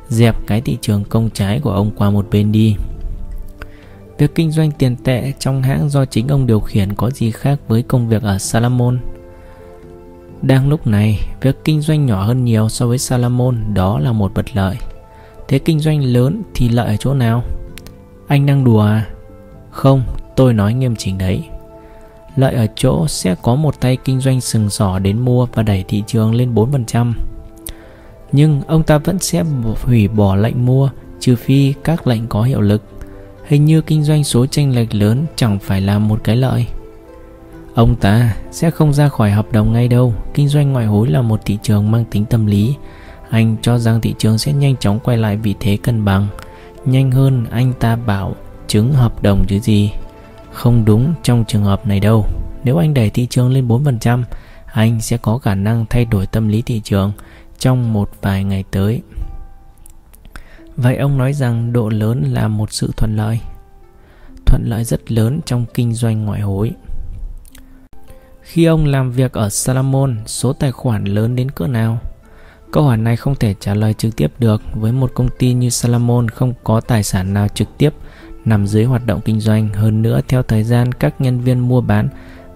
[0.09, 2.75] Dẹp cái thị trường công trái của ông qua một bên đi.
[4.17, 7.59] Việc kinh doanh tiền tệ trong hãng do chính ông điều khiển có gì khác
[7.67, 8.99] với công việc ở Salamon?
[10.41, 14.31] Đang lúc này, việc kinh doanh nhỏ hơn nhiều so với Salamon đó là một
[14.35, 14.75] bất lợi.
[15.47, 17.43] Thế kinh doanh lớn thì lợi ở chỗ nào?
[18.27, 19.07] Anh đang đùa à?
[19.71, 20.03] Không,
[20.35, 21.43] tôi nói nghiêm chỉnh đấy.
[22.35, 25.85] Lợi ở chỗ sẽ có một tay kinh doanh sừng sỏ đến mua và đẩy
[25.87, 27.13] thị trường lên 4%.
[28.31, 29.43] Nhưng ông ta vẫn sẽ
[29.83, 30.89] hủy bỏ lệnh mua,
[31.19, 32.83] trừ phi các lệnh có hiệu lực.
[33.45, 36.65] Hình như kinh doanh số tranh lệch lớn chẳng phải là một cái lợi.
[37.73, 40.13] Ông ta sẽ không ra khỏi hợp đồng ngay đâu.
[40.33, 42.75] Kinh doanh ngoại hối là một thị trường mang tính tâm lý.
[43.29, 46.27] Anh cho rằng thị trường sẽ nhanh chóng quay lại vị thế cân bằng.
[46.85, 48.35] Nhanh hơn anh ta bảo
[48.67, 49.91] chứng hợp đồng chứ gì.
[50.55, 52.25] Không đúng trong trường hợp này đâu.
[52.63, 54.23] Nếu anh đẩy thị trường lên 4%,
[54.65, 57.11] anh sẽ có khả năng thay đổi tâm lý thị trường
[57.59, 59.01] trong một vài ngày tới.
[60.77, 63.39] Vậy ông nói rằng độ lớn là một sự thuận lợi.
[64.45, 66.71] Thuận lợi rất lớn trong kinh doanh ngoại hối.
[68.41, 71.97] Khi ông làm việc ở Salomon, số tài khoản lớn đến cỡ nào?
[72.71, 75.69] Câu hỏi này không thể trả lời trực tiếp được với một công ty như
[75.69, 77.93] Salomon không có tài sản nào trực tiếp
[78.45, 79.69] nằm dưới hoạt động kinh doanh.
[79.73, 82.09] Hơn nữa theo thời gian các nhân viên mua bán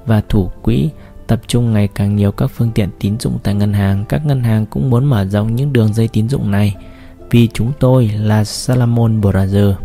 [0.06, 0.90] và thủ quỹ
[1.28, 4.06] tập trung ngày càng nhiều các phương tiện tín dụng tại ngân hàng.
[4.10, 6.76] Các ngân hàng cũng muốn mở rộng những đường dây tín dụng này.
[7.32, 9.78] Vì chúng tôi là Salomon Brothers.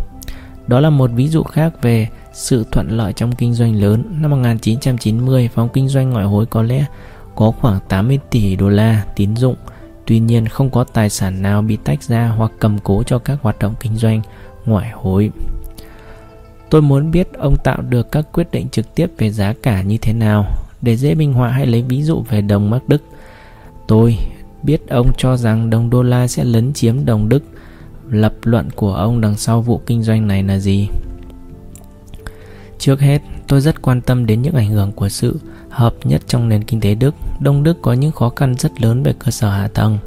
[0.67, 4.05] Đó là một ví dụ khác về sự thuận lợi trong kinh doanh lớn.
[4.21, 6.87] Năm 1990, phòng kinh doanh ngoại hối có lẽ
[7.35, 9.57] có khoảng 80 tỷ đô la tín dụng,
[10.07, 13.39] tuy nhiên không có tài sản nào bị tách ra hoặc cầm cố cho các
[13.43, 14.21] hoạt động kinh doanh
[14.65, 15.31] ngoại hối.
[16.71, 19.99] Tôi muốn biết ông tạo được các quyết định trực tiếp về giá cả như
[19.99, 20.47] thế nào.
[20.83, 23.03] Để dễ minh họa hãy lấy ví dụ về đồng Mark Đức.
[23.87, 24.19] Tôi
[24.63, 27.45] biết ông cho rằng đồng đô la sẽ lấn chiếm đồng Đức.
[28.11, 30.89] Lập luận của ông đằng sau vụ kinh doanh này là gì?
[32.79, 35.39] Trước hết, tôi rất quan tâm đến những ảnh hưởng của sự
[35.69, 37.15] hợp nhất trong nền kinh tế Đức.
[37.41, 39.99] Đông Đức có những khó khăn rất lớn về cơ sở hạ tầng,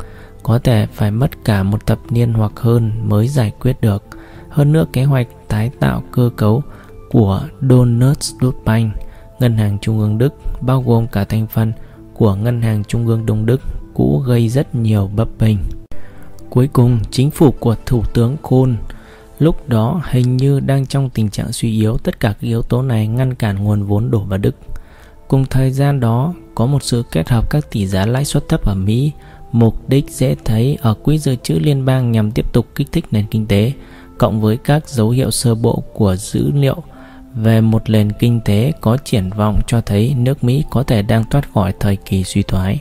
[0.43, 4.03] có thể phải mất cả một thập niên hoặc hơn mới giải quyết được.
[4.49, 6.63] Hơn nữa, kế hoạch tái tạo cơ cấu
[7.11, 8.93] của Donautsbank,
[9.39, 11.73] ngân hàng trung ương Đức, bao gồm cả thành phần
[12.13, 13.61] của ngân hàng trung ương Đông Đức,
[13.93, 15.57] cũ gây rất nhiều bấp bênh.
[16.49, 18.71] Cuối cùng, chính phủ của Thủ tướng Kohl
[19.39, 22.81] Lúc đó hình như đang trong tình trạng suy yếu tất cả các yếu tố
[22.81, 24.55] này ngăn cản nguồn vốn đổ vào Đức.
[25.27, 28.65] Cùng thời gian đó có một sự kết hợp các tỷ giá lãi suất thấp
[28.65, 29.11] ở Mỹ,
[29.51, 33.05] mục đích dễ thấy ở quỹ dự trữ liên bang nhằm tiếp tục kích thích
[33.11, 33.71] nền kinh tế,
[34.17, 36.83] cộng với các dấu hiệu sơ bộ của dữ liệu
[37.35, 41.23] về một nền kinh tế có triển vọng cho thấy nước Mỹ có thể đang
[41.29, 42.79] thoát khỏi thời kỳ suy thoái.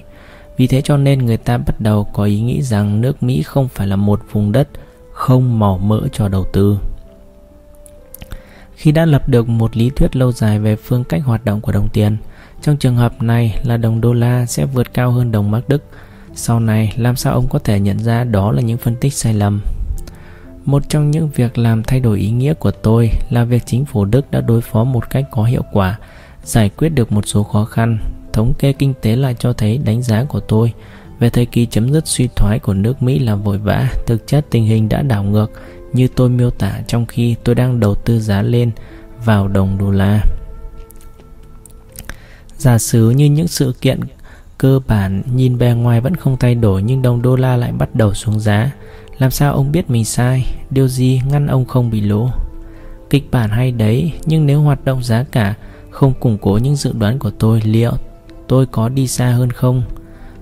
[0.56, 3.68] Vì thế cho nên người ta bắt đầu có ý nghĩ rằng nước Mỹ không
[3.68, 4.68] phải là một vùng đất
[5.12, 6.78] không màu mỡ cho đầu tư.
[8.74, 11.72] Khi đã lập được một lý thuyết lâu dài về phương cách hoạt động của
[11.72, 12.16] đồng tiền,
[12.62, 15.82] trong trường hợp này là đồng đô la sẽ vượt cao hơn đồng mark Đức.
[16.34, 19.34] Sau này, làm sao ông có thể nhận ra đó là những phân tích sai
[19.34, 19.60] lầm?
[20.66, 24.04] Một trong những việc làm thay đổi ý nghĩa của tôi là việc chính phủ
[24.04, 25.98] Đức đã đối phó một cách có hiệu quả,
[26.44, 27.98] giải quyết được một số khó khăn.
[28.32, 30.72] Thống kê kinh tế lại cho thấy đánh giá của tôi
[31.18, 34.46] về thời kỳ chấm dứt suy thoái của nước Mỹ là vội vã, thực chất
[34.50, 35.50] tình hình đã đảo ngược
[35.92, 38.70] như tôi miêu tả trong khi tôi đang đầu tư giá lên
[39.24, 40.20] vào đồng đô la.
[42.58, 44.00] Giả sử như những sự kiện
[44.58, 47.94] cơ bản nhìn bề ngoài vẫn không thay đổi nhưng đồng đô la lại bắt
[47.94, 48.70] đầu xuống giá.
[49.18, 50.46] Làm sao ông biết mình sai?
[50.70, 52.28] Điều gì ngăn ông không bị lỗ?
[53.10, 55.54] Kịch bản hay đấy, nhưng nếu hoạt động giá cả
[55.90, 57.92] không củng cố những dự đoán của tôi liệu
[58.48, 59.82] tôi có đi xa hơn không?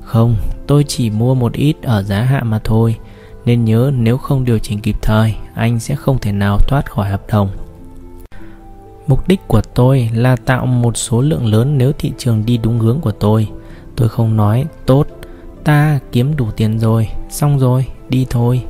[0.05, 0.37] Không,
[0.67, 2.97] tôi chỉ mua một ít ở giá hạ mà thôi
[3.45, 7.11] Nên nhớ nếu không điều chỉnh kịp thời Anh sẽ không thể nào thoát khỏi
[7.11, 7.49] hợp đồng
[9.07, 12.79] Mục đích của tôi là tạo một số lượng lớn nếu thị trường đi đúng
[12.79, 13.49] hướng của tôi
[13.97, 15.07] Tôi không nói tốt
[15.65, 18.63] Ta kiếm đủ tiền rồi Xong rồi, đi thôi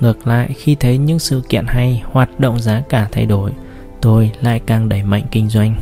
[0.00, 3.52] Ngược lại khi thấy những sự kiện hay Hoạt động giá cả thay đổi
[4.00, 5.76] Tôi lại càng đẩy mạnh kinh doanh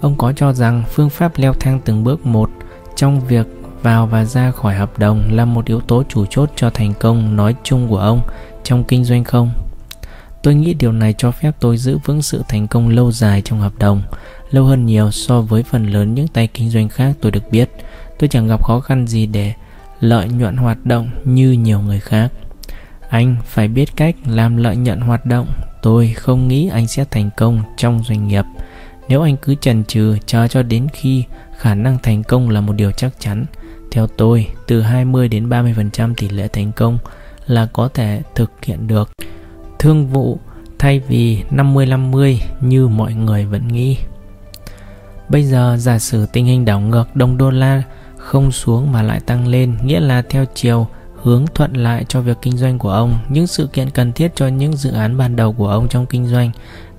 [0.00, 2.50] Ông có cho rằng phương pháp leo thang từng bước một
[2.96, 3.46] trong việc
[3.82, 7.36] vào và ra khỏi hợp đồng là một yếu tố chủ chốt cho thành công
[7.36, 8.20] nói chung của ông
[8.62, 9.50] trong kinh doanh không?
[10.42, 13.60] Tôi nghĩ điều này cho phép tôi giữ vững sự thành công lâu dài trong
[13.60, 14.02] hợp đồng,
[14.50, 17.70] lâu hơn nhiều so với phần lớn những tay kinh doanh khác tôi được biết.
[18.18, 19.54] Tôi chẳng gặp khó khăn gì để
[20.04, 22.28] lợi nhuận hoạt động như nhiều người khác.
[23.08, 25.46] Anh phải biết cách làm lợi nhuận hoạt động.
[25.82, 28.44] Tôi không nghĩ anh sẽ thành công trong doanh nghiệp.
[29.08, 31.24] Nếu anh cứ chần chừ chờ cho đến khi
[31.56, 33.44] khả năng thành công là một điều chắc chắn,
[33.90, 36.98] theo tôi, từ 20 đến 30% tỷ lệ thành công
[37.46, 39.10] là có thể thực hiện được
[39.78, 40.38] thương vụ
[40.78, 43.96] thay vì 50-50 như mọi người vẫn nghĩ.
[45.28, 47.82] Bây giờ giả sử tình hình đảo ngược đồng đô la
[48.24, 50.86] không xuống mà lại tăng lên nghĩa là theo chiều
[51.22, 53.18] hướng thuận lại cho việc kinh doanh của ông.
[53.28, 56.26] Những sự kiện cần thiết cho những dự án ban đầu của ông trong kinh
[56.26, 56.50] doanh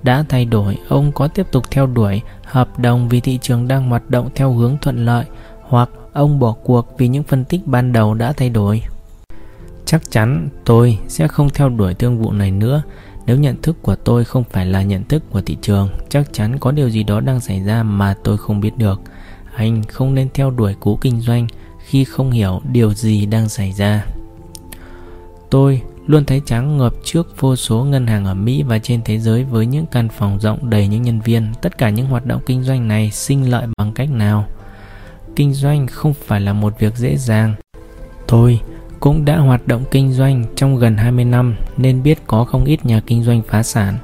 [0.02, 0.76] đã thay đổi.
[0.88, 4.52] Ông có tiếp tục theo đuổi hợp đồng vì thị trường đang hoạt động theo
[4.52, 5.24] hướng thuận lợi
[5.62, 8.82] hoặc ông bỏ cuộc vì những phân tích ban đầu đã thay đổi.
[9.84, 12.82] Chắc chắn tôi sẽ không theo đuổi thương vụ này nữa
[13.26, 16.58] nếu nhận thức của tôi không phải là nhận thức của thị trường, chắc chắn
[16.58, 19.00] có điều gì đó đang xảy ra mà tôi không biết được.
[19.56, 21.46] Anh không nên theo đuổi cú kinh doanh
[21.78, 24.06] khi không hiểu điều gì đang xảy ra.
[25.50, 29.18] Tôi luôn thấy trắng ngập trước vô số ngân hàng ở Mỹ và trên thế
[29.18, 31.52] giới với những căn phòng rộng đầy những nhân viên.
[31.62, 34.46] Tất cả những hoạt động kinh doanh này sinh lợi bằng cách nào?
[35.36, 37.54] Kinh doanh không phải là một việc dễ dàng.
[38.28, 38.60] Tôi
[39.00, 42.86] cũng đã hoạt động kinh doanh trong gần 20 năm, nên biết có không ít
[42.86, 43.98] nhà kinh doanh phá sản.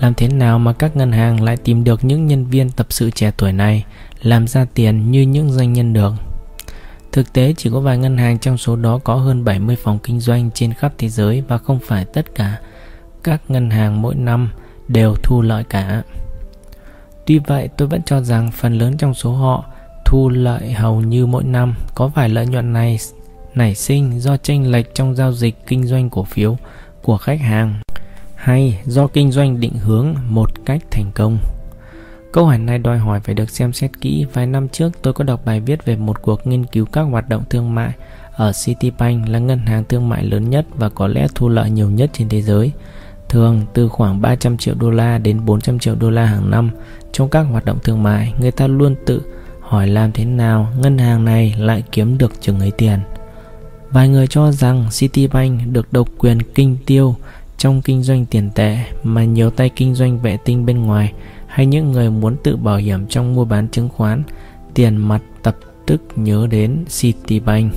[0.00, 3.10] Làm thế nào mà các ngân hàng lại tìm được những nhân viên tập sự
[3.10, 3.84] trẻ tuổi này
[4.22, 6.12] làm ra tiền như những doanh nhân được?
[7.12, 10.20] Thực tế chỉ có vài ngân hàng trong số đó có hơn 70 phòng kinh
[10.20, 12.60] doanh trên khắp thế giới và không phải tất cả
[13.24, 14.50] các ngân hàng mỗi năm
[14.88, 16.02] đều thu lợi cả.
[17.26, 19.64] Tuy vậy, tôi vẫn cho rằng phần lớn trong số họ
[20.04, 21.74] thu lợi hầu như mỗi năm.
[21.94, 22.98] Có phải lợi nhuận này
[23.54, 26.56] nảy sinh do tranh lệch trong giao dịch kinh doanh cổ phiếu
[27.02, 27.80] của khách hàng
[28.34, 31.38] hay do kinh doanh định hướng một cách thành công?
[32.32, 34.26] Câu hỏi này đòi hỏi phải được xem xét kỹ.
[34.32, 37.28] Vài năm trước tôi có đọc bài viết về một cuộc nghiên cứu các hoạt
[37.28, 37.92] động thương mại
[38.32, 41.90] ở Citibank là ngân hàng thương mại lớn nhất và có lẽ thu lợi nhiều
[41.90, 42.72] nhất trên thế giới.
[43.28, 46.70] Thường từ khoảng 300 triệu đô la đến 400 triệu đô la hàng năm
[47.12, 49.22] trong các hoạt động thương mại, người ta luôn tự
[49.60, 52.98] hỏi làm thế nào ngân hàng này lại kiếm được chừng ấy tiền.
[53.90, 57.16] Vài người cho rằng Citibank được độc quyền kinh tiêu
[57.58, 61.12] trong kinh doanh tiền tệ mà nhiều tay kinh doanh vệ tinh bên ngoài
[61.52, 64.22] hay những người muốn tự bảo hiểm trong mua bán chứng khoán,
[64.74, 65.56] tiền mặt tập
[65.86, 67.72] tức nhớ đến Citibank.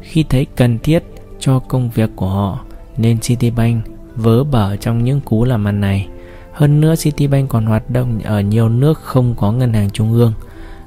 [0.00, 1.02] Khi thấy cần thiết
[1.38, 2.60] cho công việc của họ
[2.96, 3.84] nên Citibank
[4.16, 6.08] vớ bở trong những cú làm ăn này.
[6.52, 10.32] Hơn nữa Citibank còn hoạt động ở nhiều nước không có ngân hàng trung ương.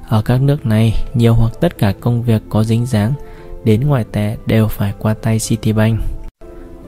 [0.08, 3.12] Ở các nước này, nhiều hoặc tất cả công việc có dính dáng
[3.64, 6.00] đến ngoại tệ đều phải qua tay Citibank.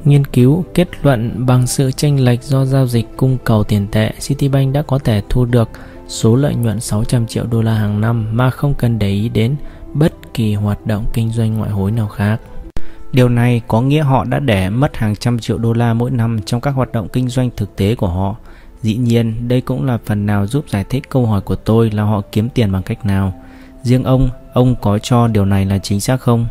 [0.05, 4.13] Nghiên cứu kết luận bằng sự chênh lệch do giao dịch cung cầu tiền tệ,
[4.21, 5.69] Citibank đã có thể thu được
[6.09, 9.57] số lợi nhuận 600 triệu đô la hàng năm mà không cần để ý đến
[9.95, 12.41] bất kỳ hoạt động kinh doanh ngoại hối nào khác.
[13.13, 16.41] Điều này có nghĩa họ đã để mất hàng trăm triệu đô la mỗi năm
[16.47, 18.37] trong các hoạt động kinh doanh thực tế của họ.
[18.83, 22.03] Dĩ nhiên, đây cũng là phần nào giúp giải thích câu hỏi của tôi là
[22.03, 23.33] họ kiếm tiền bằng cách nào.
[23.83, 26.47] Riêng ông, ông có cho điều này là chính xác không?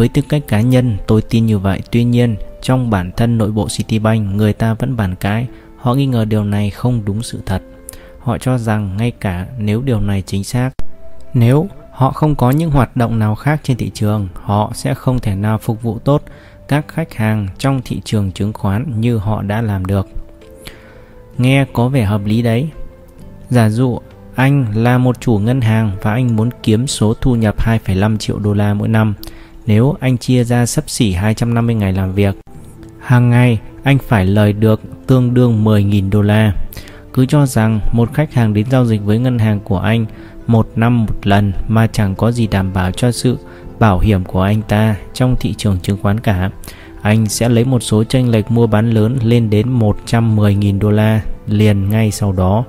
[0.00, 1.80] Với tư cách cá nhân, tôi tin như vậy.
[1.90, 5.46] Tuy nhiên, trong bản thân nội bộ Citibank, người ta vẫn bàn cãi.
[5.76, 7.62] Họ nghi ngờ điều này không đúng sự thật.
[8.18, 10.70] Họ cho rằng ngay cả nếu điều này chính xác,
[11.34, 15.18] nếu họ không có những hoạt động nào khác trên thị trường, họ sẽ không
[15.18, 16.22] thể nào phục vụ tốt
[16.68, 20.08] các khách hàng trong thị trường chứng khoán như họ đã làm được.
[21.38, 22.68] Nghe có vẻ hợp lý đấy.
[23.50, 23.98] Giả dụ
[24.34, 28.38] anh là một chủ ngân hàng và anh muốn kiếm số thu nhập 2,5 triệu
[28.38, 29.14] đô la mỗi năm
[29.66, 32.36] nếu anh chia ra sấp xỉ 250 ngày làm việc.
[33.00, 36.52] Hàng ngày anh phải lời được tương đương 10.000 đô la.
[37.12, 40.06] Cứ cho rằng một khách hàng đến giao dịch với ngân hàng của anh
[40.46, 43.36] một năm một lần mà chẳng có gì đảm bảo cho sự
[43.78, 46.50] bảo hiểm của anh ta trong thị trường chứng khoán cả.
[47.02, 51.20] Anh sẽ lấy một số tranh lệch mua bán lớn lên đến 110.000 đô la
[51.46, 52.64] liền ngay sau đó.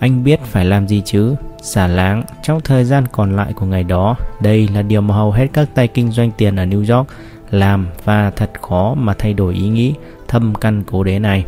[0.00, 1.34] Anh biết phải làm gì chứ?
[1.62, 4.16] Xả láng trong thời gian còn lại của ngày đó.
[4.40, 7.08] Đây là điều mà hầu hết các tay kinh doanh tiền ở New York
[7.50, 9.94] làm và thật khó mà thay đổi ý nghĩ
[10.28, 11.44] thâm căn cố đế này.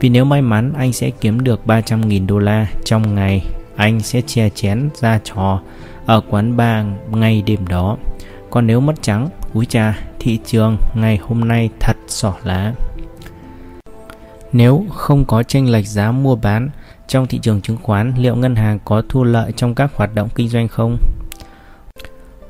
[0.00, 3.46] Vì nếu may mắn anh sẽ kiếm được 300.000 đô la trong ngày,
[3.76, 5.60] anh sẽ che chén ra trò
[6.06, 7.96] ở quán bar ngay đêm đó.
[8.50, 12.72] Còn nếu mất trắng, úi cha, thị trường ngày hôm nay thật sỏ lá.
[14.52, 16.70] Nếu không có tranh lệch giá mua bán
[17.08, 20.28] trong thị trường chứng khoán, liệu ngân hàng có thu lợi trong các hoạt động
[20.34, 20.96] kinh doanh không?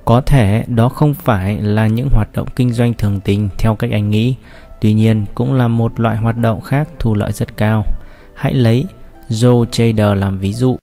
[0.04, 3.90] Có thể đó không phải là những hoạt động kinh doanh thường tình theo cách
[3.92, 4.34] anh nghĩ.
[4.80, 7.84] Tuy nhiên cũng là một loại hoạt động khác thu lợi rất cao.
[8.34, 8.84] Hãy lấy
[9.28, 10.78] Joe Trader làm ví dụ.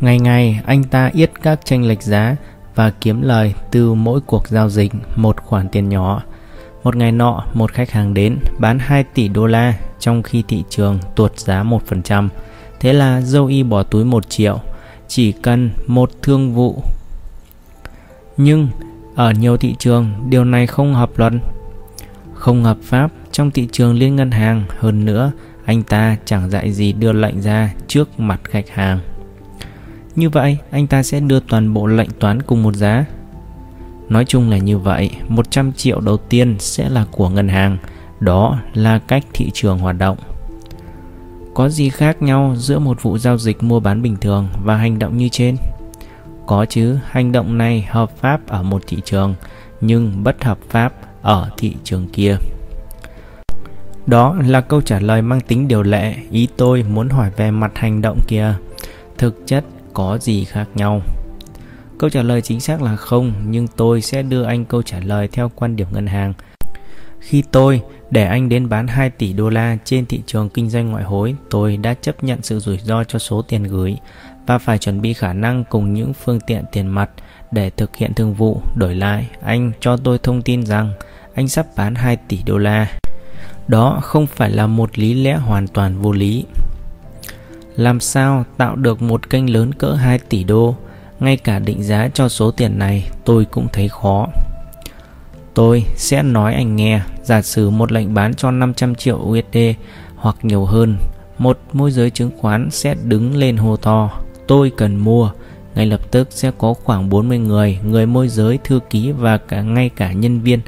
[0.00, 2.36] Ngày ngày anh ta yết các tranh lệch giá
[2.74, 6.22] và kiếm lời từ mỗi cuộc giao dịch một khoản tiền nhỏ.
[6.84, 10.64] Một ngày nọ, một khách hàng đến bán 2 tỷ đô la trong khi thị
[10.68, 12.28] trường tuột giá 1%.
[12.80, 14.60] Thế là Joey bỏ túi 1 triệu,
[15.08, 16.82] chỉ cần một thương vụ.
[18.36, 18.68] Nhưng
[19.14, 21.32] ở nhiều thị trường, điều này không hợp luật,
[22.34, 24.64] không hợp pháp trong thị trường liên ngân hàng.
[24.78, 25.32] Hơn nữa,
[25.64, 29.00] anh ta chẳng dạy gì đưa lệnh ra trước mặt khách hàng.
[30.16, 33.04] Như vậy, anh ta sẽ đưa toàn bộ lệnh toán cùng một giá.
[34.08, 37.76] Nói chung là như vậy, 100 triệu đầu tiên sẽ là của ngân hàng.
[38.20, 40.16] Đó là cách thị trường hoạt động.
[41.58, 44.98] Có gì khác nhau giữa một vụ giao dịch mua bán bình thường và hành
[44.98, 45.56] động như trên?
[46.46, 49.34] Có chứ, hành động này hợp pháp ở một thị trường
[49.80, 52.36] nhưng bất hợp pháp ở thị trường kia.
[54.06, 57.72] Đó là câu trả lời mang tính điều lệ, ý tôi muốn hỏi về mặt
[57.74, 58.54] hành động kia.
[59.18, 59.64] Thực chất
[59.94, 61.02] có gì khác nhau?
[61.98, 65.28] Câu trả lời chính xác là không, nhưng tôi sẽ đưa anh câu trả lời
[65.32, 66.32] theo quan điểm ngân hàng.
[67.20, 70.90] Khi tôi để anh đến bán 2 tỷ đô la trên thị trường kinh doanh
[70.90, 73.96] ngoại hối, tôi đã chấp nhận sự rủi ro cho số tiền gửi
[74.46, 77.10] và phải chuẩn bị khả năng cùng những phương tiện tiền mặt
[77.50, 78.60] để thực hiện thương vụ.
[78.74, 80.92] Đổi lại, anh cho tôi thông tin rằng
[81.34, 82.98] anh sắp bán 2 tỷ đô la.
[83.68, 86.44] Đó không phải là một lý lẽ hoàn toàn vô lý.
[87.76, 90.74] Làm sao tạo được một kênh lớn cỡ 2 tỷ đô?
[91.20, 94.28] Ngay cả định giá cho số tiền này tôi cũng thấy khó.
[95.58, 99.58] Tôi sẽ nói anh nghe, giả sử một lệnh bán cho 500 triệu USD
[100.16, 100.96] hoặc nhiều hơn,
[101.38, 104.10] một môi giới chứng khoán sẽ đứng lên hô to,
[104.46, 105.30] tôi cần mua.
[105.74, 109.62] Ngay lập tức sẽ có khoảng 40 người, người môi giới, thư ký và cả
[109.62, 110.60] ngay cả nhân viên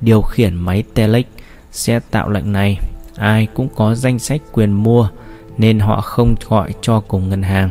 [0.00, 1.24] điều khiển máy telex
[1.72, 2.78] sẽ tạo lệnh này.
[3.16, 5.08] Ai cũng có danh sách quyền mua
[5.58, 7.70] nên họ không gọi cho cùng ngân hàng.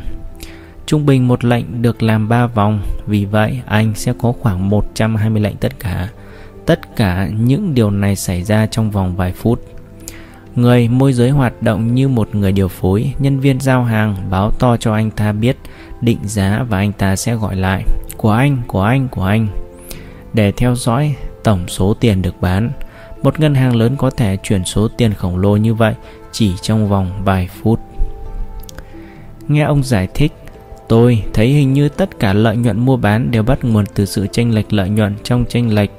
[0.86, 5.42] Trung bình một lệnh được làm 3 vòng, vì vậy anh sẽ có khoảng 120
[5.42, 6.10] lệnh tất cả.
[6.68, 9.62] Tất cả những điều này xảy ra trong vòng vài phút.
[10.56, 14.52] Người môi giới hoạt động như một người điều phối, nhân viên giao hàng báo
[14.52, 15.58] to cho anh ta biết
[16.02, 17.84] định giá và anh ta sẽ gọi lại
[18.18, 19.48] của anh, của anh, của anh
[20.34, 22.72] để theo dõi tổng số tiền được bán.
[23.24, 25.94] Một ngân hàng lớn có thể chuyển số tiền khổng lồ như vậy
[26.32, 27.80] chỉ trong vòng vài phút.
[29.48, 30.32] Nghe ông giải thích,
[30.88, 34.28] tôi thấy hình như tất cả lợi nhuận mua bán đều bắt nguồn từ sự
[34.28, 35.92] tranh lệch lợi nhuận trong tranh lệch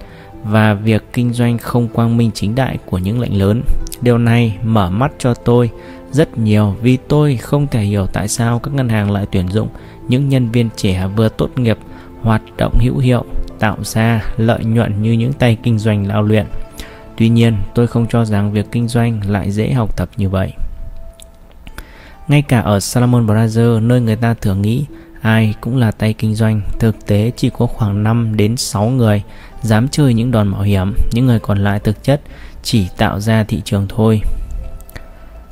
[0.45, 3.63] và việc kinh doanh không quang minh chính đại của những lệnh lớn.
[4.01, 5.71] Điều này mở mắt cho tôi
[6.11, 9.69] rất nhiều vì tôi không thể hiểu tại sao các ngân hàng lại tuyển dụng
[10.09, 11.79] những nhân viên trẻ vừa tốt nghiệp
[12.23, 13.25] hoạt động hữu hiệu
[13.59, 16.47] tạo ra lợi nhuận như những tay kinh doanh lao luyện.
[17.17, 20.53] Tuy nhiên, tôi không cho rằng việc kinh doanh lại dễ học tập như vậy.
[22.29, 24.85] Ngay cả ở Salomon Brothers, nơi người ta thường nghĩ
[25.21, 29.23] ai cũng là tay kinh doanh, thực tế chỉ có khoảng 5 đến 6 người
[29.63, 32.21] dám chơi những đòn mạo hiểm, những người còn lại thực chất
[32.63, 34.21] chỉ tạo ra thị trường thôi.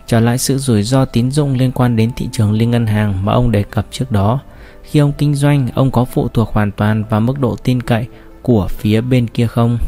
[0.07, 3.25] Trở lại sự rủi ro tín dụng liên quan đến thị trường liên ngân hàng
[3.25, 4.41] mà ông đề cập trước đó.
[4.83, 8.07] Khi ông kinh doanh, ông có phụ thuộc hoàn toàn vào mức độ tin cậy
[8.43, 9.79] của phía bên kia không?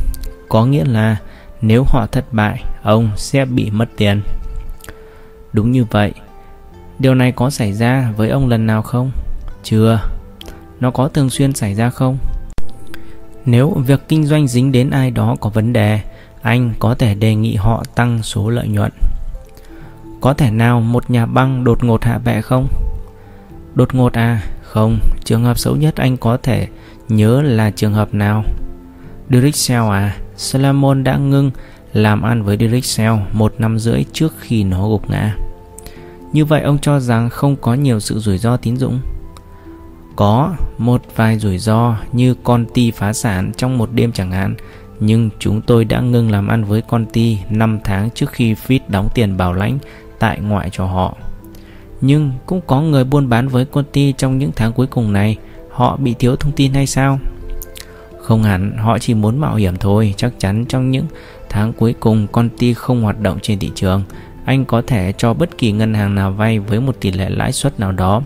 [0.48, 1.16] Có nghĩa là
[1.60, 4.22] nếu họ thất bại, ông sẽ bị mất tiền.
[5.52, 6.12] Đúng như vậy.
[6.98, 9.10] Điều này có xảy ra với ông lần nào không?
[9.62, 10.00] Chưa.
[10.80, 12.18] Nó có thường xuyên xảy ra không?
[13.50, 16.00] Nếu việc kinh doanh dính đến ai đó có vấn đề,
[16.42, 18.92] anh có thể đề nghị họ tăng số lợi nhuận.
[20.20, 22.68] Có thể nào một nhà băng đột ngột hạ bệ không?
[23.74, 24.42] Đột ngột à?
[24.62, 26.68] Không, trường hợp xấu nhất anh có thể
[27.08, 28.44] nhớ là trường hợp nào?
[29.30, 30.16] Dirixel à?
[30.36, 31.50] Salomon đã ngưng
[31.92, 35.36] làm ăn với Dirixel một năm rưỡi trước khi nó gục ngã.
[36.32, 39.00] Như vậy ông cho rằng không có nhiều sự rủi ro tín dụng?
[40.18, 44.54] Có một vài rủi ro như con ti phá sản trong một đêm chẳng hạn,
[45.00, 48.80] nhưng chúng tôi đã ngưng làm ăn với con ti 5 tháng trước khi Fit
[48.88, 49.78] đóng tiền bảo lãnh
[50.18, 51.16] tại ngoại cho họ.
[52.00, 55.36] Nhưng cũng có người buôn bán với con ti trong những tháng cuối cùng này,
[55.70, 57.18] họ bị thiếu thông tin hay sao?
[58.20, 61.06] Không hẳn, họ chỉ muốn mạo hiểm thôi, chắc chắn trong những
[61.48, 64.02] tháng cuối cùng con ti không hoạt động trên thị trường,
[64.44, 67.52] anh có thể cho bất kỳ ngân hàng nào vay với một tỷ lệ lãi
[67.52, 68.22] suất nào đó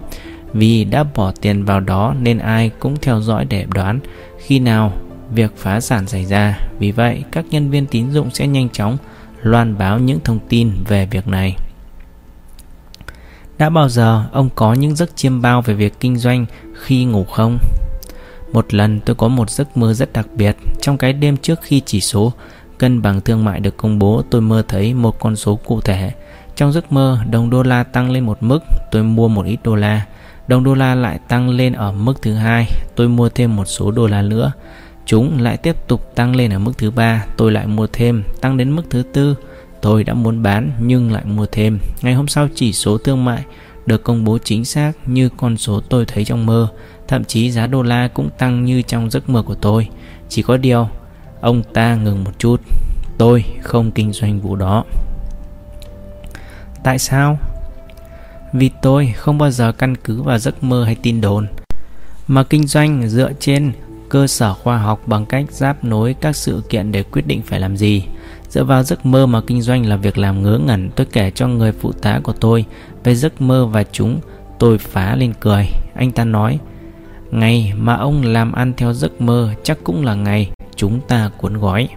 [0.52, 4.00] vì đã bỏ tiền vào đó nên ai cũng theo dõi để đoán
[4.38, 4.92] khi nào
[5.30, 6.58] việc phá sản xảy ra.
[6.78, 8.96] Vì vậy, các nhân viên tín dụng sẽ nhanh chóng
[9.42, 11.56] loan báo những thông tin về việc này.
[13.58, 17.24] Đã bao giờ ông có những giấc chiêm bao về việc kinh doanh khi ngủ
[17.24, 17.58] không?
[18.52, 21.82] Một lần tôi có một giấc mơ rất đặc biệt trong cái đêm trước khi
[21.86, 22.32] chỉ số
[22.78, 26.12] cân bằng thương mại được công bố, tôi mơ thấy một con số cụ thể.
[26.56, 28.58] Trong giấc mơ, đồng đô la tăng lên một mức,
[28.90, 30.06] tôi mua một ít đô la.
[30.52, 32.66] Đồng đô la lại tăng lên ở mức thứ hai,
[32.96, 34.52] tôi mua thêm một số đô la nữa.
[35.06, 38.56] Chúng lại tiếp tục tăng lên ở mức thứ ba, tôi lại mua thêm, tăng
[38.56, 39.36] đến mức thứ tư.
[39.80, 41.78] Tôi đã muốn bán nhưng lại mua thêm.
[42.02, 43.44] Ngày hôm sau chỉ số thương mại
[43.86, 46.68] được công bố chính xác như con số tôi thấy trong mơ.
[47.08, 49.88] Thậm chí giá đô la cũng tăng như trong giấc mơ của tôi.
[50.28, 50.88] Chỉ có điều,
[51.40, 52.60] ông ta ngừng một chút.
[53.18, 54.84] Tôi không kinh doanh vụ đó.
[56.84, 57.38] Tại sao?
[58.52, 61.46] Vì tôi không bao giờ căn cứ vào giấc mơ hay tin đồn,
[62.26, 63.72] mà kinh doanh dựa trên
[64.08, 67.60] cơ sở khoa học bằng cách giáp nối các sự kiện để quyết định phải
[67.60, 68.04] làm gì.
[68.48, 71.48] Dựa vào giấc mơ mà kinh doanh là việc làm ngớ ngẩn tôi kể cho
[71.48, 72.64] người phụ tá của tôi
[73.04, 74.20] về giấc mơ và chúng
[74.58, 75.68] tôi phá lên cười.
[75.94, 76.58] Anh ta nói,
[77.30, 81.56] ngày mà ông làm ăn theo giấc mơ chắc cũng là ngày chúng ta cuốn
[81.56, 81.88] gói.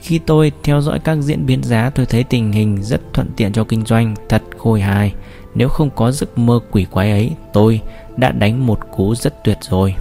[0.00, 3.52] Khi tôi theo dõi các diễn biến giá tôi thấy tình hình rất thuận tiện
[3.52, 5.14] cho kinh doanh, thật khôi hài.
[5.54, 7.80] Nếu không có giấc mơ quỷ quái ấy, tôi
[8.16, 9.94] đã đánh một cú rất tuyệt rồi.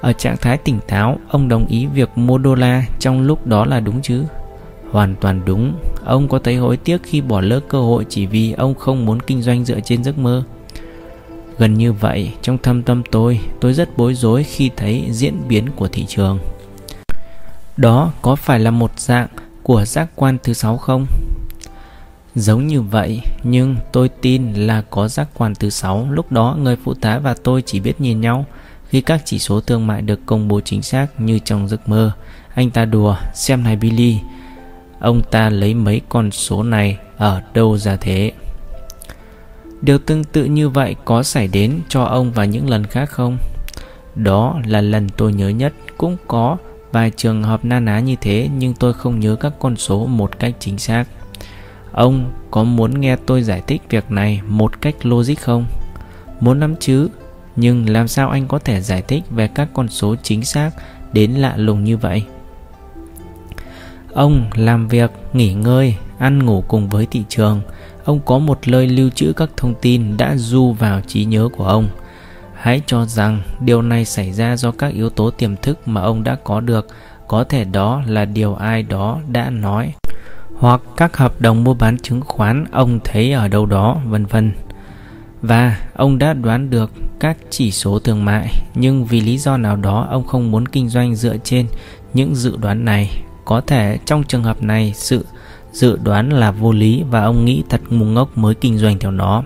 [0.00, 3.64] Ở trạng thái tỉnh táo, ông đồng ý việc mua đô la trong lúc đó
[3.64, 4.24] là đúng chứ?
[4.90, 5.74] Hoàn toàn đúng.
[6.04, 9.20] Ông có thấy hối tiếc khi bỏ lỡ cơ hội chỉ vì ông không muốn
[9.20, 10.42] kinh doanh dựa trên giấc mơ?
[11.58, 15.66] Gần như vậy, trong thâm tâm tôi, tôi rất bối rối khi thấy diễn biến
[15.76, 16.38] của thị trường.
[17.76, 19.28] Đó có phải là một dạng
[19.62, 21.06] của giác quan thứ sáu không?
[22.34, 26.08] Giống như vậy, nhưng tôi tin là có giác quan thứ sáu.
[26.10, 28.46] Lúc đó người phụ tá và tôi chỉ biết nhìn nhau
[28.88, 32.12] khi các chỉ số thương mại được công bố chính xác như trong giấc mơ.
[32.54, 34.18] Anh ta đùa, xem này Billy,
[35.00, 38.32] ông ta lấy mấy con số này ở đâu ra thế?
[39.82, 43.38] Điều tương tự như vậy có xảy đến cho ông và những lần khác không?
[44.14, 46.56] Đó là lần tôi nhớ nhất, cũng có
[46.92, 50.38] vài trường hợp na ná như thế nhưng tôi không nhớ các con số một
[50.38, 51.04] cách chính xác.
[51.94, 55.66] Ông có muốn nghe tôi giải thích việc này một cách logic không?
[56.40, 57.08] Muốn lắm chứ,
[57.56, 60.70] nhưng làm sao anh có thể giải thích về các con số chính xác
[61.12, 62.24] đến lạ lùng như vậy?
[64.12, 67.60] Ông làm việc, nghỉ ngơi, ăn ngủ cùng với thị trường.
[68.04, 71.66] Ông có một lời lưu trữ các thông tin đã du vào trí nhớ của
[71.66, 71.88] ông.
[72.54, 76.24] Hãy cho rằng điều này xảy ra do các yếu tố tiềm thức mà ông
[76.24, 76.86] đã có được,
[77.28, 79.94] có thể đó là điều ai đó đã nói
[80.58, 84.52] hoặc các hợp đồng mua bán chứng khoán ông thấy ở đâu đó, vân vân.
[85.42, 86.90] Và ông đã đoán được
[87.20, 90.88] các chỉ số thương mại, nhưng vì lý do nào đó ông không muốn kinh
[90.88, 91.66] doanh dựa trên
[92.14, 93.22] những dự đoán này.
[93.44, 95.26] Có thể trong trường hợp này sự
[95.72, 99.10] dự đoán là vô lý và ông nghĩ thật ngu ngốc mới kinh doanh theo
[99.10, 99.42] nó.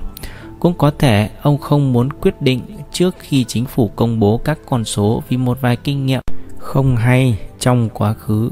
[0.60, 2.60] Cũng có thể ông không muốn quyết định
[2.92, 6.22] trước khi chính phủ công bố các con số vì một vài kinh nghiệm
[6.58, 8.50] không hay trong quá khứ.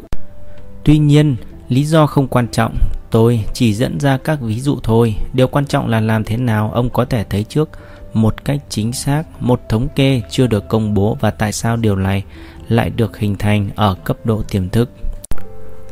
[0.84, 1.36] Tuy nhiên,
[1.68, 2.76] lý do không quan trọng,
[3.10, 5.14] tôi chỉ dẫn ra các ví dụ thôi.
[5.32, 7.68] Điều quan trọng là làm thế nào ông có thể thấy trước
[8.14, 11.96] một cách chính xác một thống kê chưa được công bố và tại sao điều
[11.96, 12.24] này
[12.68, 14.90] lại được hình thành ở cấp độ tiềm thức.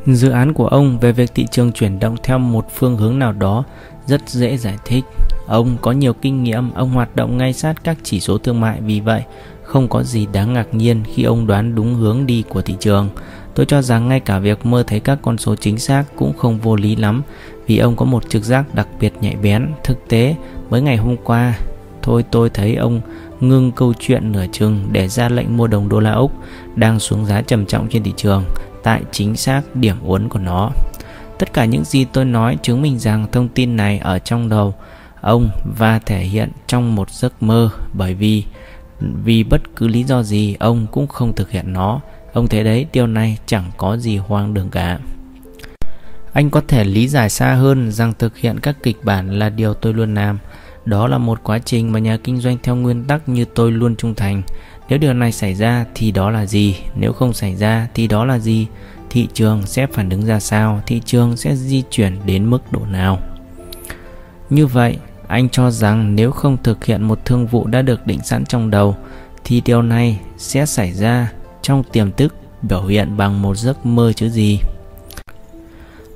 [0.06, 3.32] Dự án của ông về việc thị trường chuyển động theo một phương hướng nào
[3.32, 3.64] đó
[4.06, 5.04] rất dễ giải thích.
[5.46, 8.80] Ông có nhiều kinh nghiệm, ông hoạt động ngay sát các chỉ số thương mại
[8.80, 9.22] vì vậy
[9.62, 13.08] không có gì đáng ngạc nhiên khi ông đoán đúng hướng đi của thị trường.
[13.54, 16.58] Tôi cho rằng ngay cả việc mơ thấy các con số chính xác cũng không
[16.58, 17.22] vô lý lắm
[17.66, 19.68] vì ông có một trực giác đặc biệt nhạy bén.
[19.84, 20.36] Thực tế,
[20.70, 21.58] mới ngày hôm qua,
[22.02, 23.00] thôi tôi thấy ông
[23.40, 26.32] ngưng câu chuyện nửa chừng để ra lệnh mua đồng đô la Úc
[26.76, 28.44] đang xuống giá trầm trọng trên thị trường
[28.82, 30.70] tại chính xác điểm uốn của nó.
[31.38, 34.74] Tất cả những gì tôi nói chứng minh rằng thông tin này ở trong đầu
[35.20, 35.48] ông
[35.78, 38.44] và thể hiện trong một giấc mơ bởi vì
[39.24, 42.00] vì bất cứ lý do gì ông cũng không thực hiện nó.
[42.34, 44.98] Ông thấy đấy, điều này chẳng có gì hoang đường cả.
[46.32, 49.74] Anh có thể lý giải xa hơn rằng thực hiện các kịch bản là điều
[49.74, 50.38] tôi luôn làm.
[50.84, 53.96] Đó là một quá trình mà nhà kinh doanh theo nguyên tắc như tôi luôn
[53.96, 54.42] trung thành.
[54.88, 56.76] Nếu điều này xảy ra thì đó là gì?
[56.96, 58.66] Nếu không xảy ra thì đó là gì?
[59.10, 60.80] Thị trường sẽ phản ứng ra sao?
[60.86, 63.18] Thị trường sẽ di chuyển đến mức độ nào?
[64.50, 64.98] Như vậy,
[65.28, 68.70] anh cho rằng nếu không thực hiện một thương vụ đã được định sẵn trong
[68.70, 68.96] đầu
[69.44, 71.32] thì điều này sẽ xảy ra
[71.64, 74.58] trong tiềm thức biểu hiện bằng một giấc mơ chứ gì.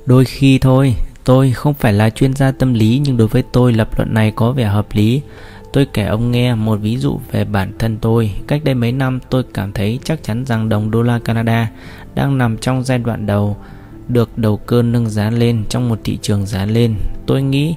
[0.05, 3.73] Đôi khi thôi, tôi không phải là chuyên gia tâm lý nhưng đối với tôi
[3.73, 5.21] lập luận này có vẻ hợp lý.
[5.73, 8.31] Tôi kể ông nghe một ví dụ về bản thân tôi.
[8.47, 11.71] Cách đây mấy năm tôi cảm thấy chắc chắn rằng đồng đô la Canada
[12.15, 13.57] đang nằm trong giai đoạn đầu
[14.07, 16.95] được đầu cơ nâng giá lên trong một thị trường giá lên.
[17.25, 17.75] Tôi nghĩ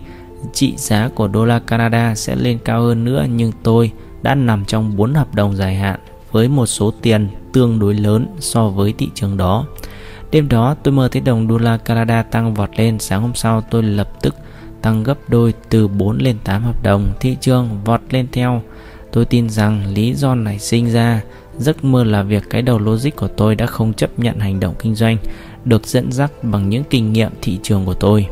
[0.53, 3.91] trị giá của đô la Canada sẽ lên cao hơn nữa nhưng tôi
[4.23, 6.01] đã nằm trong 4 hợp đồng dài hạn
[6.33, 9.67] với một số tiền tương đối lớn so với thị trường đó.
[10.33, 13.61] Đêm đó tôi mơ thấy đồng đô la Canada tăng vọt lên Sáng hôm sau
[13.61, 14.35] tôi lập tức
[14.83, 18.63] tăng gấp đôi từ 4 lên 8 hợp đồng Thị trường vọt lên theo
[19.13, 21.23] Tôi tin rằng lý do này sinh ra
[21.59, 24.75] Giấc mơ là việc cái đầu logic của tôi đã không chấp nhận hành động
[24.79, 25.17] kinh doanh
[25.65, 28.27] Được dẫn dắt bằng những kinh nghiệm thị trường của tôi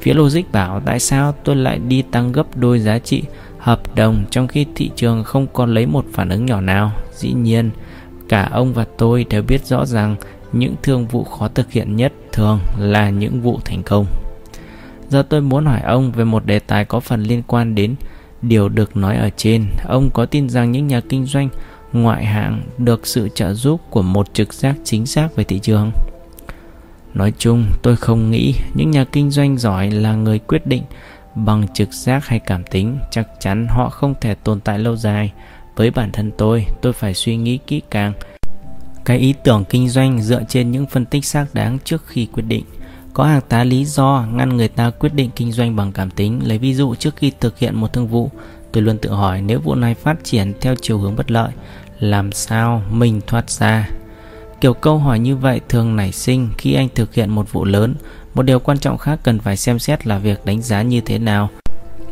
[0.00, 3.22] Phía logic bảo tại sao tôi lại đi tăng gấp đôi giá trị
[3.58, 6.92] hợp đồng trong khi thị trường không còn lấy một phản ứng nhỏ nào.
[7.14, 7.70] Dĩ nhiên,
[8.28, 10.16] cả ông và tôi đều biết rõ rằng
[10.52, 14.06] những thương vụ khó thực hiện nhất thường là những vụ thành công.
[15.08, 17.94] Giờ tôi muốn hỏi ông về một đề tài có phần liên quan đến
[18.42, 19.64] điều được nói ở trên.
[19.88, 21.48] Ông có tin rằng những nhà kinh doanh
[21.92, 25.90] ngoại hạng được sự trợ giúp của một trực giác chính xác về thị trường?
[27.14, 30.82] Nói chung, tôi không nghĩ những nhà kinh doanh giỏi là người quyết định
[31.34, 35.32] bằng trực giác hay cảm tính, chắc chắn họ không thể tồn tại lâu dài.
[35.76, 38.12] Với bản thân tôi, tôi phải suy nghĩ kỹ càng
[39.04, 42.42] cái ý tưởng kinh doanh dựa trên những phân tích xác đáng trước khi quyết
[42.42, 42.64] định.
[43.12, 46.40] Có hàng tá lý do ngăn người ta quyết định kinh doanh bằng cảm tính.
[46.44, 48.30] Lấy ví dụ trước khi thực hiện một thương vụ,
[48.72, 51.52] tôi luôn tự hỏi nếu vụ này phát triển theo chiều hướng bất lợi,
[51.98, 53.88] làm sao mình thoát ra?
[54.60, 57.94] Kiểu câu hỏi như vậy thường nảy sinh khi anh thực hiện một vụ lớn.
[58.34, 61.18] Một điều quan trọng khác cần phải xem xét là việc đánh giá như thế
[61.18, 61.48] nào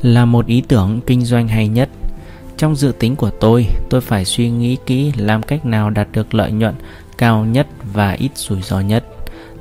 [0.03, 1.89] là một ý tưởng kinh doanh hay nhất.
[2.63, 6.35] Trong dự tính của tôi, tôi phải suy nghĩ kỹ làm cách nào đạt được
[6.35, 6.75] lợi nhuận
[7.19, 9.05] cao nhất và ít rủi ro nhất.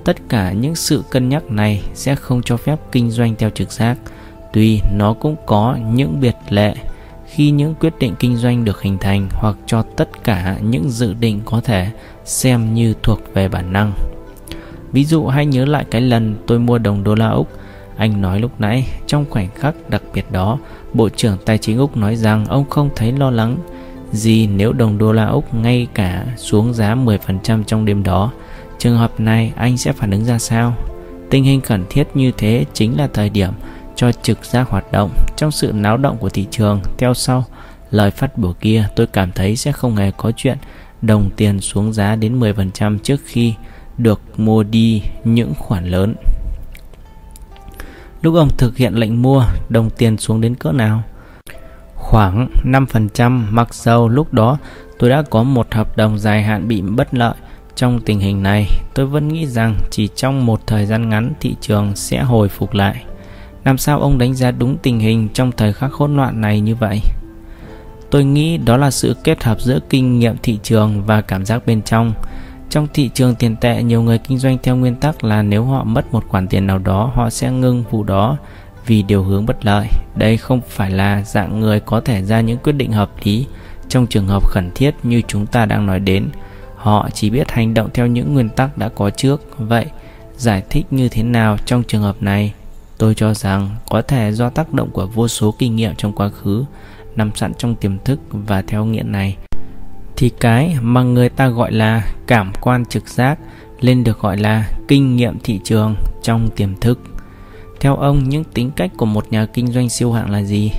[0.03, 3.71] Tất cả những sự cân nhắc này sẽ không cho phép kinh doanh theo trực
[3.71, 3.97] giác,
[4.53, 6.75] tuy nó cũng có những biệt lệ
[7.25, 11.13] khi những quyết định kinh doanh được hình thành hoặc cho tất cả những dự
[11.13, 11.87] định có thể
[12.25, 13.93] xem như thuộc về bản năng.
[14.91, 17.47] Ví dụ hãy nhớ lại cái lần tôi mua đồng đô la Úc
[18.01, 20.59] anh nói lúc nãy trong khoảnh khắc đặc biệt đó
[20.93, 23.57] Bộ trưởng Tài chính Úc nói rằng ông không thấy lo lắng
[24.11, 28.31] gì nếu đồng đô la Úc ngay cả xuống giá 10% trong đêm đó.
[28.77, 30.73] Trường hợp này anh sẽ phản ứng ra sao?
[31.29, 33.51] Tình hình cần thiết như thế chính là thời điểm
[33.95, 36.81] cho trực giác hoạt động trong sự náo động của thị trường.
[36.97, 37.45] Theo sau,
[37.91, 40.57] lời phát biểu kia tôi cảm thấy sẽ không hề có chuyện
[41.01, 43.53] đồng tiền xuống giá đến 10% trước khi
[43.97, 46.15] được mua đi những khoản lớn.
[48.21, 51.03] Lúc ông thực hiện lệnh mua, đồng tiền xuống đến cỡ nào?
[51.95, 54.57] Khoảng 5% mặc dầu lúc đó
[54.99, 57.33] tôi đã có một hợp đồng dài hạn bị bất lợi.
[57.75, 61.55] Trong tình hình này, tôi vẫn nghĩ rằng chỉ trong một thời gian ngắn thị
[61.61, 63.03] trường sẽ hồi phục lại.
[63.63, 66.75] Làm sao ông đánh giá đúng tình hình trong thời khắc hỗn loạn này như
[66.75, 67.01] vậy?
[68.09, 71.65] Tôi nghĩ đó là sự kết hợp giữa kinh nghiệm thị trường và cảm giác
[71.65, 72.13] bên trong.
[72.71, 75.83] Trong thị trường tiền tệ, nhiều người kinh doanh theo nguyên tắc là nếu họ
[75.83, 78.37] mất một khoản tiền nào đó, họ sẽ ngưng vụ đó
[78.85, 79.87] vì điều hướng bất lợi.
[80.15, 83.45] Đây không phải là dạng người có thể ra những quyết định hợp lý
[83.89, 86.29] trong trường hợp khẩn thiết như chúng ta đang nói đến.
[86.75, 89.41] Họ chỉ biết hành động theo những nguyên tắc đã có trước.
[89.57, 89.85] Vậy,
[90.37, 92.53] giải thích như thế nào trong trường hợp này?
[92.97, 96.29] Tôi cho rằng có thể do tác động của vô số kinh nghiệm trong quá
[96.29, 96.65] khứ
[97.15, 99.37] nằm sẵn trong tiềm thức và theo nghĩa này
[100.21, 103.39] thì cái mà người ta gọi là cảm quan trực giác
[103.79, 106.99] lên được gọi là kinh nghiệm thị trường trong tiềm thức.
[107.79, 110.71] Theo ông, những tính cách của một nhà kinh doanh siêu hạng là gì?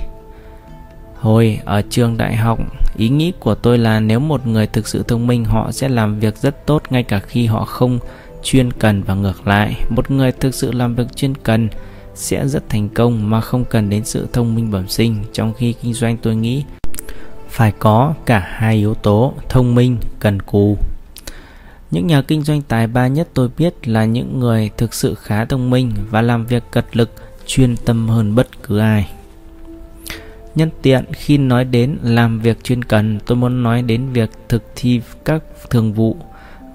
[1.19, 2.59] Hồi ở trường đại học,
[2.97, 6.19] ý nghĩ của tôi là nếu một người thực sự thông minh họ sẽ làm
[6.19, 7.99] việc rất tốt ngay cả khi họ không
[8.43, 9.75] chuyên cần và ngược lại.
[9.89, 11.69] Một người thực sự làm việc chuyên cần
[12.15, 15.23] sẽ rất thành công mà không cần đến sự thông minh bẩm sinh.
[15.33, 16.63] Trong khi kinh doanh tôi nghĩ
[17.53, 20.77] phải có cả hai yếu tố thông minh, cần cù.
[21.91, 25.45] Những nhà kinh doanh tài ba nhất tôi biết là những người thực sự khá
[25.45, 27.11] thông minh và làm việc cật lực,
[27.45, 29.09] chuyên tâm hơn bất cứ ai.
[30.55, 34.63] Nhân tiện, khi nói đến làm việc chuyên cần, tôi muốn nói đến việc thực
[34.75, 36.17] thi các thường vụ.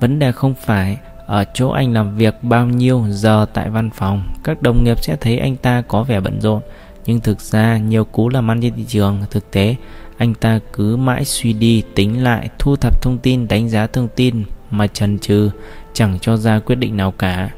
[0.01, 4.23] Vấn đề không phải ở chỗ anh làm việc bao nhiêu giờ tại văn phòng.
[4.45, 6.61] Các đồng nghiệp sẽ thấy anh ta có vẻ bận rộn,
[7.07, 9.77] nhưng thực ra nhiều cú làm ăn trên thị trường thực tế
[10.19, 14.09] anh ta cứ mãi suy đi, tính lại, thu thập thông tin, đánh giá thông
[14.17, 15.51] tin mà chần chừ
[15.93, 17.51] chẳng cho ra quyết định nào cả.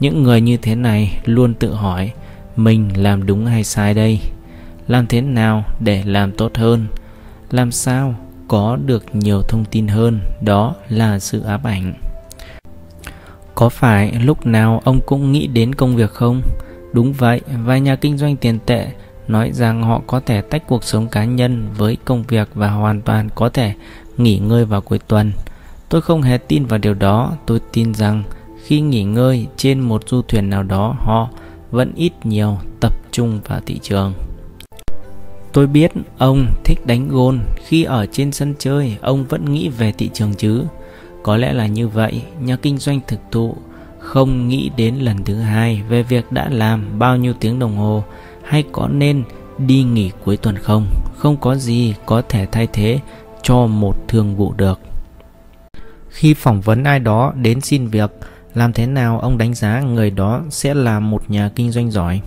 [0.00, 2.12] Những người như thế này luôn tự hỏi,
[2.56, 4.20] mình làm đúng hay sai đây?
[4.86, 6.86] Làm thế nào để làm tốt hơn?
[7.50, 8.14] Làm sao
[8.48, 10.20] có được nhiều thông tin hơn?
[10.40, 11.94] Đó là sự áp ảnh.
[13.54, 16.42] Có phải lúc nào ông cũng nghĩ đến công việc không?
[16.92, 18.86] Đúng vậy, vài nhà kinh doanh tiền tệ
[19.28, 23.00] nói rằng họ có thể tách cuộc sống cá nhân với công việc và hoàn
[23.02, 23.74] toàn có thể
[24.16, 25.32] nghỉ ngơi vào cuối tuần.
[25.88, 28.22] Tôi không hề tin vào điều đó, tôi tin rằng
[28.64, 31.28] khi nghỉ ngơi trên một du thuyền nào đó họ
[31.70, 34.12] vẫn ít nhiều tập trung vào thị trường.
[35.52, 39.92] Tôi biết ông thích đánh gôn, khi ở trên sân chơi ông vẫn nghĩ về
[39.92, 40.64] thị trường chứ.
[41.22, 43.56] Có lẽ là như vậy, nhà kinh doanh thực thụ
[43.98, 48.04] không nghĩ đến lần thứ hai về việc đã làm bao nhiêu tiếng đồng hồ
[48.48, 49.24] hay có nên
[49.58, 50.86] đi nghỉ cuối tuần không?
[51.16, 53.00] Không có gì có thể thay thế
[53.42, 54.80] cho một thương vụ được.
[56.08, 58.10] Khi phỏng vấn ai đó đến xin việc,
[58.54, 62.20] làm thế nào ông đánh giá người đó sẽ là một nhà kinh doanh giỏi?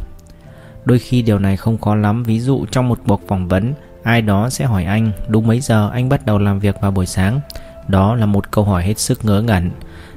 [0.85, 3.73] Đôi khi điều này không khó lắm, ví dụ trong một cuộc phỏng vấn,
[4.03, 7.05] ai đó sẽ hỏi anh, đúng mấy giờ anh bắt đầu làm việc vào buổi
[7.05, 7.39] sáng?
[7.87, 9.71] Đó là một câu hỏi hết sức ngớ ngẩn.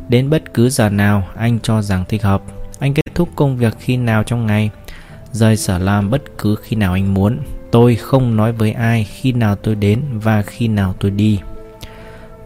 [0.08, 2.42] Đến bất cứ giờ nào, anh cho rằng thích hợp.
[2.78, 4.70] Anh kết thúc công việc khi nào trong ngày?
[5.34, 7.38] Rời sở làm bất cứ khi nào anh muốn.
[7.70, 11.40] Tôi không nói với ai khi nào tôi đến và khi nào tôi đi.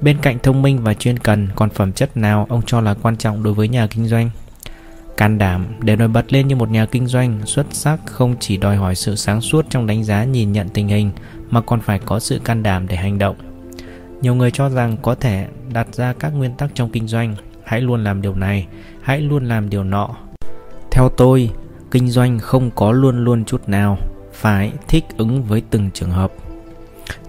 [0.01, 3.16] Bên cạnh thông minh và chuyên cần, còn phẩm chất nào ông cho là quan
[3.16, 4.31] trọng đối với nhà kinh doanh?
[5.16, 8.56] Can đảm để nổi bật lên như một nhà kinh doanh, xuất sắc không chỉ
[8.56, 11.10] đòi hỏi sự sáng suốt trong đánh giá nhìn nhận tình hình,
[11.51, 13.36] mà còn phải có sự can đảm để hành động.
[14.20, 17.35] Nhiều người cho rằng có thể đặt ra các nguyên tắc trong kinh doanh.
[17.65, 18.66] Hãy luôn làm điều này,
[19.02, 20.09] hãy luôn làm điều nọ.
[20.90, 21.51] Theo tôi
[21.90, 23.98] kinh doanh không có luôn luôn chút nào,
[24.32, 26.32] phải thích ứng với từng trường hợp.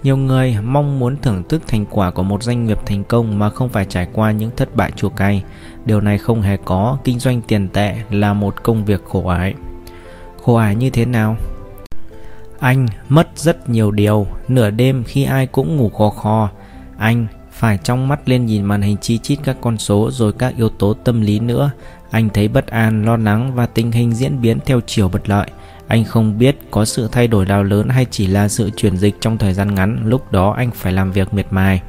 [0.04, 3.50] Nhiều người mong muốn thưởng thức thành quả của một doanh nghiệp thành công mà
[3.50, 5.44] không phải trải qua những thất bại chua cay.
[5.86, 9.54] Điều này không hề có, kinh doanh tiền tệ là một công việc khổ ải.
[10.44, 11.36] Khổ ải như thế nào?
[12.60, 16.50] Anh mất rất nhiều điều, nửa đêm khi ai cũng ngủ khò khò.
[16.98, 20.54] Anh phải trong mắt lên nhìn màn hình chi chít các con số rồi các
[20.58, 21.72] yếu tố tâm lý nữa
[22.12, 25.50] anh thấy bất an, lo lắng và tình hình diễn biến theo chiều bất lợi.
[25.88, 29.16] Anh không biết có sự thay đổi nào lớn hay chỉ là sự chuyển dịch
[29.20, 31.82] trong thời gian ngắn, lúc đó anh phải làm việc miệt mài.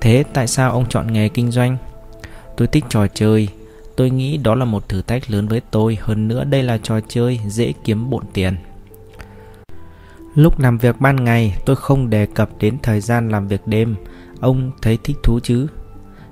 [0.00, 1.76] Thế tại sao ông chọn nghề kinh doanh?
[2.56, 3.48] Tôi thích trò chơi.
[3.96, 7.00] Tôi nghĩ đó là một thử thách lớn với tôi, hơn nữa đây là trò
[7.08, 8.56] chơi dễ kiếm bộn tiền.
[10.34, 13.96] Lúc làm việc ban ngày, tôi không đề cập đến thời gian làm việc đêm.
[14.40, 15.66] Ông thấy thích thú chứ?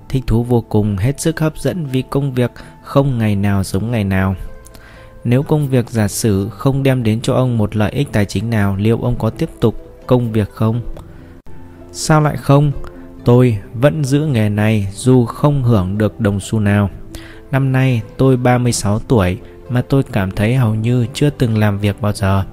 [0.08, 2.50] Thích thú vô cùng, hết sức hấp dẫn vì công việc
[2.86, 4.34] không ngày nào giống ngày nào.
[5.24, 8.50] Nếu công việc giả sử không đem đến cho ông một lợi ích tài chính
[8.50, 10.80] nào, liệu ông có tiếp tục công việc không?
[11.92, 12.72] Sao lại không?
[13.24, 16.90] Tôi vẫn giữ nghề này dù không hưởng được đồng xu nào.
[17.50, 19.38] Năm nay tôi 36 tuổi
[19.68, 22.44] mà tôi cảm thấy hầu như chưa từng làm việc bao giờ.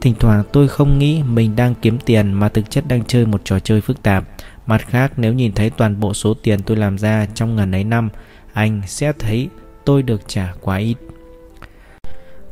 [0.00, 3.40] Thỉnh thoảng tôi không nghĩ mình đang kiếm tiền mà thực chất đang chơi một
[3.44, 4.24] trò chơi phức tạp.
[4.66, 7.84] Mặt khác, nếu nhìn thấy toàn bộ số tiền tôi làm ra trong ngần ấy
[7.84, 8.08] năm,
[8.52, 9.48] Anh sẽ thấy
[9.84, 10.96] tôi được trả quá ít.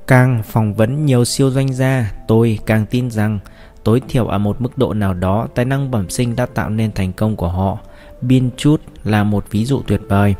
[0.06, 3.38] Càng phỏng vấn nhiều siêu doanh gia, Tôi càng tin rằng
[3.84, 6.92] tối thiểu ở một mức độ nào đó, tài năng bẩm sinh đã tạo nên
[6.92, 7.78] thành công của họ.
[8.20, 10.34] Bin Chut là một ví dụ tuyệt vời.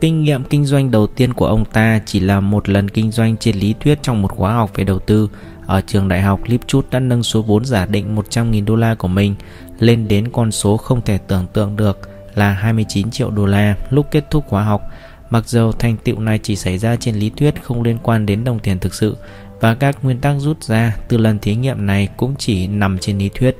[0.00, 3.36] Kinh nghiệm kinh doanh đầu tiên của ông ta chỉ là một lần kinh doanh
[3.36, 5.30] trên lý thuyết trong một khóa học về đầu tư.
[5.66, 9.08] Ở trường đại học Lipchut đã nâng số vốn giả định 100.000 đô la của
[9.08, 9.34] mình
[9.78, 11.98] lên đến con số không thể tưởng tượng được
[12.34, 13.76] là 29 triệu đô la.
[13.90, 14.82] Lúc kết thúc khóa học.
[15.30, 18.44] Mặc dù thành tựu này chỉ xảy ra trên lý thuyết không liên quan đến
[18.44, 19.16] đồng tiền thực sự
[19.60, 23.18] và các nguyên tắc rút ra từ lần thí nghiệm này cũng chỉ nằm trên
[23.18, 23.56] lý thuyết.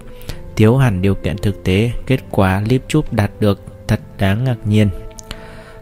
[0.57, 4.89] Thiếu hẳn điều kiện thực tế, kết quả Lipchut đạt được thật đáng ngạc nhiên.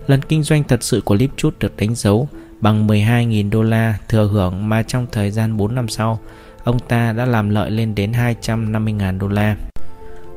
[0.06, 2.28] Lần kinh doanh thật sự của Lipchut được đánh dấu
[2.60, 6.18] bằng 12.000 đô la thừa hưởng mà trong thời gian 4 năm sau,
[6.64, 9.56] ông ta đã làm lợi lên đến 250.000 đô la.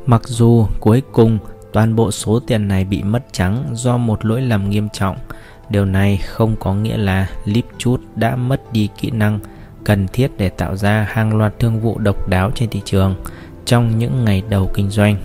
[0.05, 1.39] Mặc dù cuối cùng
[1.77, 5.17] toàn bộ số tiền này bị mất trắng do một lỗi lầm nghiêm trọng,
[5.69, 9.39] điều này không có nghĩa là Lipchut đã mất đi kỹ năng
[9.83, 13.15] cần thiết để tạo ra hàng loạt thương vụ độc đáo trên thị trường
[13.65, 15.15] trong những ngày đầu kinh doanh.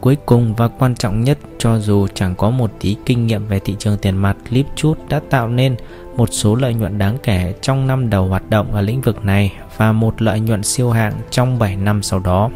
[0.00, 3.60] Cuối cùng và quan trọng nhất, cho dù chẳng có một tí kinh nghiệm về
[3.64, 5.76] thị trường tiền mặt, Lipchut đã tạo nên
[6.16, 9.52] một số lợi nhuận đáng kể trong năm đầu hoạt động ở lĩnh vực này
[9.76, 12.50] và một lợi nhuận siêu hạng trong 7 năm sau đó.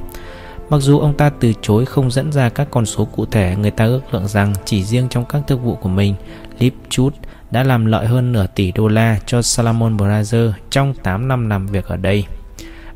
[0.70, 3.70] Mặc dù ông ta từ chối không dẫn ra các con số cụ thể, người
[3.70, 6.14] ta ước lượng rằng chỉ riêng trong các thương vụ của mình,
[6.58, 7.14] Lipchut
[7.50, 10.34] đã làm lợi hơn nửa tỷ đô la cho Salomon Brothers
[10.70, 12.24] trong 8 năm làm việc ở đây.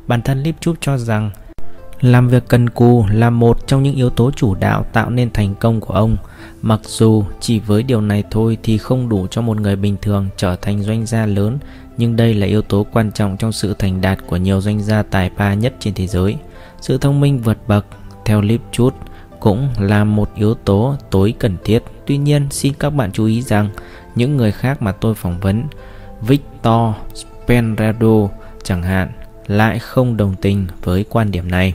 [0.07, 1.31] Bản thân Lipchut cho rằng
[2.01, 5.55] làm việc cần cù là một trong những yếu tố chủ đạo tạo nên thành
[5.55, 6.17] công của ông.
[6.61, 10.27] Mặc dù chỉ với điều này thôi thì không đủ cho một người bình thường
[10.37, 11.57] trở thành doanh gia lớn,
[11.97, 15.03] nhưng đây là yếu tố quan trọng trong sự thành đạt của nhiều doanh gia
[15.03, 16.35] tài ba nhất trên thế giới.
[16.83, 17.85] Sự thông minh vượt bậc,
[18.25, 18.93] theo Lipchut,
[19.39, 21.83] cũng là một yếu tố tối cần thiết.
[22.05, 23.69] Tuy nhiên, xin các bạn chú ý rằng
[24.15, 25.63] những người khác mà tôi phỏng vấn,
[26.21, 28.29] Victor Spenrado
[28.63, 29.11] chẳng hạn,
[29.47, 31.73] lại không đồng tình với quan điểm này.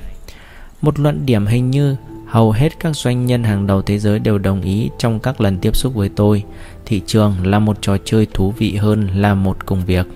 [0.83, 4.39] Một luận điểm hình như hầu hết các doanh nhân hàng đầu thế giới đều
[4.39, 6.45] đồng ý trong các lần tiếp xúc với tôi.
[6.87, 10.07] Thị trường là một trò chơi thú vị hơn là một công việc.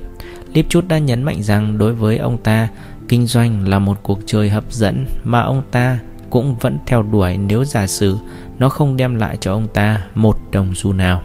[0.54, 2.68] Lipchut đã nhấn mạnh rằng đối với ông ta,
[3.12, 5.98] kinh doanh là một cuộc chơi hấp dẫn mà ông ta
[6.30, 8.16] cũng vẫn theo đuổi nếu giả sử
[8.58, 11.22] nó không đem lại cho ông ta một đồng xu nào.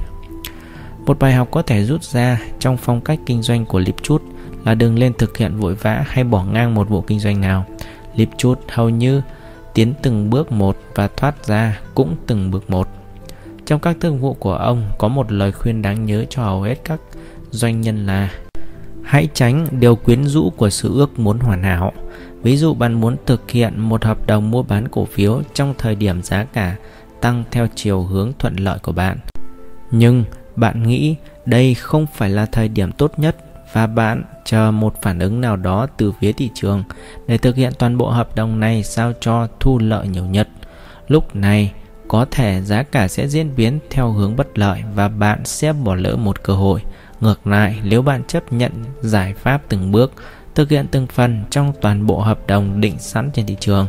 [1.06, 4.22] Một bài học có thể rút ra trong phong cách kinh doanh của Lipchut
[4.66, 7.66] là đừng lên thực hiện vội vã hay bỏ ngang một vụ kinh doanh nào.
[8.16, 9.22] Lipchut hầu như
[9.74, 12.88] tiến từng bước một và thoát ra cũng từng bước một.
[13.66, 16.76] Trong các thương vụ của ông có một lời khuyên đáng nhớ cho hầu hết
[16.84, 17.00] các
[17.52, 18.30] doanh nhân là
[19.08, 21.94] Hãy tránh điều quyến rũ của sự ước muốn hoàn hảo.
[22.42, 25.96] Ví dụ bạn muốn thực hiện một hợp đồng mua bán cổ phiếu trong thời
[25.96, 26.76] điểm giá cả
[27.22, 29.18] tăng theo chiều hướng thuận lợi của bạn.
[29.92, 30.24] Nhưng
[30.56, 31.16] bạn nghĩ
[31.46, 33.36] đây không phải là thời điểm tốt nhất
[33.74, 36.84] và bạn chờ một phản ứng nào đó từ phía thị trường
[37.28, 40.48] để thực hiện toàn bộ hợp đồng này sao cho thu lợi nhiều nhất.
[41.08, 41.74] Lúc này,
[42.08, 45.96] có thể giá cả sẽ diễn biến theo hướng bất lợi và bạn sẽ bỏ
[45.96, 46.82] lỡ một cơ hội.
[47.22, 48.72] Ngược lại, nếu bạn chấp nhận
[49.02, 50.14] giải pháp từng bước,
[50.56, 53.88] thực hiện từng phần trong toàn bộ hợp đồng định sẵn trên thị trường,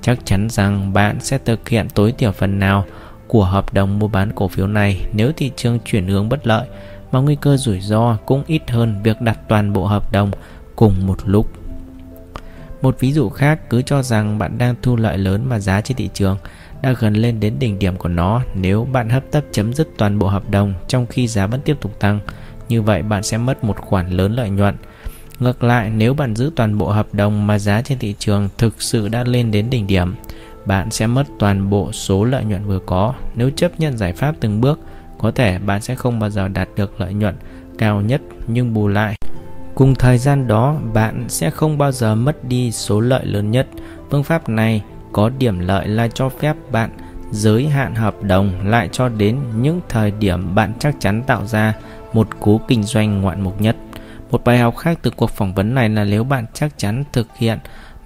[0.00, 2.84] chắc chắn rằng bạn sẽ thực hiện tối thiểu phần nào
[3.26, 6.68] của hợp đồng mua bán cổ phiếu này nếu thị trường chuyển hướng bất lợi
[7.12, 10.30] mà nguy cơ rủi ro cũng ít hơn việc đặt toàn bộ hợp đồng
[10.76, 11.50] cùng một lúc.
[12.82, 15.96] Một ví dụ khác cứ cho rằng bạn đang thu lợi lớn mà giá trên
[15.96, 16.36] thị trường
[16.82, 20.18] đã gần lên đến đỉnh điểm của nó nếu bạn hấp tấp chấm dứt toàn
[20.18, 22.20] bộ hợp đồng trong khi giá vẫn tiếp tục tăng
[22.68, 24.76] như vậy bạn sẽ mất một khoản lớn lợi nhuận.
[25.40, 28.82] Ngược lại, nếu bạn giữ toàn bộ hợp đồng mà giá trên thị trường thực
[28.82, 30.14] sự đã lên đến đỉnh điểm,
[30.66, 33.14] bạn sẽ mất toàn bộ số lợi nhuận vừa có.
[33.34, 34.80] Nếu chấp nhận giải pháp từng bước,
[35.18, 37.36] có thể bạn sẽ không bao giờ đạt được lợi nhuận
[37.78, 39.14] cao nhất nhưng bù lại.
[39.74, 43.66] Cùng thời gian đó, bạn sẽ không bao giờ mất đi số lợi lớn nhất.
[44.10, 44.82] Phương pháp này
[45.12, 46.90] có điểm lợi là cho phép bạn
[47.30, 51.74] giới hạn hợp đồng lại cho đến những thời điểm bạn chắc chắn tạo ra
[52.12, 53.76] một cú kinh doanh ngoạn mục nhất.
[54.30, 57.36] Một bài học khác từ cuộc phỏng vấn này là nếu bạn chắc chắn thực
[57.36, 57.58] hiện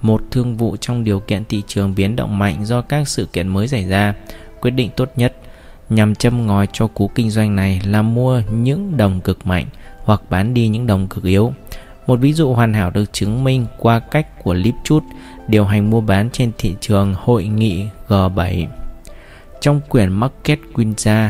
[0.02, 3.48] một thương vụ trong điều kiện thị trường biến động mạnh do các sự kiện
[3.48, 4.14] mới xảy ra,
[4.60, 5.36] quyết định tốt nhất
[5.90, 9.66] nhằm châm ngòi cho cú kinh doanh này là mua những đồng cực mạnh
[10.04, 11.52] hoặc bán đi những đồng cực yếu.
[12.06, 15.02] Một ví dụ hoàn hảo được chứng minh qua cách của Lipchut
[15.48, 18.66] điều hành mua bán trên thị trường hội nghị G7.
[19.60, 21.28] Trong quyển Market Quinza,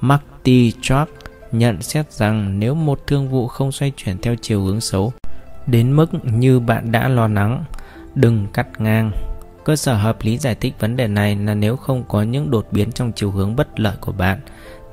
[0.00, 1.19] Marty Truck
[1.52, 5.12] nhận xét rằng nếu một thương vụ không xoay chuyển theo chiều hướng xấu
[5.66, 7.64] đến mức như bạn đã lo lắng,
[8.14, 9.12] đừng cắt ngang.
[9.64, 12.66] Cơ sở hợp lý giải thích vấn đề này là nếu không có những đột
[12.70, 14.40] biến trong chiều hướng bất lợi của bạn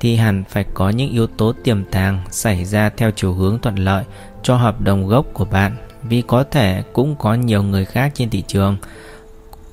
[0.00, 3.76] thì hẳn phải có những yếu tố tiềm tàng xảy ra theo chiều hướng thuận
[3.76, 4.04] lợi
[4.42, 8.30] cho hợp đồng gốc của bạn vì có thể cũng có nhiều người khác trên
[8.30, 8.76] thị trường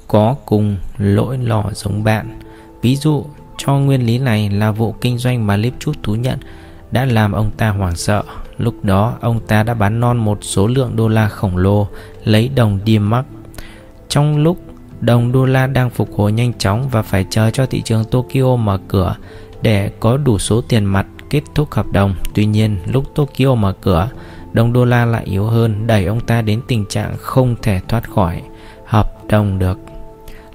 [0.07, 2.39] có cùng lỗi lò giống bạn.
[2.81, 3.25] Ví dụ,
[3.57, 6.39] cho nguyên lý này là vụ kinh doanh mà Lipchut thú nhận
[6.91, 8.23] đã làm ông ta hoảng sợ.
[8.57, 11.87] Lúc đó, ông ta đã bán non một số lượng đô la khổng lồ
[12.23, 13.23] lấy đồng D-Mark.
[14.09, 14.57] Trong lúc
[15.01, 18.55] đồng đô la đang phục hồi nhanh chóng và phải chờ cho thị trường Tokyo
[18.55, 19.15] mở cửa
[19.61, 22.15] để có đủ số tiền mặt kết thúc hợp đồng.
[22.33, 24.09] Tuy nhiên, lúc Tokyo mở cửa,
[24.53, 28.09] đồng đô la lại yếu hơn, đẩy ông ta đến tình trạng không thể thoát
[28.09, 28.41] khỏi
[28.85, 29.77] hợp đồng được.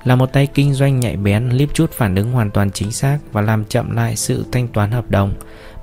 [0.04, 3.40] Là một tay kinh doanh nhạy bén, Lipchut phản ứng hoàn toàn chính xác và
[3.40, 5.32] làm chậm lại sự thanh toán hợp đồng.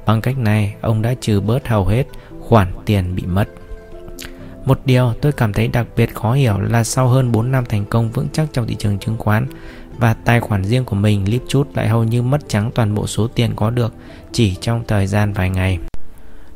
[0.08, 2.04] Bằng cách này, ông đã trừ bớt hầu hết
[2.40, 3.46] khoản tiền bị mất.
[4.66, 7.86] Một điều tôi cảm thấy đặc biệt khó hiểu là sau hơn 4 năm thành
[7.86, 9.48] công vững chắc trong thị trường chứng khoán
[9.98, 13.28] và tài khoản riêng của mình Lipchut lại hầu như mất trắng toàn bộ số
[13.28, 13.94] tiền có được
[14.32, 15.80] chỉ trong thời gian vài ngày.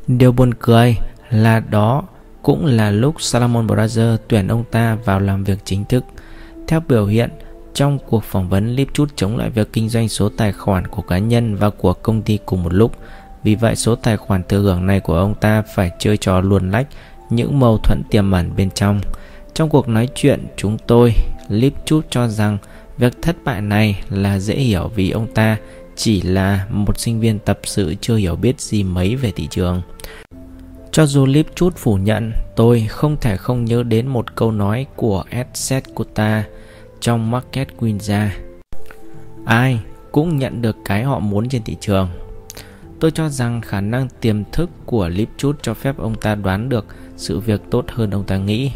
[0.06, 0.96] Điều buồn cười
[1.30, 2.02] là đó
[2.42, 6.04] cũng là lúc Salomon Brothers tuyển ông ta vào làm việc chính thức.
[6.68, 7.30] Theo biểu hiện,
[7.74, 11.18] trong cuộc phỏng vấn Lipchut chống lại việc kinh doanh số tài khoản của cá
[11.18, 12.92] nhân và của công ty cùng một lúc.
[13.42, 16.70] Vì vậy số tài khoản thừa hưởng này của ông ta phải chơi trò luồn
[16.70, 16.86] lách
[17.30, 19.00] những mâu thuẫn tiềm ẩn bên trong.
[19.54, 21.14] Trong cuộc nói chuyện chúng tôi,
[21.48, 22.58] Lipchut cho rằng
[22.98, 25.56] việc thất bại này là dễ hiểu vì ông ta
[25.96, 29.82] chỉ là một sinh viên tập sự chưa hiểu biết gì mấy về thị trường.
[30.92, 35.24] Cho dù Lipchut phủ nhận, tôi không thể không nhớ đến một câu nói của
[35.30, 36.44] Edset Kota
[37.00, 38.28] trong Market Quinza.
[39.44, 39.80] Ai
[40.12, 42.08] cũng nhận được cái họ muốn trên thị trường.
[43.02, 46.86] Tôi cho rằng khả năng tiềm thức của Lipchut cho phép ông ta đoán được
[47.16, 48.72] sự việc tốt hơn ông ta nghĩ.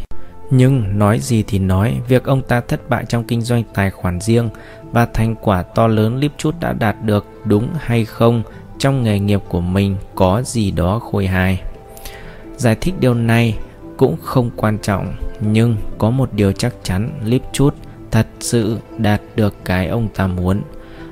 [0.49, 4.19] Nhưng nói gì thì nói, việc ông ta thất bại trong kinh doanh tài khoản
[4.19, 4.49] riêng
[4.91, 8.43] và thành quả to lớn Lipchut đã đạt được đúng hay không
[8.79, 11.61] trong nghề nghiệp của mình có gì đó khôi hài.
[12.57, 13.57] Giải thích điều này
[13.97, 17.75] cũng không quan trọng, nhưng có một điều chắc chắn Lipchut
[18.11, 20.61] thật sự đạt được cái ông ta muốn.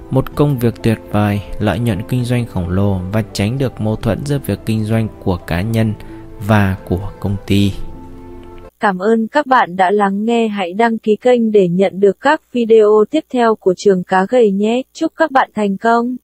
[0.09, 3.95] Một công việc tuyệt vời, lợi nhuận kinh doanh khổng lồ và tránh được mâu
[3.95, 5.93] thuẫn giữa việc kinh doanh của cá nhân
[6.47, 7.71] và của công ty.
[8.79, 10.47] Cảm ơn các bạn đã lắng nghe.
[10.47, 14.51] Hãy đăng ký kênh để nhận được các video tiếp theo của trường cá gầy
[14.51, 14.81] nhé.
[14.93, 16.15] Chúc các bạn thành công.